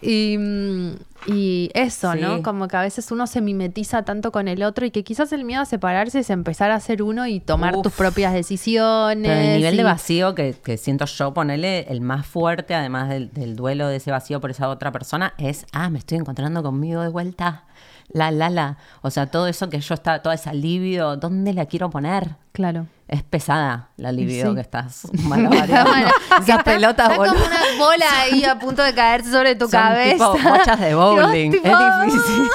Y, 0.00 0.36
y 1.26 1.70
eso, 1.74 2.12
Sí. 2.12 2.20
¿no? 2.20 2.42
Como 2.42 2.68
que 2.68 2.76
a 2.76 2.82
veces 2.82 3.10
uno 3.10 3.26
se 3.26 3.40
mimetiza 3.40 4.02
tanto 4.04 4.30
con 4.32 4.46
el 4.48 4.62
otro 4.62 4.84
y 4.86 4.90
que 4.90 5.04
quizás 5.04 5.32
el 5.32 5.44
miedo 5.44 5.62
a 5.62 5.64
separarse 5.64 6.18
es 6.20 6.30
empezar 6.30 6.70
a 6.70 6.80
ser 6.80 7.02
uno 7.02 7.26
y 7.26 7.40
tomar 7.40 7.76
Uf. 7.76 7.82
tus 7.82 7.92
propias 7.92 8.32
decisiones. 8.34 9.28
Pero 9.30 9.40
el 9.40 9.56
nivel 9.58 9.76
de 9.76 9.82
y- 9.82 9.84
vacío 9.84 10.34
que, 10.34 10.54
que 10.62 10.76
siento 10.94 11.06
yo, 11.06 11.34
ponerle 11.34 11.86
el 11.88 12.00
más 12.00 12.24
fuerte, 12.26 12.74
además 12.74 13.08
del, 13.08 13.32
del 13.32 13.56
duelo 13.56 13.88
de 13.88 13.96
ese 13.96 14.10
vacío 14.10 14.40
por 14.40 14.50
esa 14.50 14.68
otra 14.68 14.92
persona, 14.92 15.34
es, 15.38 15.66
ah, 15.72 15.90
me 15.90 15.98
estoy 15.98 16.18
encontrando 16.18 16.62
conmigo 16.62 17.02
de 17.02 17.08
vuelta. 17.08 17.64
La, 18.08 18.30
la, 18.30 18.48
la. 18.50 18.76
O 19.02 19.10
sea, 19.10 19.26
todo 19.26 19.48
eso 19.48 19.68
que 19.70 19.80
yo 19.80 19.94
estaba, 19.94 20.20
toda 20.22 20.34
esa 20.34 20.52
libido, 20.52 21.16
¿dónde 21.16 21.52
la 21.52 21.66
quiero 21.66 21.90
poner? 21.90 22.36
Claro. 22.52 22.86
Es 23.08 23.22
pesada 23.22 23.88
la 23.96 24.12
libido 24.12 24.50
Sí. 24.50 24.54
que 24.54 24.60
estás 24.60 25.08
malabareando. 25.24 25.90
Esas 26.40 26.62
pelotas, 26.64 27.10
Está 27.10 27.16
como 27.26 27.32
una 27.32 27.60
bola 27.78 28.06
ahí 28.20 28.44
a 28.44 28.58
punto 28.58 28.82
de 28.82 28.94
caerse 28.94 29.30
sobre 29.30 29.56
tu 29.56 29.64
Son 29.68 29.80
cabeza. 29.80 30.32
tipo 30.32 30.48
bochas 30.50 30.80
de 30.80 30.94
bowling. 30.94 31.50
Tipo, 31.50 31.66
Es 31.68 32.12
difícil. 32.12 32.48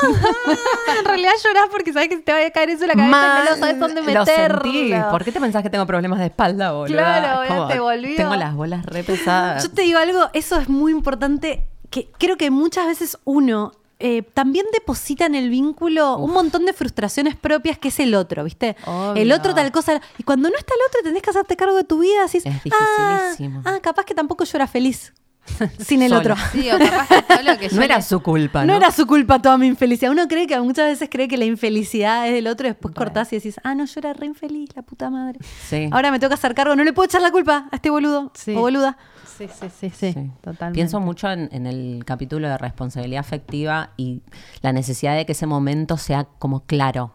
en 0.99 1.05
realidad 1.05 1.31
llorás 1.43 1.67
porque 1.71 1.93
sabes 1.93 2.09
que 2.09 2.17
te 2.17 2.31
va 2.31 2.39
a 2.45 2.49
caer 2.51 2.69
eso 2.69 2.83
en 2.83 2.87
la 2.89 2.93
cabeza 2.95 3.43
y 3.45 3.49
no 3.51 3.57
sabes 3.57 3.79
dónde 3.79 4.01
Lo 4.13 4.19
meterlo. 4.21 4.61
sentí. 4.61 4.93
¿Por 5.11 5.23
qué 5.23 5.31
te 5.31 5.39
pensás 5.41 5.61
que 5.63 5.69
tengo 5.69 5.85
problemas 5.85 6.19
de 6.19 6.25
espalda, 6.27 6.71
boludo? 6.71 6.97
Claro, 6.97 7.67
te 7.67 7.79
volvió. 7.79 8.15
Tengo 8.15 8.35
las 8.35 8.55
bolas 8.55 8.85
re 8.85 9.03
pesadas. 9.03 9.63
Yo 9.63 9.71
te 9.71 9.81
digo 9.83 9.99
algo, 9.99 10.29
eso 10.33 10.57
es 10.59 10.69
muy 10.69 10.91
importante, 10.91 11.67
que 11.89 12.09
creo 12.17 12.37
que 12.37 12.49
muchas 12.51 12.87
veces 12.87 13.17
uno 13.25 13.71
eh, 13.99 14.21
también 14.21 14.65
deposita 14.73 15.25
en 15.25 15.35
el 15.35 15.49
vínculo 15.49 16.17
un 16.17 16.31
montón 16.31 16.65
de 16.65 16.73
frustraciones 16.73 17.35
propias 17.35 17.77
que 17.77 17.89
es 17.89 17.99
el 17.99 18.15
otro, 18.15 18.43
¿viste? 18.45 18.77
Obvio. 18.85 19.21
El 19.21 19.31
otro 19.31 19.53
tal 19.53 19.71
cosa. 19.71 20.01
Y 20.17 20.23
cuando 20.23 20.49
no 20.49 20.57
está 20.57 20.73
el 20.73 20.79
otro, 20.87 21.01
tenés 21.03 21.21
que 21.21 21.29
hacerte 21.29 21.55
cargo 21.57 21.75
de 21.75 21.83
tu 21.83 21.99
vida. 21.99 22.25
Decís, 22.25 22.45
Es 22.45 22.53
ah, 22.55 22.61
dificilísimo. 22.63 23.61
ah, 23.65 23.79
capaz 23.81 24.05
que 24.05 24.15
tampoco 24.15 24.45
yo 24.45 24.57
era 24.57 24.67
feliz 24.67 25.13
sin 25.79 26.01
el 26.01 26.09
Sola. 26.09 26.19
otro. 26.21 26.35
Sí, 26.51 26.69
o 26.71 26.77
capaz 26.77 27.07
que 27.07 27.21
todo 27.23 27.43
lo 27.43 27.57
que 27.57 27.69
No 27.75 27.81
era 27.81 27.97
le- 27.97 28.01
su 28.03 28.21
culpa, 28.21 28.61
No 28.65 28.73
¿no? 28.73 28.77
era 28.77 28.91
su 28.91 29.07
culpa 29.07 29.41
toda 29.41 29.57
mi 29.57 29.67
infelicidad. 29.67 30.11
Uno 30.11 30.27
cree 30.27 30.47
que 30.47 30.59
muchas 30.59 30.85
veces 30.87 31.09
cree 31.11 31.27
que 31.27 31.37
la 31.37 31.45
infelicidad 31.45 32.27
es 32.27 32.33
del 32.33 32.47
otro 32.47 32.67
y 32.67 32.71
después 32.71 32.93
cortás 32.93 33.31
y 33.33 33.37
decís, 33.37 33.59
ah, 33.63 33.73
no, 33.75 33.85
yo 33.85 33.93
era 33.99 34.13
re 34.13 34.25
infeliz, 34.27 34.69
la 34.75 34.81
puta 34.83 35.09
madre. 35.09 35.39
Sí. 35.67 35.89
Ahora 35.91 36.11
me 36.11 36.19
toca 36.19 36.35
hacer 36.35 36.53
cargo, 36.53 36.75
no 36.75 36.83
le 36.83 36.93
puedo 36.93 37.05
echar 37.05 37.21
la 37.21 37.31
culpa 37.31 37.67
a 37.71 37.75
este 37.75 37.89
boludo 37.89 38.31
Sí. 38.35 38.55
o 38.55 38.59
boluda. 38.61 38.97
Sí, 39.37 39.47
sí, 39.47 39.67
sí, 39.79 39.89
sí, 39.89 40.13
Sí. 40.13 40.31
totalmente. 40.41 40.75
Pienso 40.75 40.99
mucho 40.99 41.29
en, 41.31 41.47
en 41.53 41.65
el 41.65 42.03
capítulo 42.05 42.47
de 42.49 42.57
responsabilidad 42.57 43.21
afectiva 43.21 43.91
y 43.95 44.21
la 44.61 44.73
necesidad 44.73 45.15
de 45.15 45.25
que 45.25 45.31
ese 45.31 45.45
momento 45.45 45.95
sea 45.97 46.25
como 46.39 46.65
claro. 46.65 47.13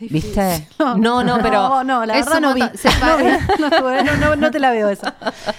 ¿Viste? 0.00 0.66
No, 0.78 1.22
no, 1.24 1.38
pero 1.42 1.68
No, 1.68 1.84
no, 1.84 2.06
la 2.06 2.14
verdad 2.14 2.40
no 2.40 2.54
vi. 2.54 2.60
No, 3.60 3.70
no, 3.70 4.02
no, 4.04 4.16
no, 4.16 4.36
no 4.36 4.50
te 4.50 4.58
la 4.58 4.70
veo 4.70 4.88
esa. 4.88 5.14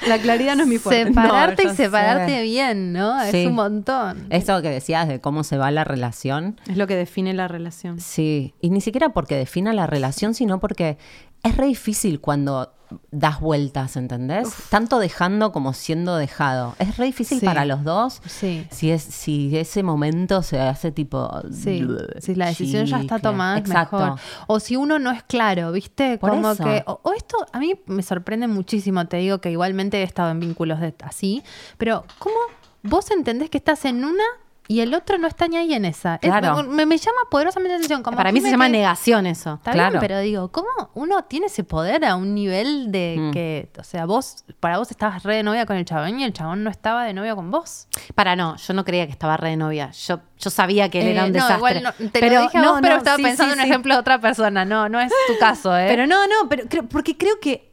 La 0.08 0.18
claridad 0.20 0.56
no 0.56 0.64
es 0.64 0.68
mi 0.70 0.78
fuerte. 0.78 1.06
Separarte 1.10 1.66
No, 1.66 1.74
y 1.74 1.76
separarte 1.76 2.36
sé. 2.38 2.44
bien, 2.44 2.94
¿no? 2.94 3.20
Sí. 3.30 3.38
Es 3.42 3.48
un 3.48 3.56
montón. 3.56 4.28
esto 4.30 4.62
que 4.62 4.70
decías 4.70 5.08
de 5.08 5.20
cómo 5.20 5.44
se 5.44 5.58
va 5.58 5.72
la 5.72 5.84
relación, 5.84 6.60
Es 6.70 6.78
lo 6.78 6.88
que 6.88 6.96
define 6.96 7.34
la 7.34 7.48
relación. 7.48 8.00
sí, 8.00 8.54
y 8.62 8.70
ni 8.70 8.82
siquiera 8.82 9.10
porque 9.10 9.36
defina 9.36 9.74
la 9.74 9.88
relación, 9.88 10.34
sino 10.34 10.60
porque 10.60 10.98
es 11.44 11.56
re 11.58 11.66
difícil 11.68 12.20
cuando 12.20 12.74
das 13.12 13.40
vueltas, 13.40 13.96
¿entendés? 13.98 14.50
Tanto 14.70 15.00
dejando 15.00 15.52
como 15.52 15.74
siendo 15.74 16.16
dejado. 16.18 16.76
Es 16.80 16.98
re 16.98 17.06
difícil 17.06 17.40
Sí. 17.40 17.46
para 17.46 17.66
los 17.66 17.84
dos. 17.84 18.22
Sí. 18.26 18.66
Si, 18.72 18.92
es, 18.92 19.04
si 19.04 19.56
ese 19.58 19.84
momento 19.84 20.42
se 20.44 20.60
hace 20.60 20.92
tipo... 20.92 21.30
Sí, 21.52 21.86
si 22.20 22.36
la 22.36 22.48
decisión 22.48 22.86
ya 22.86 23.00
está 23.00 23.20
tomada, 23.20 23.58
es 23.58 23.66
Exacto. 23.66 23.98
mejor. 24.00 24.20
O 24.48 24.60
si 24.60 24.76
uno 24.76 25.00
no 25.00 25.12
es 25.12 25.24
claro, 25.24 25.72
¿viste? 25.72 26.18
Por 26.18 26.32
Como 26.32 26.52
eso. 26.52 26.64
que. 26.64 26.84
O, 26.88 27.00
o 27.04 27.14
esto 27.14 27.38
a 27.52 27.60
mí 27.60 27.80
me 27.88 28.04
sorprende 28.04 28.48
muchísimo, 28.48 29.06
te 29.08 29.18
digo 29.18 29.40
que 29.40 29.52
igualmente 29.52 29.98
he 30.00 30.04
estado 30.04 30.32
en 30.32 30.40
vínculos 30.40 30.80
de, 30.80 30.94
así, 31.04 31.44
pero 31.78 32.06
¿cómo 32.20 32.36
vos 32.84 33.12
entendés 33.12 33.50
que 33.50 33.58
estás 33.58 33.86
en 33.86 34.04
una 34.04 34.24
y 34.72 34.82
el 34.82 34.94
otro 34.94 35.18
no 35.18 35.28
está 35.28 35.48
ni 35.48 35.58
ahí 35.58 35.74
en 35.74 35.84
esa? 35.84 36.16
Es- 36.22 36.30
Claro. 36.30 36.64
me, 36.64 36.86
me 36.86 36.98
llama 36.98 37.18
poderosamente 37.30 37.72
la 37.72 37.76
atención. 37.78 38.04
Como 38.04 38.16
Para 38.16 38.32
mí 38.32 38.40
se 38.40 38.52
llama 38.52 38.70
negación 38.70 39.26
eso. 39.26 39.56
Está 39.56 39.72
Claro. 39.72 39.90
bien, 39.94 40.00
pero 40.00 40.20
digo, 40.20 40.52
¿cómo 40.52 40.68
uno 40.94 41.24
tiene 41.24 41.48
ese 41.48 41.64
poder 41.64 42.06
a 42.06 42.16
un 42.16 42.36
nivel 42.36 42.92
de 42.92 43.16
Mm. 43.18 43.32
que, 43.32 43.72
o 43.80 43.84
sea, 43.84 44.06
vos, 44.06 44.46
para 44.60 44.78
vos 44.78 44.92
estabas 44.92 45.24
re 45.24 45.36
de 45.38 45.44
novia 45.44 45.66
con 45.66 45.76
el 45.76 45.86
chabón 45.86 46.20
y 46.20 46.24
el 46.24 46.32
chabón 46.34 46.64
no 46.64 46.70
estaba 46.70 47.04
de 47.04 47.14
novia 47.14 47.36
con 47.36 47.50
vos? 47.52 47.88
Para 48.14 48.36
no, 48.36 48.56
yo 48.58 48.74
no 48.76 48.86
creía 48.86 49.06
que 49.08 49.12
estaba 49.12 49.36
re 49.38 49.50
de 49.50 49.58
novia. 49.58 49.90
Yo, 49.92 50.20
yo 50.38 50.50
sabía 50.52 50.88
que 50.90 51.02
él 51.02 51.08
Eh, 51.08 51.12
era 51.12 51.24
un 51.26 51.30
no, 51.30 51.34
desastre. 51.34 51.58
igual 51.58 51.84
no, 51.84 52.10
te 52.12 52.30
lo 52.30 52.42
dije 52.44 52.58
a 52.58 52.62
vos, 52.62 52.76
no, 52.76 52.82
pero 52.82 52.96
estaba 52.98 53.18
sí, 53.18 53.24
pensando 53.24 53.54
sí, 53.54 53.60
en 53.60 53.64
un 53.64 53.66
sí. 53.66 53.72
ejemplo 53.72 53.94
de 53.96 54.00
otra 54.00 54.22
persona. 54.22 54.66
No, 54.66 54.88
no 54.88 55.00
es 55.02 55.12
tu 55.28 55.38
caso, 55.40 55.76
¿eh? 55.76 55.88
Pero 55.90 56.06
no, 56.06 56.28
no, 56.28 56.48
pero 56.48 56.64
creo- 56.70 56.88
porque 56.88 57.18
creo 57.18 57.40
que 57.42 57.69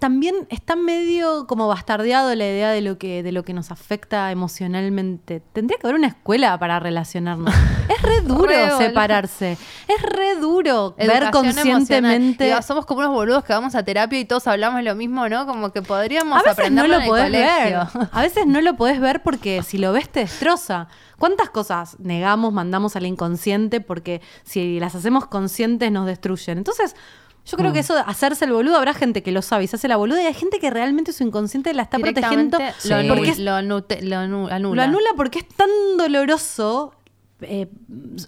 también 0.00 0.34
está 0.50 0.74
medio 0.74 1.46
como 1.46 1.68
bastardeado 1.68 2.34
la 2.34 2.44
idea 2.44 2.70
de 2.70 2.80
lo 2.80 2.98
que 2.98 3.22
de 3.22 3.30
lo 3.30 3.44
que 3.44 3.54
nos 3.54 3.70
afecta 3.70 4.32
emocionalmente. 4.32 5.40
Tendría 5.52 5.78
que 5.78 5.86
haber 5.86 5.94
una 5.94 6.08
escuela 6.08 6.58
para 6.58 6.80
relacionarnos. 6.80 7.54
es 7.88 8.02
re 8.02 8.20
duro 8.22 8.78
separarse. 8.78 9.52
Es 9.86 10.02
re 10.02 10.34
duro 10.40 10.96
ver 10.98 11.30
conscientemente. 11.30 12.46
Digo, 12.46 12.60
somos 12.62 12.84
como 12.84 13.00
unos 13.00 13.12
boludos 13.12 13.44
que 13.44 13.52
vamos 13.52 13.76
a 13.76 13.84
terapia 13.84 14.18
y 14.18 14.24
todos 14.24 14.48
hablamos 14.48 14.82
lo 14.82 14.96
mismo, 14.96 15.28
¿no? 15.28 15.46
Como 15.46 15.70
que 15.70 15.82
podríamos 15.82 16.44
A 16.44 16.48
veces 16.50 16.72
no 16.72 16.86
lo 16.88 16.96
en 16.96 17.02
el 17.02 17.08
podés 17.08 17.24
colegio. 17.26 17.88
ver. 17.94 18.08
A 18.10 18.22
veces 18.22 18.46
no 18.46 18.60
lo 18.60 18.76
podés 18.76 19.00
ver 19.00 19.22
porque 19.22 19.62
si 19.62 19.78
lo 19.78 19.92
ves 19.92 20.08
te 20.08 20.20
destroza. 20.20 20.88
¿Cuántas 21.18 21.48
cosas 21.48 21.98
negamos, 22.00 22.52
mandamos 22.52 22.96
al 22.96 23.06
inconsciente 23.06 23.80
porque 23.80 24.20
si 24.42 24.80
las 24.80 24.96
hacemos 24.96 25.26
conscientes 25.26 25.90
nos 25.92 26.06
destruyen? 26.06 26.58
Entonces, 26.58 26.94
yo 27.46 27.56
Mm. 27.56 27.60
creo 27.60 27.72
que 27.72 27.78
eso 27.78 27.94
de 27.94 28.00
hacerse 28.06 28.44
el 28.44 28.52
boludo, 28.52 28.76
habrá 28.76 28.92
gente 28.92 29.22
que 29.22 29.30
lo 29.32 29.40
sabe 29.40 29.64
y 29.64 29.66
se 29.68 29.76
hace 29.76 29.88
la 29.88 29.96
boluda 29.96 30.22
y 30.22 30.26
hay 30.26 30.34
gente 30.34 30.58
que 30.58 30.68
realmente 30.70 31.12
su 31.12 31.22
inconsciente 31.22 31.72
la 31.74 31.82
está 31.84 31.98
protegiendo 31.98 32.58
lo, 32.58 32.64
Sí. 32.78 33.08
porque 33.08 33.30
es- 33.30 33.38
lo, 33.38 33.62
lo 33.62 33.78
anu- 33.86 34.50
anula. 34.50 34.74
lo 34.74 34.82
anula 34.82 35.10
porque 35.16 35.38
es 35.40 35.48
tan 35.48 35.70
doloroso 35.96 36.92
eh, 37.42 37.68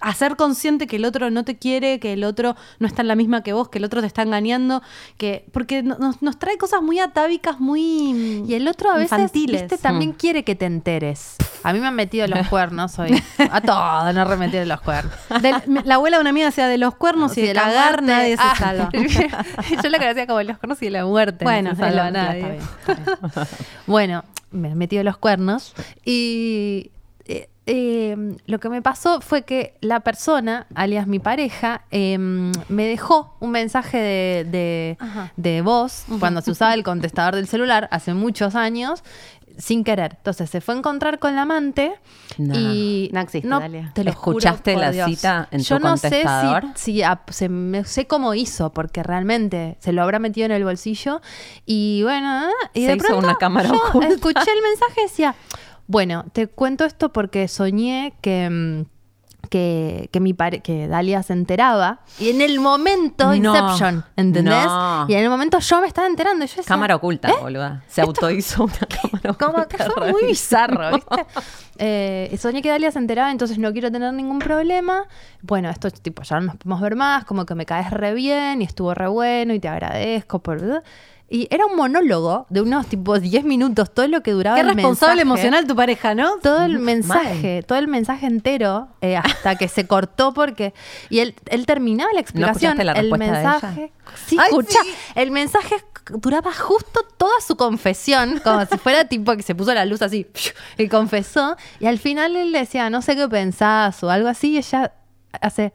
hacer 0.00 0.36
consciente 0.36 0.86
que 0.86 0.96
el 0.96 1.04
otro 1.06 1.30
no 1.30 1.44
te 1.44 1.56
quiere, 1.56 1.98
que 1.98 2.12
el 2.12 2.24
otro 2.24 2.56
no 2.78 2.86
está 2.86 3.02
en 3.02 3.08
la 3.08 3.14
misma 3.14 3.42
que 3.42 3.52
vos, 3.54 3.68
que 3.70 3.78
el 3.78 3.84
otro 3.84 4.00
te 4.02 4.06
está 4.06 4.22
engañando, 4.22 4.82
que 5.16 5.46
porque 5.52 5.82
no- 5.82 5.96
nos, 5.98 6.20
nos 6.22 6.38
trae 6.38 6.58
cosas 6.58 6.82
muy 6.82 6.98
atávicas, 6.98 7.58
muy 7.60 8.44
Y 8.46 8.54
el 8.54 8.68
otro 8.68 8.90
a 8.90 8.96
veces, 8.96 9.12
infantiles. 9.12 9.62
viste, 9.62 9.78
también 9.78 10.10
Mm. 10.10 10.14
quiere 10.14 10.44
que 10.44 10.54
te 10.54 10.66
enteres. 10.66 11.36
A 11.62 11.72
mí 11.72 11.80
me 11.80 11.86
han 11.86 11.94
metido 11.94 12.26
los 12.26 12.46
cuernos 12.48 12.98
hoy. 12.98 13.22
A 13.50 13.60
todo, 13.60 14.12
no 14.12 14.24
remetir 14.24 14.66
los 14.66 14.80
cuernos. 14.82 15.12
La 15.84 15.94
abuela 15.96 16.18
de 16.18 16.20
una 16.20 16.30
amiga 16.30 16.46
decía 16.46 16.68
de 16.68 16.78
los 16.78 16.94
cuernos 16.94 17.36
y 17.38 17.42
de, 17.42 17.54
la 17.54 17.62
cagar 17.62 18.02
nadie 18.02 18.36
se 18.36 18.42
Ah, 18.44 18.54
salva. 18.56 18.90
Yo 19.82 19.88
lo 19.90 19.98
conocía 19.98 20.26
como 20.26 20.42
los 20.42 20.58
cuernos 20.58 20.82
y 20.82 20.84
de 20.86 20.90
la 20.90 21.04
muerte. 21.06 21.44
Bueno, 21.44 21.70
no 21.70 21.76
se 21.76 21.82
salva 21.82 22.08
está 22.08 22.22
nadie. 22.24 22.42
bien, 22.42 22.54
está 22.56 22.94
bien. 22.94 23.46
Bueno, 23.86 24.24
me 24.50 24.68
han 24.70 24.78
metido 24.78 25.02
los 25.02 25.16
cuernos 25.18 25.74
y 26.04 26.90
eh, 27.26 27.48
eh, 27.68 28.16
lo 28.46 28.58
que 28.58 28.68
me 28.68 28.82
pasó 28.82 29.20
fue 29.20 29.42
que 29.42 29.74
la 29.80 30.00
persona, 30.00 30.66
alias 30.74 31.06
mi 31.06 31.18
pareja, 31.20 31.82
eh, 31.90 32.16
me 32.18 32.86
dejó 32.86 33.36
un 33.40 33.50
mensaje 33.52 33.98
de, 33.98 34.46
de, 34.50 34.96
Ajá. 34.98 35.32
de 35.36 35.62
voz 35.62 36.04
cuando 36.18 36.40
se 36.40 36.50
usaba 36.50 36.74
el 36.74 36.82
contestador 36.82 37.36
del 37.36 37.46
celular 37.46 37.86
hace 37.92 38.14
muchos 38.14 38.54
años. 38.54 39.04
Sin 39.56 39.82
querer. 39.82 40.14
Entonces 40.18 40.48
se 40.48 40.60
fue 40.60 40.74
a 40.76 40.78
encontrar 40.78 41.18
con 41.18 41.34
la 41.34 41.42
amante 41.42 41.92
No. 42.36 42.54
y. 42.56 43.10
No 43.12 43.18
existe, 43.20 43.48
Dalia. 43.48 43.90
te 43.92 44.04
lo 44.04 44.10
¿Escuchaste 44.12 44.74
juro 44.74 44.84
la 44.84 44.92
Dios. 44.92 45.10
cita 45.10 45.48
en 45.50 45.58
Yo 45.62 45.78
tu 45.78 45.84
no 45.84 45.96
sé 45.96 46.02
contestador? 46.10 46.64
si, 46.76 47.02
si 47.02 47.02
se 47.34 47.48
me- 47.48 47.82
sé 47.84 48.06
cómo 48.06 48.34
hizo, 48.34 48.70
porque 48.72 49.02
realmente 49.02 49.76
se 49.80 49.90
lo 49.92 50.04
habrá 50.04 50.20
metido 50.20 50.46
en 50.46 50.52
el 50.52 50.62
bolsillo. 50.62 51.20
Y 51.66 52.04
bueno, 52.04 52.28
ah, 52.30 52.50
y 52.72 52.82
Se 52.82 52.86
de 52.86 52.96
hizo 52.98 53.06
pronto 53.08 53.26
una 53.26 53.34
cámara 53.34 53.68
yo 53.70 53.74
oculta. 53.88 54.06
escuché 54.06 54.38
el 54.52 54.62
mensaje 54.62 55.00
y 55.00 55.02
decía, 55.02 55.34
bueno, 55.88 56.24
te 56.32 56.46
cuento 56.46 56.84
esto 56.84 57.12
porque 57.12 57.48
soñé 57.48 58.14
que... 58.20 58.48
mm, 58.48 58.98
Que, 59.50 60.10
que 60.12 60.20
mi 60.20 60.34
pare- 60.34 60.60
que 60.60 60.88
Dalia 60.88 61.22
se 61.22 61.32
enteraba 61.32 62.00
y 62.18 62.28
en 62.28 62.42
el 62.42 62.58
momento 62.60 63.28
No, 63.28 63.34
Inception, 63.34 64.04
¿entendés? 64.16 64.66
no. 64.66 65.06
Y 65.08 65.14
en 65.14 65.20
el 65.24 65.30
momento 65.30 65.58
yo 65.60 65.80
me 65.80 65.86
estaba 65.86 66.06
enterando 66.06 66.44
y 66.44 66.48
yo 66.48 66.56
decía, 66.56 66.68
Cámara 66.68 66.96
oculta, 66.96 67.30
¿eh? 67.30 67.34
boluda. 67.40 67.82
Se 67.88 68.02
autohizo 68.02 68.64
una 68.64 68.74
cámara 69.00 69.30
oculta. 69.30 69.46
Como 69.46 69.66
que 69.68 69.78
fue 69.78 70.12
muy 70.12 70.24
bizarro, 70.26 70.92
¿viste? 70.96 71.24
Eh, 71.80 72.36
soñé 72.40 72.60
que 72.60 72.68
Dalia 72.70 72.90
se 72.90 72.98
enteraba, 72.98 73.30
entonces 73.30 73.56
no 73.56 73.72
quiero 73.72 73.90
tener 73.92 74.12
ningún 74.12 74.40
problema. 74.40 75.04
Bueno, 75.42 75.70
esto 75.70 75.88
tipo, 75.92 76.24
ya 76.24 76.40
no 76.40 76.46
nos 76.46 76.56
podemos 76.56 76.80
ver 76.80 76.96
más, 76.96 77.24
como 77.24 77.46
que 77.46 77.54
me 77.54 77.64
caes 77.64 77.90
re 77.92 78.12
bien 78.14 78.60
y 78.60 78.64
estuvo 78.64 78.92
re 78.94 79.06
bueno 79.06 79.54
y 79.54 79.60
te 79.60 79.68
agradezco 79.68 80.40
por... 80.40 80.82
Y 81.30 81.46
era 81.50 81.66
un 81.66 81.76
monólogo 81.76 82.46
de 82.48 82.62
unos 82.62 82.86
tipo 82.86 83.20
10 83.20 83.44
minutos, 83.44 83.92
todo 83.92 84.08
lo 84.08 84.22
que 84.22 84.32
duraba 84.32 84.56
Qué 84.56 84.62
el 84.62 84.74
responsable 84.74 85.24
mensaje. 85.24 85.40
emocional 85.42 85.66
tu 85.66 85.76
pareja, 85.76 86.14
¿no? 86.14 86.38
Todo 86.38 86.64
el 86.64 86.78
mensaje, 86.78 87.62
todo 87.64 87.78
el 87.78 87.86
mensaje 87.86 88.26
entero, 88.26 88.88
eh, 89.02 89.16
hasta 89.16 89.56
que 89.56 89.68
se 89.68 89.86
cortó 89.86 90.32
porque... 90.32 90.72
Y 91.10 91.18
él, 91.18 91.34
él 91.50 91.66
terminaba 91.66 92.10
la 92.14 92.20
explicación, 92.20 92.80
escuchaste 92.80 92.84
la 92.84 92.92
el 92.92 93.18
mensaje... 93.18 93.92
Sí, 94.26 94.38
Ay, 94.40 94.46
escucha, 94.48 94.78
sí. 94.82 94.94
el 95.16 95.30
mensaje 95.30 95.76
duraba 96.12 96.50
justo 96.54 97.02
toda 97.18 97.38
su 97.46 97.56
confesión, 97.56 98.40
como 98.42 98.64
si 98.64 98.78
fuera 98.78 99.04
tipo 99.04 99.36
que 99.36 99.42
se 99.42 99.54
puso 99.54 99.74
la 99.74 99.84
luz 99.84 100.00
así 100.00 100.26
y 100.78 100.88
confesó. 100.88 101.56
Y 101.78 101.86
al 101.86 101.98
final 101.98 102.36
él 102.36 102.52
le 102.52 102.60
decía, 102.60 102.88
no 102.88 103.02
sé 103.02 103.16
qué 103.16 103.28
pensás 103.28 104.02
o 104.02 104.10
algo 104.10 104.28
así, 104.28 104.52
y 104.52 104.58
ella 104.58 104.92
hace... 105.42 105.74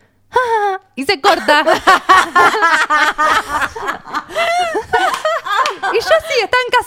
Y 0.96 1.06
se 1.06 1.22
corta. 1.22 1.64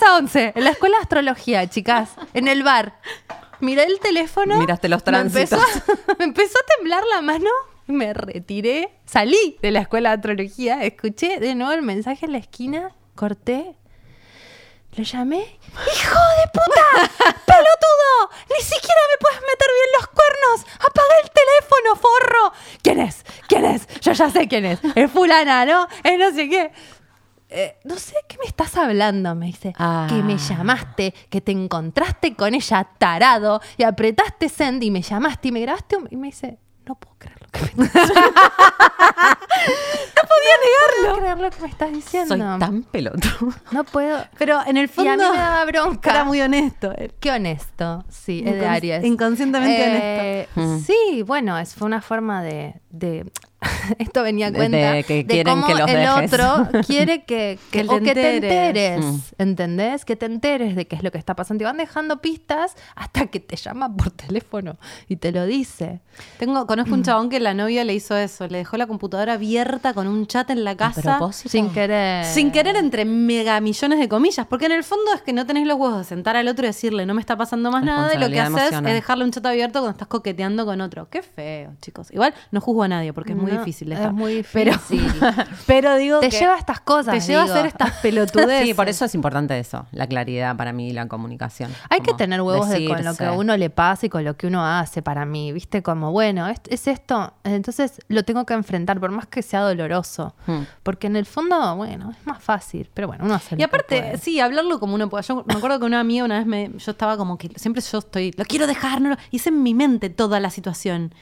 casa 0.07 0.17
11, 0.19 0.53
en 0.55 0.65
la 0.65 0.71
escuela 0.71 0.97
de 0.99 1.03
astrología, 1.03 1.69
chicas, 1.69 2.11
en 2.35 2.49
el 2.49 2.63
bar. 2.63 2.99
Miré 3.61 3.85
el 3.85 3.99
teléfono. 4.01 4.59
Miraste 4.59 4.89
los 4.89 5.05
me 5.07 5.19
empezó- 5.19 5.57
tránsitos. 5.57 5.97
Me 6.19 6.25
empezó, 6.25 6.59
a 6.59 6.77
temblar 6.77 7.05
la 7.13 7.23
mano. 7.23 7.51
Me 7.87 8.13
retiré. 8.13 8.91
Salí 9.07 9.59
de 9.63 9.71
la 9.71 9.81
escuela 9.81 10.11
de 10.11 10.15
astrología. 10.17 10.83
Escuché 10.85 11.41
de 11.41 11.55
nuevo 11.55 11.73
el 11.73 11.83
mensaje 11.83 12.27
en 12.27 12.33
la 12.33 12.39
esquina. 12.39 12.91
Corté. 13.15 13.75
Lo 14.97 15.05
llamé. 15.05 15.39
¡Hijo 15.39 16.19
de 16.19 16.51
puta! 16.53 17.13
¡Pelotudo! 17.47 18.31
¡Ni 18.51 18.63
siquiera 18.65 19.01
me 19.13 19.19
puedes 19.21 19.41
meter 19.41 19.69
bien 19.75 19.91
los 19.99 20.07
cuernos! 20.09 20.75
¡Apaga 20.77 21.15
el 21.23 21.31
teléfono, 21.31 21.97
forro! 21.97 22.53
¿Quién 22.83 23.01
es? 23.01 23.25
¿Quién 23.47 23.65
es? 23.67 23.87
Yo 24.01 24.13
ya 24.13 24.31
sé 24.31 24.49
quién 24.49 24.65
es. 24.65 24.79
Es 24.95 25.11
fulana, 25.11 25.65
¿no? 25.67 25.87
Es 26.03 26.19
no 26.19 26.31
sé 26.33 26.49
qué. 26.49 26.73
Eh, 27.49 27.77
no 27.85 27.97
sé 27.97 28.15
qué 28.29 28.37
me 28.39 28.47
estás 28.47 28.77
hablando, 28.77 29.35
me 29.35 29.47
dice. 29.47 29.73
Ah. 29.79 30.07
Que 30.09 30.17
me 30.17 30.37
llamaste, 30.37 31.15
que 31.31 31.41
te 31.41 31.53
encontraste 31.53 32.35
con 32.35 32.55
ella 32.55 32.89
tarado 32.99 33.61
y 33.77 33.85
apretaste 33.85 34.49
send 34.49 34.83
y 34.83 34.91
me 34.91 35.03
llamaste 35.03 35.49
y 35.49 35.53
me 35.53 35.61
grabaste 35.61 35.97
un- 35.97 36.09
y 36.11 36.17
me 36.17 36.27
dice, 36.29 36.59
no 36.87 36.95
puedo 36.97 37.15
creer 37.19 37.41
lo 37.41 37.49
que 37.51 37.61
me 37.77 37.85
estás 37.87 38.11
No 40.17 40.23
podía 40.23 40.55
negarlo. 40.65 41.03
No 41.03 41.03
puedo 41.03 41.17
creer 41.19 41.39
lo 41.39 41.51
que 41.51 41.61
me 41.63 41.69
estás 41.69 41.93
diciendo. 41.93 42.29
Soy 42.37 42.59
tan 42.59 42.83
pelotudo. 42.85 43.53
No 43.73 43.85
puedo. 43.85 44.25
Pero 44.39 44.61
en 44.67 44.77
el 44.77 44.85
Y 44.85 44.89
fondo 44.89 45.11
a 45.13 45.17
mí 45.17 45.23
me 45.23 45.37
daba 45.39 45.65
bronca. 45.65 46.11
era 46.11 46.25
muy 46.25 46.41
honesto. 46.41 46.93
Qué 47.21 47.31
honesto, 47.31 48.05
sí, 48.09 48.43
es 48.45 48.55
de 48.55 48.67
Aries. 48.67 49.05
inconscientemente 49.05 50.41
Eh, 50.43 50.49
Mm. 50.57 50.79
Sí, 50.81 51.23
bueno, 51.27 51.59
es, 51.59 51.75
fue 51.75 51.87
una 51.87 52.01
forma 52.03 52.43
de... 52.43 52.81
de- 52.91 53.31
esto 53.99 54.23
venía 54.23 54.49
a 54.49 54.53
cuenta 54.53 54.93
de 54.93 55.05
que 55.05 55.27
quieren 55.27 55.55
cómo 55.55 55.67
que 55.67 55.75
los 55.75 55.89
el 55.89 55.97
dejes. 55.97 56.33
otro 56.33 56.69
quiere 56.87 57.25
que, 57.25 57.59
que, 57.71 57.83
Que 57.83 57.89
o 57.89 57.99
te 57.99 58.05
que 58.05 58.15
te 58.15 58.35
enteres. 58.37 58.97
enteres, 59.05 59.35
¿entendés? 59.39 60.05
Que 60.05 60.17
te 60.17 60.27
enteres 60.27 60.77
de 60.77 60.87
qué 60.87 60.97
es 60.97 61.03
lo 61.03 61.11
que 61.11 61.19
está 61.19 61.35
pasando. 61.35 61.63
Y 61.63 61.65
van 61.65 61.77
dejando 61.79 62.21
pistas 62.21 62.75
hasta 62.95 63.27
que 63.27 63.41
te 63.41 63.57
llama 63.57 63.95
por 63.95 64.11
teléfono 64.11 64.77
y 65.09 65.17
te 65.17 65.33
lo 65.33 65.47
dice. 65.47 66.01
Tengo, 66.39 66.67
conozco 66.67 66.95
un 66.95 67.03
chabón 67.03 67.29
que 67.29 67.41
la 67.41 67.55
novia 67.55 67.85
le 67.85 67.95
hizo 67.95 68.17
eso, 68.17 68.47
le 68.47 68.59
dejó 68.59 68.77
la 68.77 68.87
computadora 68.87 69.35
abierta 69.35 69.95
con 69.95 70.07
un 70.07 70.27
chat 70.27 70.51
en 70.51 70.65
la 70.65 70.77
casa. 70.77 71.19
Sin 71.33 71.71
querer. 71.71 72.25
Sin 72.25 72.51
querer 72.53 72.77
entre 72.77 73.05
mega 73.05 73.61
millones 73.61 73.99
de 73.99 74.09
comillas, 74.09 74.47
porque 74.47 74.67
en 74.67 74.73
el 74.73 74.85
fondo 74.85 75.13
es 75.15 75.23
que 75.23 75.33
no 75.33 75.47
tenés 75.47 75.67
los 75.67 75.79
huevos 75.79 75.99
de 75.99 76.05
sentar 76.05 76.37
al 76.37 76.49
otro 76.49 76.65
y 76.65 76.69
decirle 76.69 77.07
no 77.07 77.15
me 77.15 77.21
está 77.21 77.37
pasando 77.37 77.71
más 77.71 77.85
nada 77.85 78.15
y 78.15 78.19
lo 78.19 78.29
que 78.29 78.41
haces 78.41 78.57
emocional. 78.57 78.87
es 78.89 78.95
dejarle 78.95 79.25
un 79.25 79.31
chat 79.31 79.47
abierto 79.47 79.81
cuando 79.81 79.93
estás 79.93 80.09
coqueteando 80.09 80.65
con 80.67 80.81
otro. 80.81 81.09
Qué 81.11 81.23
feo, 81.23 81.73
chicos. 81.81 82.11
Igual 82.11 82.35
no 82.51 82.61
juzgo 82.61 82.83
a 82.83 82.89
nadie 82.89 83.13
porque 83.13 83.33
es 83.33 83.39
muy 83.39 83.46
No, 83.53 83.59
difícil 83.59 83.93
es 83.93 83.99
dejar. 83.99 84.13
muy 84.13 84.45
Pero, 84.53 84.73
difícil. 84.73 85.13
pero 85.67 85.97
digo 85.97 86.21
Te 86.21 86.29
que 86.31 86.39
lleva 86.39 86.55
a 86.55 86.59
estas 86.59 86.81
cosas, 86.81 87.15
Te 87.15 87.21
lleva 87.21 87.43
a 87.43 87.45
digo. 87.45 87.55
hacer 87.55 87.67
estas 87.67 87.93
pelotudeces. 88.03 88.67
Sí, 88.67 88.75
por 88.75 88.89
eso 88.89 89.05
es 89.05 89.15
importante 89.15 89.59
eso, 89.59 89.87
la 89.93 90.07
claridad 90.07 90.57
para 90.57 90.73
mí 90.73 90.89
y 90.89 90.93
la 90.93 91.09
comunicación. 91.09 91.73
Hay 91.91 92.01
que 92.01 92.15
tener 92.15 92.41
huevos 92.43 92.69
de 92.69 92.85
con 92.87 92.97
lo 92.97 93.03
que 93.03 93.03
decirse. 93.05 93.25
a 93.27 93.33
uno 93.33 93.57
le 93.57 93.71
pasa 93.71 94.07
y 94.07 94.09
con 94.09 94.25
lo 94.25 94.37
que 94.37 94.47
uno 94.47 94.65
hace 94.67 95.03
para 95.03 95.25
mí, 95.25 95.53
¿viste? 95.53 95.83
Como, 95.83 96.13
bueno, 96.13 96.49
es, 96.49 96.61
es 96.69 96.87
esto, 96.89 97.33
entonces 97.45 98.01
lo 98.09 98.23
tengo 98.25 98.45
que 98.47 98.55
enfrentar, 98.55 99.01
por 99.01 99.11
más 99.11 99.27
que 99.27 99.43
sea 99.43 99.61
doloroso. 99.61 100.35
Hmm. 100.47 100.63
Porque 100.83 101.07
en 101.07 101.17
el 101.17 101.27
fondo, 101.27 101.77
bueno, 101.77 102.11
es 102.11 102.27
más 102.27 102.43
fácil, 102.43 102.89
pero 102.95 103.07
bueno, 103.09 103.25
uno 103.25 103.35
hace 103.35 103.57
lo 103.57 103.61
Y 103.61 103.65
aparte, 103.65 104.19
sí, 104.19 104.41
hablarlo 104.41 104.79
como 104.81 104.95
uno 104.95 105.09
puede. 105.09 105.25
Yo 105.25 105.45
me 105.47 105.55
acuerdo 105.55 105.79
que 105.81 105.87
una 105.87 106.01
amiga 106.01 106.25
una 106.25 106.39
vez 106.39 106.47
me, 106.47 106.71
yo 106.79 106.91
estaba 106.93 107.17
como 107.17 107.39
que 107.39 107.51
siempre 107.57 107.83
yo 107.83 107.99
estoy, 107.99 108.33
lo 108.37 108.45
quiero 108.45 108.67
dejar, 108.67 109.01
no 109.01 109.11
lo- 109.11 109.17
hice 109.31 109.49
en 109.51 109.63
mi 109.63 109.75
mente 109.75 110.11
toda 110.11 110.41
la 110.41 110.51
situación. 110.51 111.13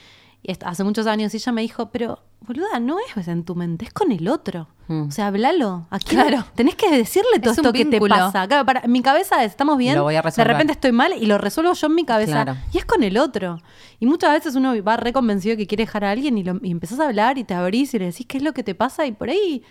Y 0.46 0.52
esto- 0.52 0.66
hace 0.66 0.84
muchos 0.84 1.06
años 1.06 1.32
y 1.32 1.38
ella 1.38 1.52
me 1.52 1.62
dijo, 1.62 1.90
pero 1.90 2.20
boluda, 2.42 2.78
no 2.78 2.98
es 3.16 3.28
en 3.28 3.44
tu 3.44 3.54
mente, 3.54 3.86
es 3.86 3.92
con 3.94 4.12
el 4.12 4.28
otro. 4.28 4.68
Mm. 4.88 5.08
O 5.08 5.10
sea, 5.10 5.28
hablalo. 5.28 5.86
Aquí 5.88 6.10
Claro. 6.14 6.44
tenés 6.54 6.74
que 6.74 6.90
decirle 6.94 7.38
todo 7.40 7.52
Es 7.52 7.58
esto 7.58 7.72
que 7.72 7.86
te 7.86 7.98
pasa. 7.98 8.46
Claro, 8.46 8.66
para, 8.66 8.82
mi 8.86 9.00
cabeza 9.00 9.42
es, 9.42 9.52
estamos 9.52 9.78
bien, 9.78 9.96
Lo 9.96 10.02
voy 10.02 10.16
a 10.16 10.20
de 10.22 10.44
repente 10.44 10.74
estoy 10.74 10.92
mal 10.92 11.14
y 11.18 11.24
lo 11.24 11.38
resuelvo 11.38 11.72
yo 11.72 11.86
en 11.86 11.94
mi 11.94 12.04
cabeza. 12.04 12.44
Claro. 12.44 12.58
Y 12.72 12.76
es 12.76 12.84
con 12.84 13.02
el 13.02 13.16
otro. 13.16 13.58
Y 13.98 14.04
muchas 14.04 14.32
veces 14.32 14.54
uno 14.54 14.74
va 14.84 14.98
reconvencido 14.98 15.56
que 15.56 15.66
quiere 15.66 15.84
dejar 15.84 16.04
a 16.04 16.10
alguien 16.10 16.36
y, 16.36 16.44
lo, 16.44 16.60
y 16.62 16.70
empezás 16.70 17.00
a 17.00 17.06
hablar 17.06 17.38
y 17.38 17.44
te 17.44 17.54
abrís 17.54 17.94
y 17.94 17.98
le 17.98 18.04
decís 18.06 18.26
qué 18.28 18.36
es 18.36 18.42
lo 18.44 18.52
que 18.52 18.62
te 18.62 18.74
pasa 18.74 19.06
y 19.06 19.12
por 19.12 19.30
ahí 19.30 19.62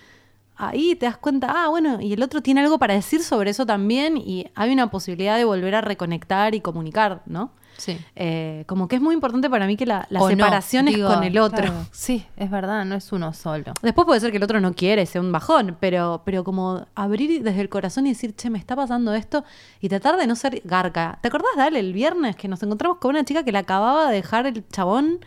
ahí 0.56 0.96
te 0.96 1.06
das 1.08 1.18
cuenta, 1.18 1.48
ah, 1.50 1.68
bueno, 1.70 2.00
y 2.00 2.14
el 2.14 2.22
otro 2.22 2.42
tiene 2.42 2.62
algo 2.62 2.78
para 2.78 2.94
decir 2.94 3.24
sobre 3.24 3.50
eso 3.50 3.66
también 3.66 4.18
y 4.18 4.46
hay 4.56 4.72
una 4.72 4.90
posibilidad 4.92 5.36
de 5.38 5.46
volver 5.46 5.74
a 5.76 5.82
reconectar 5.82 6.54
y 6.54 6.62
comunicar, 6.62 7.24
¿no? 7.26 7.52
Sí. 7.78 7.98
Eh, 8.16 8.64
como 8.68 8.88
que 8.88 8.96
es 8.96 9.02
muy 9.02 9.14
importante 9.14 9.50
para 9.50 9.66
mí 9.68 9.76
que 9.76 9.86
la, 9.86 10.08
la 10.10 10.20
no, 10.20 10.28
separación 10.28 10.86
digo, 10.86 11.10
es 11.10 11.16
con 11.16 11.24
el 11.24 11.38
otro. 11.38 11.64
claro. 11.64 11.86
Sí, 11.92 12.26
es 12.38 12.50
verdad, 12.50 12.86
no 12.86 12.96
es 12.96 13.12
uno 13.12 13.34
solo. 13.34 13.74
Después 13.82 14.06
puede 14.06 14.20
ser 14.20 14.32
que 14.32 14.38
el 14.38 14.44
otro 14.44 14.60
no 14.60 14.74
quiere, 14.74 15.06
sea 15.06 15.22
un 15.22 15.32
bajón, 15.32 15.78
pero, 15.80 16.22
pero 16.26 16.44
como 16.44 16.86
abrir 16.96 17.44
desde 17.44 17.62
el 17.62 17.70
corazón 17.70 18.08
y 18.08 18.10
decir, 18.10 18.36
che, 18.36 18.50
me 18.50 18.60
está 18.60 18.76
pasando 18.76 19.14
esto, 19.14 19.44
y 19.82 19.90
tratar 19.90 20.18
de 20.18 20.28
no 20.28 20.36
ser 20.36 20.62
garca. 20.64 21.20
¿Te 21.22 21.28
acordás, 21.28 21.52
Dale, 21.56 21.80
el 21.80 21.94
viernes 21.94 22.36
que 22.36 22.48
nos 22.48 22.62
encontramos 22.64 22.98
con 22.98 23.12
una 23.12 23.24
chica 23.24 23.44
que 23.44 23.52
le 23.52 23.60
acababa 23.60 24.10
de 24.10 24.16
dejar 24.16 24.48
el 24.48 24.68
chabón 24.70 25.20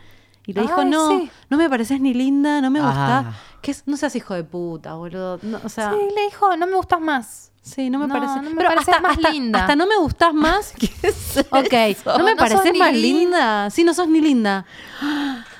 y 0.47 0.53
le 0.53 0.61
dijo, 0.61 0.85
no, 0.85 1.09
sí. 1.09 1.29
no 1.49 1.57
me 1.57 1.69
pareces 1.69 1.99
ni 1.99 2.13
linda, 2.13 2.61
no 2.61 2.71
me 2.71 2.79
gusta. 2.79 3.19
Ah. 3.19 3.33
Que 3.61 3.71
es, 3.71 3.83
no 3.85 3.97
seas 3.97 4.15
hijo 4.15 4.33
de 4.33 4.45
puta, 4.45 4.93
boludo. 4.93 5.39
No, 5.41 5.59
o 5.61 5.67
sea, 5.67 5.91
sí, 5.91 5.97
le 6.15 6.23
dijo, 6.23 6.55
no 6.55 6.65
me 6.67 6.73
gustas 6.73 7.01
más. 7.01 7.51
Sí, 7.67 7.89
no 7.89 7.99
me 7.99 8.07
No, 8.07 8.13
parece. 8.13 8.35
no 8.37 8.49
me 8.49 8.55
pero 8.55 8.69
pareces 8.69 8.89
hasta, 8.95 9.01
más 9.01 9.17
hasta- 9.17 9.29
linda. 9.31 9.59
hasta 9.59 9.75
no 9.75 9.85
me 9.87 9.97
gustás 9.97 10.33
más. 10.33 10.73
ok, 11.51 11.73
no 12.05 12.17
me 12.23 12.23
No 12.23 12.27
sos 12.29 12.35
pareces 12.37 12.73
ni 12.73 12.79
más 12.79 12.93
linda. 12.93 13.19
linda. 13.19 13.69
Sí, 13.69 13.83
no 13.83 13.93
sos 13.93 14.07
ni 14.07 14.21
linda. 14.21 14.65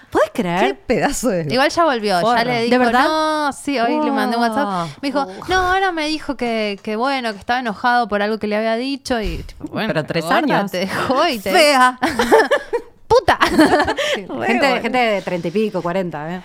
¿Puedes 0.10 0.30
creer? 0.34 0.80
pedazo 0.80 1.28
de... 1.28 1.46
Igual 1.54 1.70
ya 1.70 1.84
volvió, 1.84 2.22
ya 2.36 2.44
le 2.46 2.54
¿De 2.54 2.62
dijo, 2.64 2.80
verdad? 2.80 3.04
no, 3.04 3.52
sí, 3.54 3.78
hoy 3.78 4.00
le 4.04 4.10
mandé 4.10 4.38
un 4.38 4.44
WhatsApp. 4.44 4.98
Me 5.02 5.10
dijo, 5.10 5.28
Oh. 5.28 5.48
no, 5.50 5.56
ahora 5.58 5.92
me 5.92 6.08
dijo 6.08 6.38
que, 6.38 6.80
que 6.82 6.96
bueno, 6.96 7.34
que 7.34 7.40
estaba 7.40 7.60
enojado 7.60 8.08
por 8.08 8.22
algo 8.22 8.40
que 8.40 8.48
le 8.48 8.56
había 8.56 8.76
dicho 8.78 9.20
y 9.22 9.40
tipo, 9.40 9.66
bueno, 9.66 9.90
Pero 9.90 10.06
tres 10.06 10.24
gorda, 10.24 10.38
años. 10.38 10.72
te 10.72 10.78
dejó 10.80 11.28
y 11.28 11.40
te 11.40 11.52
Fea. 11.52 12.00
puta. 13.08 13.38
gente, 14.46 14.82
gente 14.82 14.98
de 14.98 15.22
treinta 15.22 15.48
y 15.50 15.52
pico, 15.52 15.82
cuarenta, 15.82 16.36
¿eh? 16.36 16.42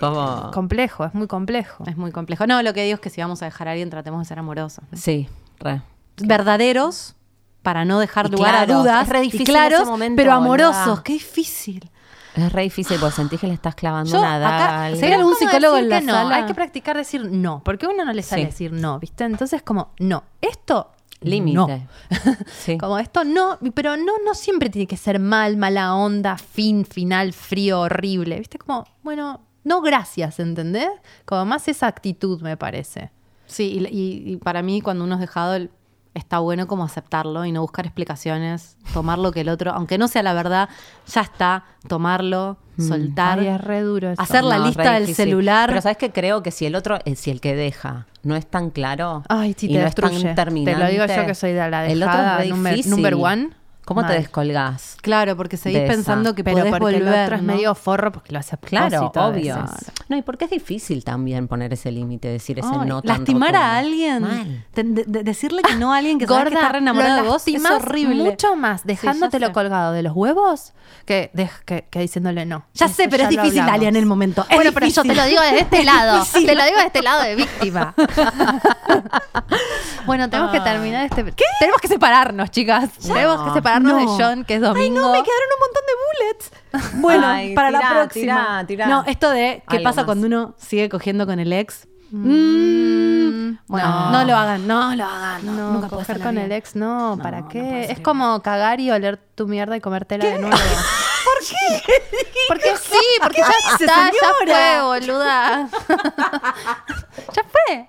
Como... 0.00 0.50
complejo, 0.52 1.04
es 1.04 1.14
muy 1.14 1.26
complejo. 1.26 1.84
Es 1.86 1.96
muy 1.96 2.12
complejo. 2.12 2.46
No, 2.46 2.62
lo 2.62 2.72
que 2.74 2.82
digo 2.84 2.94
es 2.96 3.00
que 3.00 3.10
si 3.10 3.20
vamos 3.20 3.42
a 3.42 3.44
dejar 3.46 3.68
a 3.68 3.72
alguien, 3.72 3.90
tratemos 3.90 4.20
de 4.20 4.24
ser 4.26 4.38
amorosos. 4.38 4.84
Sí, 4.92 5.28
re. 5.60 5.82
Verdaderos, 6.18 7.14
para 7.62 7.84
no 7.84 7.98
dejar 7.98 8.26
Y 8.26 8.30
lugar 8.30 8.54
a 8.54 8.66
dudas. 8.66 9.02
es 9.02 9.08
re 9.08 9.18
y 9.20 9.22
difícil 9.24 9.46
claros, 9.46 9.80
ese 9.82 9.90
momento, 9.90 10.16
pero 10.16 10.32
boluda. 10.40 10.44
amorosos. 10.72 11.00
Qué 11.02 11.14
difícil. 11.14 11.90
Es 12.34 12.52
re 12.52 12.62
difícil 12.62 12.98
porque 13.00 13.16
sentís 13.16 13.40
que 13.40 13.46
le 13.46 13.54
estás 13.54 13.74
clavando 13.74 14.10
Yo 14.12 14.20
daga. 14.20 14.56
acá- 14.56 14.84
algún 14.86 15.22
¿Cómo 15.22 15.34
psicólogo 15.36 15.76
en 15.78 15.88
la 15.88 16.00
que 16.00 16.06
no? 16.06 16.12
sala? 16.12 16.36
Hay 16.36 16.44
que 16.44 16.54
practicar 16.54 16.96
decir 16.96 17.24
no, 17.30 17.62
porque 17.64 17.86
a 17.86 17.88
uno 17.88 18.04
no 18.04 18.12
le 18.12 18.22
sale 18.22 18.42
Sí. 18.42 18.46
decir 18.46 18.72
no, 18.72 18.98
¿viste? 18.98 19.24
Entonces 19.24 19.62
como, 19.62 19.92
no, 20.00 20.22
esto 20.42 20.92
Límite. 21.22 21.56
no. 21.56 21.66
Sí. 22.46 22.76
Como 22.76 22.98
esto 22.98 23.24
no, 23.24 23.58
pero 23.74 23.96
no, 23.96 24.12
no 24.24 24.34
siempre 24.34 24.68
tiene 24.68 24.86
que 24.86 24.98
ser 24.98 25.18
mal, 25.18 25.56
mala 25.56 25.94
onda, 25.94 26.36
fin, 26.36 26.84
final, 26.84 27.32
frío, 27.32 27.80
horrible. 27.80 28.38
¿Viste? 28.38 28.58
Como, 28.58 28.86
bueno, 29.02 29.40
no 29.66 29.82
gracias, 29.82 30.38
¿entendés? 30.38 30.88
Como 31.24 31.44
más 31.44 31.66
esa 31.68 31.86
actitud, 31.88 32.40
me 32.40 32.56
parece. 32.56 33.10
Sí, 33.46 33.64
y, 33.78 33.86
y- 33.86 34.32
y 34.32 34.36
para 34.38 34.62
mí 34.62 34.80
cuando 34.80 35.04
uno 35.04 35.14
es 35.16 35.20
dejado 35.20 35.54
el- 35.56 35.70
está 36.14 36.38
bueno 36.38 36.66
como 36.66 36.82
aceptarlo 36.84 37.44
y 37.44 37.52
no 37.52 37.60
buscar 37.60 37.84
explicaciones, 37.84 38.76
tomar 38.94 39.18
lo 39.18 39.32
que 39.32 39.42
el 39.42 39.48
otro, 39.50 39.72
aunque 39.72 39.98
no 39.98 40.08
sea 40.08 40.22
la 40.22 40.32
verdad, 40.32 40.68
ya 41.06 41.20
está, 41.20 41.64
tomarlo, 41.88 42.56
soltar, 42.78 43.38
Ay, 43.40 43.48
es 43.48 43.60
re 43.60 43.82
duro 43.82 44.10
eso. 44.12 44.22
hacer 44.22 44.42
la 44.44 44.58
No, 44.58 44.66
lista 44.66 44.92
del 44.94 45.14
celular. 45.14 45.68
Pero 45.68 45.82
sabes 45.82 45.98
que 45.98 46.12
creo 46.12 46.42
que 46.42 46.50
si 46.52 46.64
el 46.64 46.74
otro, 46.74 46.98
eh, 47.04 47.16
si 47.16 47.30
el 47.30 47.40
que 47.42 47.54
deja 47.54 48.06
no 48.22 48.34
es 48.36 48.46
tan 48.46 48.70
claro 48.70 49.24
Ay, 49.28 49.54
sí, 49.58 49.66
y 49.66 49.72
te 49.74 49.74
no 49.74 49.80
es 49.80 49.94
destruye. 49.94 50.22
tan 50.24 50.34
terminante, 50.34 50.72
Te 50.78 50.84
lo 50.84 50.90
digo 50.90 51.04
yo 51.06 51.26
que 51.26 51.34
soy 51.34 51.52
de 51.52 51.70
la 51.70 51.86
el 51.86 52.02
otro 52.02 52.14
es 52.40 52.48
dejada 52.62 52.76
number 52.86 53.14
one. 53.14 53.50
¿Cómo 53.86 54.04
te 54.04 54.14
descolgás? 54.14 54.96
Claro, 55.00 55.36
porque 55.36 55.56
seguís 55.56 55.78
de 55.78 55.84
esa. 55.84 55.94
pensando 55.94 56.34
que 56.34 56.42
pero 56.42 56.56
podés 56.58 56.70
porque 56.72 56.84
volver. 56.98 57.02
el 57.14 57.22
otro 57.24 57.36
es 57.36 57.42
medio 57.42 57.72
forro 57.76 58.10
porque 58.12 58.32
lo 58.32 58.40
hace 58.40 58.56
a 58.56 58.58
Claro, 58.58 59.12
obvio. 59.14 59.64
No, 60.08 60.16
y 60.16 60.22
porque 60.22 60.46
es 60.46 60.50
difícil 60.50 61.04
también 61.04 61.46
poner 61.46 61.72
ese 61.72 61.92
límite, 61.92 62.26
decir 62.28 62.58
ese 62.58 62.68
no 62.68 63.00
tan 63.00 63.18
lastimar 63.18 63.50
rotundo. 63.52 63.64
a 63.66 63.78
alguien, 63.78 64.22
Mal. 64.22 64.64
de- 64.74 64.82
de- 64.82 65.04
de- 65.04 65.22
decirle 65.22 65.62
que 65.62 65.76
no 65.76 65.94
a 65.94 65.98
alguien 65.98 66.18
que 66.18 66.26
sabes 66.26 66.48
que 66.48 66.54
está 66.54 66.68
re 66.70 66.78
enamorado 66.78 67.16
lo 67.18 67.22
de 67.22 67.28
vos 67.28 67.46
es 67.46 67.64
horrible. 67.70 68.24
mucho 68.24 68.56
más 68.56 68.80
Sí, 68.80 68.88
dejándotelo 68.88 69.46
sé. 69.46 69.52
colgado 69.52 69.92
de 69.92 70.02
los 70.02 70.14
huevos 70.16 70.72
que, 71.04 71.30
de- 71.32 71.48
que, 71.64 71.86
que 71.88 72.00
diciéndole 72.00 72.44
no. 72.44 72.64
Ya 72.74 72.86
Eso 72.86 72.94
sé, 72.96 73.08
pero 73.08 73.22
es 73.22 73.32
lo 73.34 73.40
difícil. 73.42 73.64
Dalia, 73.64 73.88
en 73.88 73.96
el 73.96 74.06
momento. 74.06 74.44
Es 74.50 74.56
bueno, 74.56 74.72
pero 74.74 74.86
yo 74.88 75.02
te 75.02 75.14
lo 75.14 75.24
digo 75.26 75.40
desde 75.42 75.60
este 75.60 75.84
lado. 75.84 76.24
te 76.32 76.54
lo 76.56 76.64
digo 76.64 76.78
de 76.78 76.86
este 76.86 77.02
lado 77.02 77.22
de 77.22 77.36
víctima. 77.36 77.94
bueno, 80.06 80.28
tenemos 80.28 80.50
que 80.52 80.60
terminar 80.60 81.04
este. 81.06 81.24
Tenemos 81.60 81.80
que 81.80 81.88
separarnos, 81.88 82.50
chicas. 82.50 82.90
Tenemos 82.98 83.42
que 83.48 83.54
separarnos 83.54 83.75
No. 83.84 83.96
de 83.98 84.04
John, 84.06 84.44
que 84.44 84.54
es 84.56 84.60
domingo. 84.60 84.98
Ay, 84.98 85.04
no, 85.06 85.12
me 85.12 85.22
quedaron 85.22 85.48
un 85.54 85.60
montón 85.60 85.82
de 85.86 85.92
bullets. 86.02 86.50
Bueno, 87.00 87.26
Ay, 87.26 87.54
para 87.54 87.70
la 87.70 87.80
próxima. 87.88 88.64
tirá, 88.66 88.66
tirá. 88.66 88.86
No, 88.88 89.04
esto 89.06 89.30
de 89.30 89.62
qué 89.68 89.76
Algo 89.76 89.84
pasa 89.84 90.00
más. 90.02 90.06
cuando 90.06 90.26
uno 90.26 90.54
sigue 90.58 90.88
cogiendo 90.88 91.26
con 91.26 91.38
el 91.40 91.52
ex. 91.52 91.86
Mm, 92.10 93.58
bueno, 93.66 93.88
no. 93.88 94.10
no. 94.12 94.24
lo 94.24 94.36
hagan, 94.36 94.66
no 94.66 94.94
lo 94.94 95.04
hagan. 95.04 95.44
No, 95.56 95.72
nunca 95.72 95.88
coger 95.88 96.20
con 96.20 96.38
el 96.38 96.52
ex, 96.52 96.76
no, 96.76 97.18
¿para 97.22 97.48
qué? 97.48 97.84
es 97.90 97.98
como 98.00 98.40
cagar 98.42 98.80
y 98.80 98.90
oler 98.90 99.16
tu 99.34 99.48
mierda 99.48 99.76
y 99.76 99.80
comértela 99.80 100.24
de 100.24 100.38
nuevo. 100.38 100.56
¿Por 101.26 101.38
qué? 101.46 101.92
Porque 102.48 102.76
sí, 102.82 102.98
porque 103.20 103.40
ya 103.40 103.46
dice, 103.46 103.84
está, 103.84 104.06
ya 104.06 104.12
señora? 104.12 104.38
fue, 104.46 104.82
boluda. 105.00 105.68
ya 107.34 107.42
fue. 107.44 107.88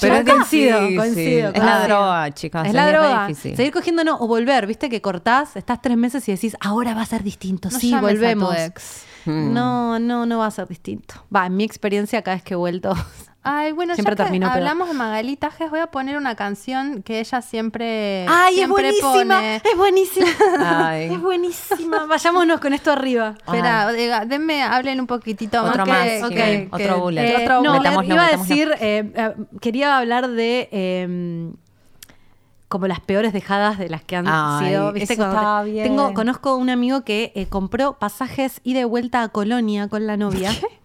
Pero 0.00 0.14
es 0.14 0.24
coincido, 0.24 0.78
coincido. 0.96 1.50
Es 1.52 1.62
la 1.62 1.84
droga, 1.84 2.30
chicas. 2.32 2.66
Es 2.66 2.72
la 2.74 2.88
droga. 2.90 3.26
difícil. 3.26 3.56
Seguir 3.56 3.72
cogiendo 3.72 4.04
no, 4.04 4.16
o 4.18 4.26
volver, 4.26 4.66
viste 4.66 4.88
que 4.88 5.02
cortás, 5.02 5.56
estás 5.56 5.82
tres 5.82 5.96
meses 5.98 6.26
y 6.28 6.32
decís, 6.32 6.56
ahora 6.60 6.94
va 6.94 7.02
a 7.02 7.06
ser 7.06 7.22
distinto. 7.22 7.68
No 7.70 7.78
sí, 7.78 7.90
llames 7.90 8.04
a 8.04 8.08
tu 8.08 8.14
volvemos. 8.14 8.56
ex. 8.56 9.02
Mm. 9.26 9.52
No, 9.52 9.98
no, 9.98 10.24
no 10.26 10.38
va 10.38 10.46
a 10.46 10.50
ser 10.50 10.66
distinto. 10.66 11.14
Va, 11.34 11.46
en 11.46 11.56
mi 11.56 11.64
experiencia, 11.64 12.22
cada 12.22 12.36
vez 12.36 12.42
que 12.44 12.54
he 12.54 12.56
vuelto. 12.56 12.94
Ay, 13.44 13.72
bueno, 13.72 13.94
Siempre 13.94 14.12
ya 14.12 14.16
que 14.18 14.22
termino 14.24 14.46
peor. 14.46 14.58
hablamos 14.58 14.86
de 14.88 14.94
Magali 14.94 15.36
Tajes, 15.36 15.68
voy 15.68 15.80
a 15.80 15.88
poner 15.88 16.16
una 16.16 16.36
canción 16.36 17.02
que 17.02 17.18
ella 17.18 17.42
siempre, 17.42 18.24
¡Ay, 18.28 18.60
es 18.60 18.68
buenísima! 18.68 19.10
pone. 19.12 19.56
Es 19.56 19.76
buenísima. 19.76 20.28
Ay. 20.88 21.12
Es 21.14 21.20
buenísima. 21.20 22.06
Vayámonos 22.06 22.60
con 22.60 22.72
esto 22.72 22.92
arriba. 22.92 23.34
Espera, 23.44 23.90
diga, 23.92 24.24
denme, 24.26 24.62
hablen 24.62 25.00
un 25.00 25.08
poquito 25.08 25.60
más. 25.62 25.70
Otro 25.72 25.84
que- 25.84 25.90
más, 25.90 26.02
que- 26.04 26.24
ok, 26.24 26.30
que- 26.30 26.68
otro 26.70 27.00
bullet. 27.00 27.24
Eh, 27.24 27.42
Otro 27.42 27.62
no, 27.62 27.76
bullet. 27.78 28.04
iba 28.06 28.26
a 28.26 28.30
decir, 28.36 28.72
eh, 28.80 29.12
eh, 29.14 29.34
quería 29.60 29.98
hablar 29.98 30.28
de 30.28 30.68
eh, 30.70 31.52
como 32.68 32.86
las 32.86 33.00
peores 33.00 33.32
dejadas 33.34 33.76
de 33.78 33.90
las 33.90 34.02
que 34.02 34.16
han 34.16 34.26
Ay, 34.28 34.68
sido. 34.70 34.92
¿viste? 34.92 35.12
eso 35.14 35.20
Cuando 35.22 35.34
te- 35.36 35.42
está 35.42 35.62
bien. 35.64 35.82
Tengo, 35.88 36.14
conozco 36.14 36.56
un 36.56 36.70
amigo 36.70 37.02
que 37.02 37.32
eh, 37.34 37.46
compró 37.46 37.98
pasajes 37.98 38.60
y 38.64 38.72
de 38.72 38.84
vuelta 38.86 39.22
a 39.22 39.28
Colonia 39.28 39.88
con 39.88 40.06
la 40.06 40.16
novia. 40.16 40.50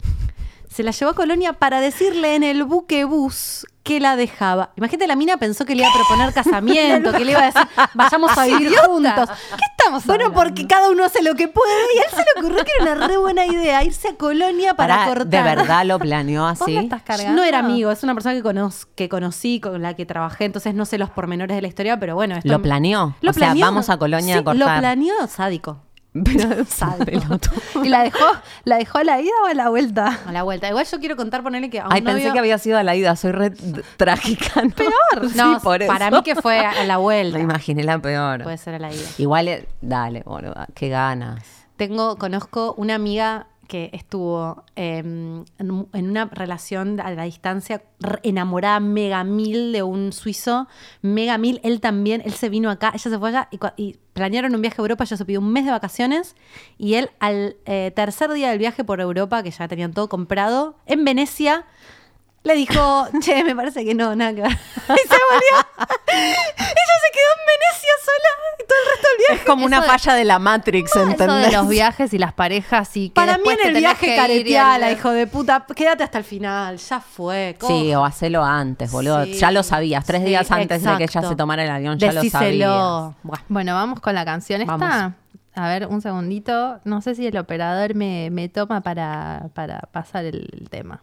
Se 0.78 0.84
la 0.84 0.92
llevó 0.92 1.10
a 1.10 1.16
Colonia 1.16 1.54
para 1.54 1.82
decirle 1.82 2.36
en 2.36 2.44
el 2.44 2.64
buque 2.64 3.04
bus 3.04 3.66
que 3.82 4.00
la 4.00 4.16
dejaba. 4.16 4.74
Imagínate, 4.76 5.08
la 5.08 5.16
mina 5.16 5.38
pensó 5.38 5.66
que 5.66 5.74
le 5.74 5.82
iba 5.82 5.90
a 5.90 5.94
proponer 5.96 6.32
casamiento, 6.36 7.12
que 7.18 7.26
le 7.26 7.32
iba 7.32 7.40
a 7.42 7.46
decir, 7.48 7.68
vayamos 7.96 8.38
a 8.38 8.46
vivir 8.46 8.78
juntos. 8.86 9.28
¿Qué 9.58 9.64
estamos 9.76 10.06
Bueno, 10.06 10.26
hablando? 10.26 10.34
porque 10.50 10.68
cada 10.68 10.92
uno 10.92 11.04
hace 11.04 11.24
lo 11.24 11.34
que 11.34 11.48
puede 11.48 11.72
y 11.96 11.98
a 11.98 12.02
él 12.04 12.10
se 12.12 12.18
le 12.18 12.26
ocurrió 12.40 12.64
que 12.64 12.72
era 12.80 12.94
una 12.94 13.08
re 13.08 13.18
buena 13.18 13.48
idea 13.48 13.84
irse 13.84 14.10
a 14.10 14.16
Colonia 14.18 14.76
para 14.76 15.06
cortar. 15.06 15.26
¿De 15.26 15.42
verdad 15.42 15.84
lo 15.84 15.98
planeó 15.98 16.44
¿Vos 16.44 16.62
así? 16.62 16.78
estás 16.78 17.02
cargando? 17.02 17.34
No 17.36 17.44
era 17.44 17.58
amigo, 17.58 17.90
es 17.90 18.04
una 18.04 18.14
persona 18.14 18.36
que, 18.36 18.44
conoz- 18.44 18.86
que 18.94 19.10
conocí, 19.10 19.60
con 19.60 19.82
la 19.82 19.96
que 19.96 20.06
trabajé, 20.06 20.46
entonces 20.46 20.76
no 20.76 20.86
sé 20.86 21.00
los 21.00 21.10
pormenores 21.10 21.56
de 21.56 21.62
la 21.64 21.70
historia, 21.70 22.00
pero 22.00 22.14
bueno. 22.14 22.36
Esto 22.36 22.50
¿Lo 22.50 22.62
planeó? 22.62 23.16
Lo 23.22 23.32
O 23.32 23.34
sea, 23.34 23.56
vamos 23.56 23.90
a 23.90 23.98
Colonia 23.98 24.36
a 24.36 24.38
Sí, 24.38 24.44
cortar. 24.44 24.60
Lo 24.76 24.80
planeó 24.80 25.16
sádico. 25.28 25.82
Pero. 26.24 26.50
¿Y 27.84 27.90
la 27.90 28.04
dejó, 28.04 28.26
la 28.66 28.78
dejó 28.78 28.98
a 29.00 29.04
la 29.04 29.22
ida 29.22 29.32
o 29.44 29.48
a 29.48 29.54
la 29.54 29.70
vuelta? 29.70 30.20
A 30.26 30.32
la 30.32 30.44
vuelta. 30.44 30.70
Igual 30.70 30.86
yo 30.86 31.00
quiero 31.00 31.16
contar, 31.16 31.44
ponerle 31.44 31.70
que 31.70 31.80
a 31.80 31.86
un 31.88 31.94
Ay, 31.94 32.02
pensé 32.02 32.32
que 32.32 32.40
había 32.40 32.58
sido 32.58 32.78
a 32.78 32.84
la 32.84 32.96
ida. 32.96 33.16
Soy 33.16 33.32
re 33.32 33.52
trágica. 33.98 34.64
¿no? 34.64 34.70
Peor. 34.72 34.94
Sí, 35.32 35.38
No, 35.38 35.60
por 35.60 35.82
eso. 35.82 35.92
para 35.92 36.12
mí 36.12 36.22
que 36.24 36.36
fue 36.36 36.60
a 36.60 36.84
la 36.84 36.98
vuelta. 36.98 37.38
Me 37.38 37.44
imaginé 37.44 37.84
la 37.84 38.00
peor. 38.00 38.44
Puede 38.44 38.58
ser 38.58 38.76
a 38.76 38.80
la 38.80 38.92
ida. 38.92 39.08
Igual, 39.18 39.48
eh, 39.48 39.68
dale, 39.82 40.24
boluda. 40.26 40.68
Qué 40.74 40.90
ganas. 40.90 41.44
Tengo, 41.76 42.18
conozco 42.18 42.74
una 42.78 42.96
amiga 42.96 43.48
que 43.68 43.90
estuvo 43.94 44.64
eh, 44.76 44.98
en, 44.98 45.46
una 45.94 46.26
relación 46.26 47.00
a 47.00 47.12
la 47.12 47.24
distancia 47.24 47.84
enamorada 48.24 48.80
mega 48.80 49.24
mil 49.24 49.72
de 49.72 49.84
un 49.84 50.14
suizo, 50.14 50.68
mega 51.02 51.38
mil, 51.38 51.60
él 51.64 51.82
también, 51.82 52.22
él 52.26 52.34
se 52.34 52.50
vino 52.50 52.70
acá, 52.70 52.92
ella 52.94 53.12
se 53.12 53.20
fue 53.20 53.30
allá 53.30 53.50
y 53.76 53.98
planearon 54.14 54.56
un 54.56 54.62
viaje 54.62 54.78
a 54.80 54.84
Europa, 54.84 55.04
ella 55.04 55.18
se 55.18 55.26
pidió 55.26 55.40
un 55.40 55.52
mes 55.52 55.66
de 55.66 55.72
vacaciones 55.72 56.36
y 56.78 56.96
él 56.96 57.12
al 57.20 57.58
eh, 57.66 57.92
tercer 57.96 58.32
día 58.32 58.50
del 58.50 58.60
viaje 58.60 58.84
por 58.84 59.02
Europa, 59.02 59.44
que 59.44 59.52
ya 59.52 59.68
tenían 59.68 59.94
todo 59.94 60.10
comprado, 60.10 60.78
en 60.86 61.06
Venecia, 61.06 61.66
le 62.48 62.56
dijo, 62.56 63.08
che, 63.20 63.44
me 63.44 63.56
parece 63.56 63.86
que 63.86 63.94
no, 63.94 64.16
nada 64.16 64.34
que 64.34 64.42
ver. 64.42 64.52
Y 64.88 65.08
se 65.08 65.18
volvió. 65.30 65.68
ella 66.08 66.96
se 67.04 67.12
quedó 67.12 67.30
en 67.36 67.44
Venecia 67.46 67.94
sola 68.06 68.58
y 68.58 68.64
todo 68.68 68.78
el 68.80 68.90
resto 68.92 69.08
del 69.10 69.18
viaje. 69.18 69.34
Es 69.36 69.46
como 69.46 69.66
una 69.66 69.78
Eso 69.80 69.88
falla 69.88 70.14
de 70.16 70.24
la 70.24 70.40
Matrix, 70.40 70.92
Eso 70.92 71.04
¿entendés? 71.04 71.46
de 71.48 71.52
los 71.52 71.68
viajes 71.68 72.14
y 72.14 72.18
las 72.18 72.34
parejas 72.34 72.96
y 72.96 73.10
que 73.10 73.16
Para 73.16 73.38
mí 73.38 73.50
en 73.50 73.68
el 73.68 73.76
viaje 73.76 74.16
careteala, 74.16 74.92
hijo 74.92 75.12
de 75.12 75.28
puta. 75.28 75.66
Quédate 75.76 76.04
hasta 76.04 76.18
el 76.18 76.24
final, 76.24 76.78
ya 76.78 77.00
fue. 77.02 77.58
Sí, 77.68 77.94
o 77.94 78.06
hacelo 78.06 78.44
antes, 78.44 78.92
boludo. 78.92 79.26
Sí, 79.26 79.34
ya 79.34 79.52
lo 79.52 79.62
sabías. 79.62 80.06
Tres 80.06 80.22
sí, 80.22 80.30
días 80.30 80.50
antes 80.50 80.82
de 80.82 80.98
que 80.98 81.04
ella 81.04 81.22
se 81.22 81.36
tomara 81.36 81.64
el 81.64 81.70
avión, 81.70 82.00
ya 82.00 82.14
lo 82.14 82.24
sabías. 82.24 83.14
Bueno, 83.50 83.74
vamos 83.76 84.00
con 84.00 84.16
la 84.16 84.26
canción 84.26 84.62
esta. 84.62 84.78
Vamos. 84.78 85.14
A 85.54 85.68
ver, 85.68 85.88
un 85.88 86.02
segundito. 86.02 86.80
No 86.86 87.02
sé 87.02 87.16
si 87.16 87.26
el 87.26 87.36
operador 87.36 87.96
me, 87.96 88.30
me 88.30 88.48
toma 88.48 88.82
para, 88.82 89.50
para 89.56 89.80
pasar 89.92 90.24
el 90.24 90.68
tema. 90.70 91.02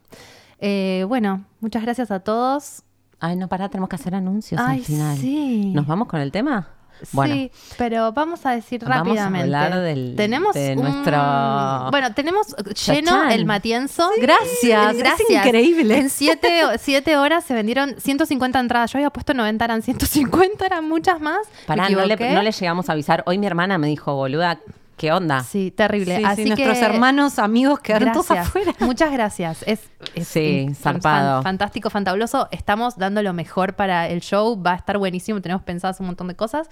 Eh, 0.66 1.04
bueno, 1.06 1.44
muchas 1.60 1.82
gracias 1.82 2.10
a 2.10 2.20
todos. 2.20 2.82
Ay, 3.20 3.36
no, 3.36 3.48
pará, 3.48 3.68
tenemos 3.68 3.90
que 3.90 3.96
hacer 3.96 4.14
anuncios 4.14 4.58
Ay, 4.64 4.78
al 4.78 4.84
final. 4.84 5.18
sí. 5.18 5.72
¿Nos 5.74 5.86
vamos 5.86 6.08
con 6.08 6.20
el 6.20 6.32
tema? 6.32 6.68
Bueno, 7.12 7.34
Sí, 7.34 7.50
pero 7.76 8.12
vamos 8.12 8.46
a 8.46 8.52
decir 8.52 8.80
Vamos 8.82 8.96
a 8.96 8.98
rápidamente. 9.04 9.44
hablar 9.56 9.80
del- 9.82 10.14
tenemos 10.16 10.54
de 10.54 10.74
un- 10.76 10.84
nuestro- 10.84 11.90
Bueno, 11.90 12.14
tenemos 12.14 12.54
lleno 12.86 13.10
Chachán. 13.10 13.32
el 13.32 13.44
Matienzo. 13.44 14.08
Gracias, 14.22 14.92
es 14.92 14.98
gracias. 14.98 15.44
increíble. 15.44 15.98
En 15.98 16.08
siete, 16.08 16.62
siete 16.78 17.16
horas 17.18 17.44
se 17.44 17.52
vendieron 17.52 17.96
150 17.98 18.58
entradas. 18.60 18.92
Yo 18.92 18.98
había 18.98 19.10
puesto 19.10 19.34
90, 19.34 19.64
eran 19.64 19.82
150, 19.82 20.64
eran 20.64 20.88
muchas 20.88 21.20
más. 21.20 21.40
Pará, 21.66 21.90
no 21.90 22.04
le, 22.06 22.16
no 22.32 22.42
le 22.42 22.52
llegamos 22.52 22.88
a 22.88 22.92
avisar. 22.92 23.22
Hoy 23.26 23.38
mi 23.38 23.46
hermana 23.46 23.76
me 23.76 23.88
dijo, 23.88 24.14
boluda, 24.14 24.60
¿qué 24.96 25.12
onda? 25.12 25.42
Sí, 25.42 25.70
terrible. 25.70 26.16
Sí, 26.16 26.20
sí, 26.22 26.26
Así 26.26 26.44
nuestros 26.46 26.78
que 26.78 26.84
hermanos, 26.84 27.38
amigos 27.38 27.80
quedaron 27.80 28.12
todos 28.12 28.28
Gracias. 28.28 28.48
afuera. 28.48 28.72
Muchas 28.80 29.12
gracias. 29.12 29.62
Es, 29.66 29.80
es 30.14 30.28
Sí, 30.28 30.68
zarpado. 30.74 31.36
fan- 31.38 31.42
fantástico, 31.44 31.90
fantabuloso. 31.90 32.48
Estamos 32.50 32.96
dando 32.96 33.22
lo 33.22 33.32
mejor 33.32 33.74
para 33.74 34.08
el 34.08 34.20
show. 34.20 34.60
Va 34.62 34.72
a 34.72 34.76
estar 34.76 34.98
buenísimo. 34.98 35.40
Tenemos 35.40 35.62
pensadas 35.62 36.00
un 36.00 36.06
montón 36.06 36.28
de 36.28 36.36
cosas. 36.36 36.68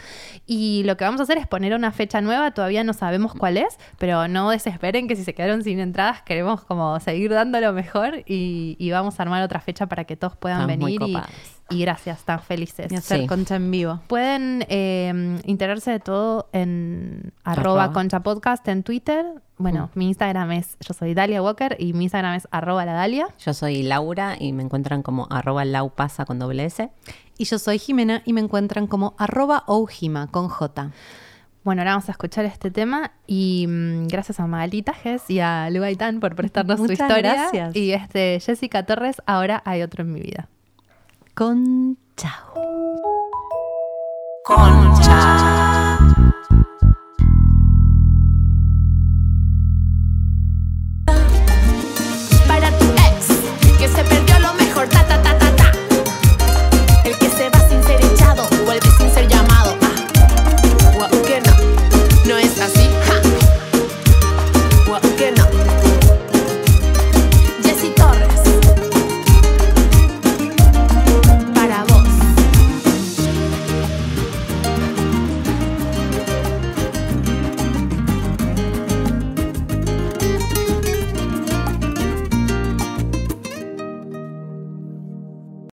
Y 0.47 0.83
lo 0.85 0.97
que 0.97 1.05
vamos 1.05 1.20
a 1.20 1.25
hacer 1.25 1.39
es 1.39 1.47
poner 1.47 1.75
una 1.75 1.93
fecha 1.93 2.20
nueva. 2.20 2.51
Todavía 2.53 2.85
no 2.85 2.93
sabemos 2.93 3.33
cuál 3.35 3.57
es, 3.57 3.77
pero 3.99 4.29
no 4.29 4.51
desesperen 4.51 5.09
que 5.09 5.16
si 5.16 5.25
se 5.25 5.35
quedaron 5.35 5.62
sin 5.64 5.79
entradas, 5.81 6.23
queremos 6.23 6.62
como 6.64 6.99
seguir 7.01 7.31
dando 7.33 7.61
lo 7.61 7.73
mejor 7.73 8.23
y, 8.27 8.77
y 8.79 8.91
vamos 8.91 9.18
a 9.18 9.23
armar 9.23 9.43
otra 9.43 9.61
fecha 9.61 9.87
para 9.87 10.05
que 10.05 10.16
todos 10.16 10.37
puedan 10.37 10.66
muy 10.79 10.99
venir. 10.99 11.03
Y. 11.03 11.16
y 11.73 11.81
gracias, 11.81 12.25
tan 12.25 12.41
felices. 12.41 12.91
Y 12.91 12.97
hacer 12.97 13.20
Sí. 13.20 13.27
concha 13.27 13.57
en 13.57 13.70
vivo. 13.70 14.01
Pueden 14.07 14.64
eh, 14.68 15.39
enterarse 15.45 15.91
de 15.91 16.01
todo 16.01 16.49
en 16.53 17.33
arroba 17.45 17.85
Arroba. 17.85 17.93
concha 17.95 18.20
podcast 18.20 18.66
en 18.68 18.83
Twitter. 18.83 19.25
Bueno, 19.59 19.91
mi 19.95 20.09
Instagram 20.09 20.53
es, 20.53 20.77
yo 20.81 20.93
soy 20.95 21.14
Dalia 21.14 21.41
Walker 21.43 21.77
y 21.79 21.93
mi 21.93 22.05
Instagram 22.05 22.35
es 22.35 22.49
arroba 22.51 22.85
la 22.85 22.95
Dalia. 22.95 23.29
Yo 23.39 23.55
soy 23.55 23.83
Laura 23.83 24.37
y 24.39 24.53
me 24.53 24.62
encuentran 24.64 25.03
como 25.03 25.29
arroba 25.31 25.64
laupasa 25.64 26.25
con 26.25 26.39
doble 26.39 26.64
S. 26.64 26.91
Y 27.39 27.45
yo 27.45 27.59
soy 27.59 27.79
Jimena 27.79 28.23
y 28.25 28.33
me 28.33 28.41
encuentran 28.41 28.87
como 28.87 29.14
arroba 29.18 29.62
oujima 29.66 30.27
con 30.29 30.49
J. 30.49 30.91
Bueno, 31.64 31.83
ahora 31.83 31.93
vamos 31.93 32.09
a 32.09 32.12
escuchar 32.12 32.45
este 32.45 32.73
tema 32.73 33.12
y 33.25 33.66
mm, 33.68 34.09
gracias 34.09 34.41
a 34.41 34.49
Magali 34.49 34.83
Tajes 34.83 35.31
y 35.31 35.39
a 35.39 35.70
Lu 35.70 35.81
Gaitán 35.81 36.18
por 36.18 36.35
prestarnos 36.35 36.79
su 36.81 36.91
historia. 36.91 37.18
gracias. 37.18 37.77
Y 37.77 37.93
este 37.93 38.41
Jessica 38.45 38.85
Torres, 38.85 39.23
ahora 39.27 39.62
hay 39.64 39.83
otro 39.83 40.03
en 40.03 40.12
mi 40.12 40.20
vida 40.20 40.49
con 41.35 41.97
chao. 42.16 42.53
Con 44.45 44.95
chao. 45.03 45.72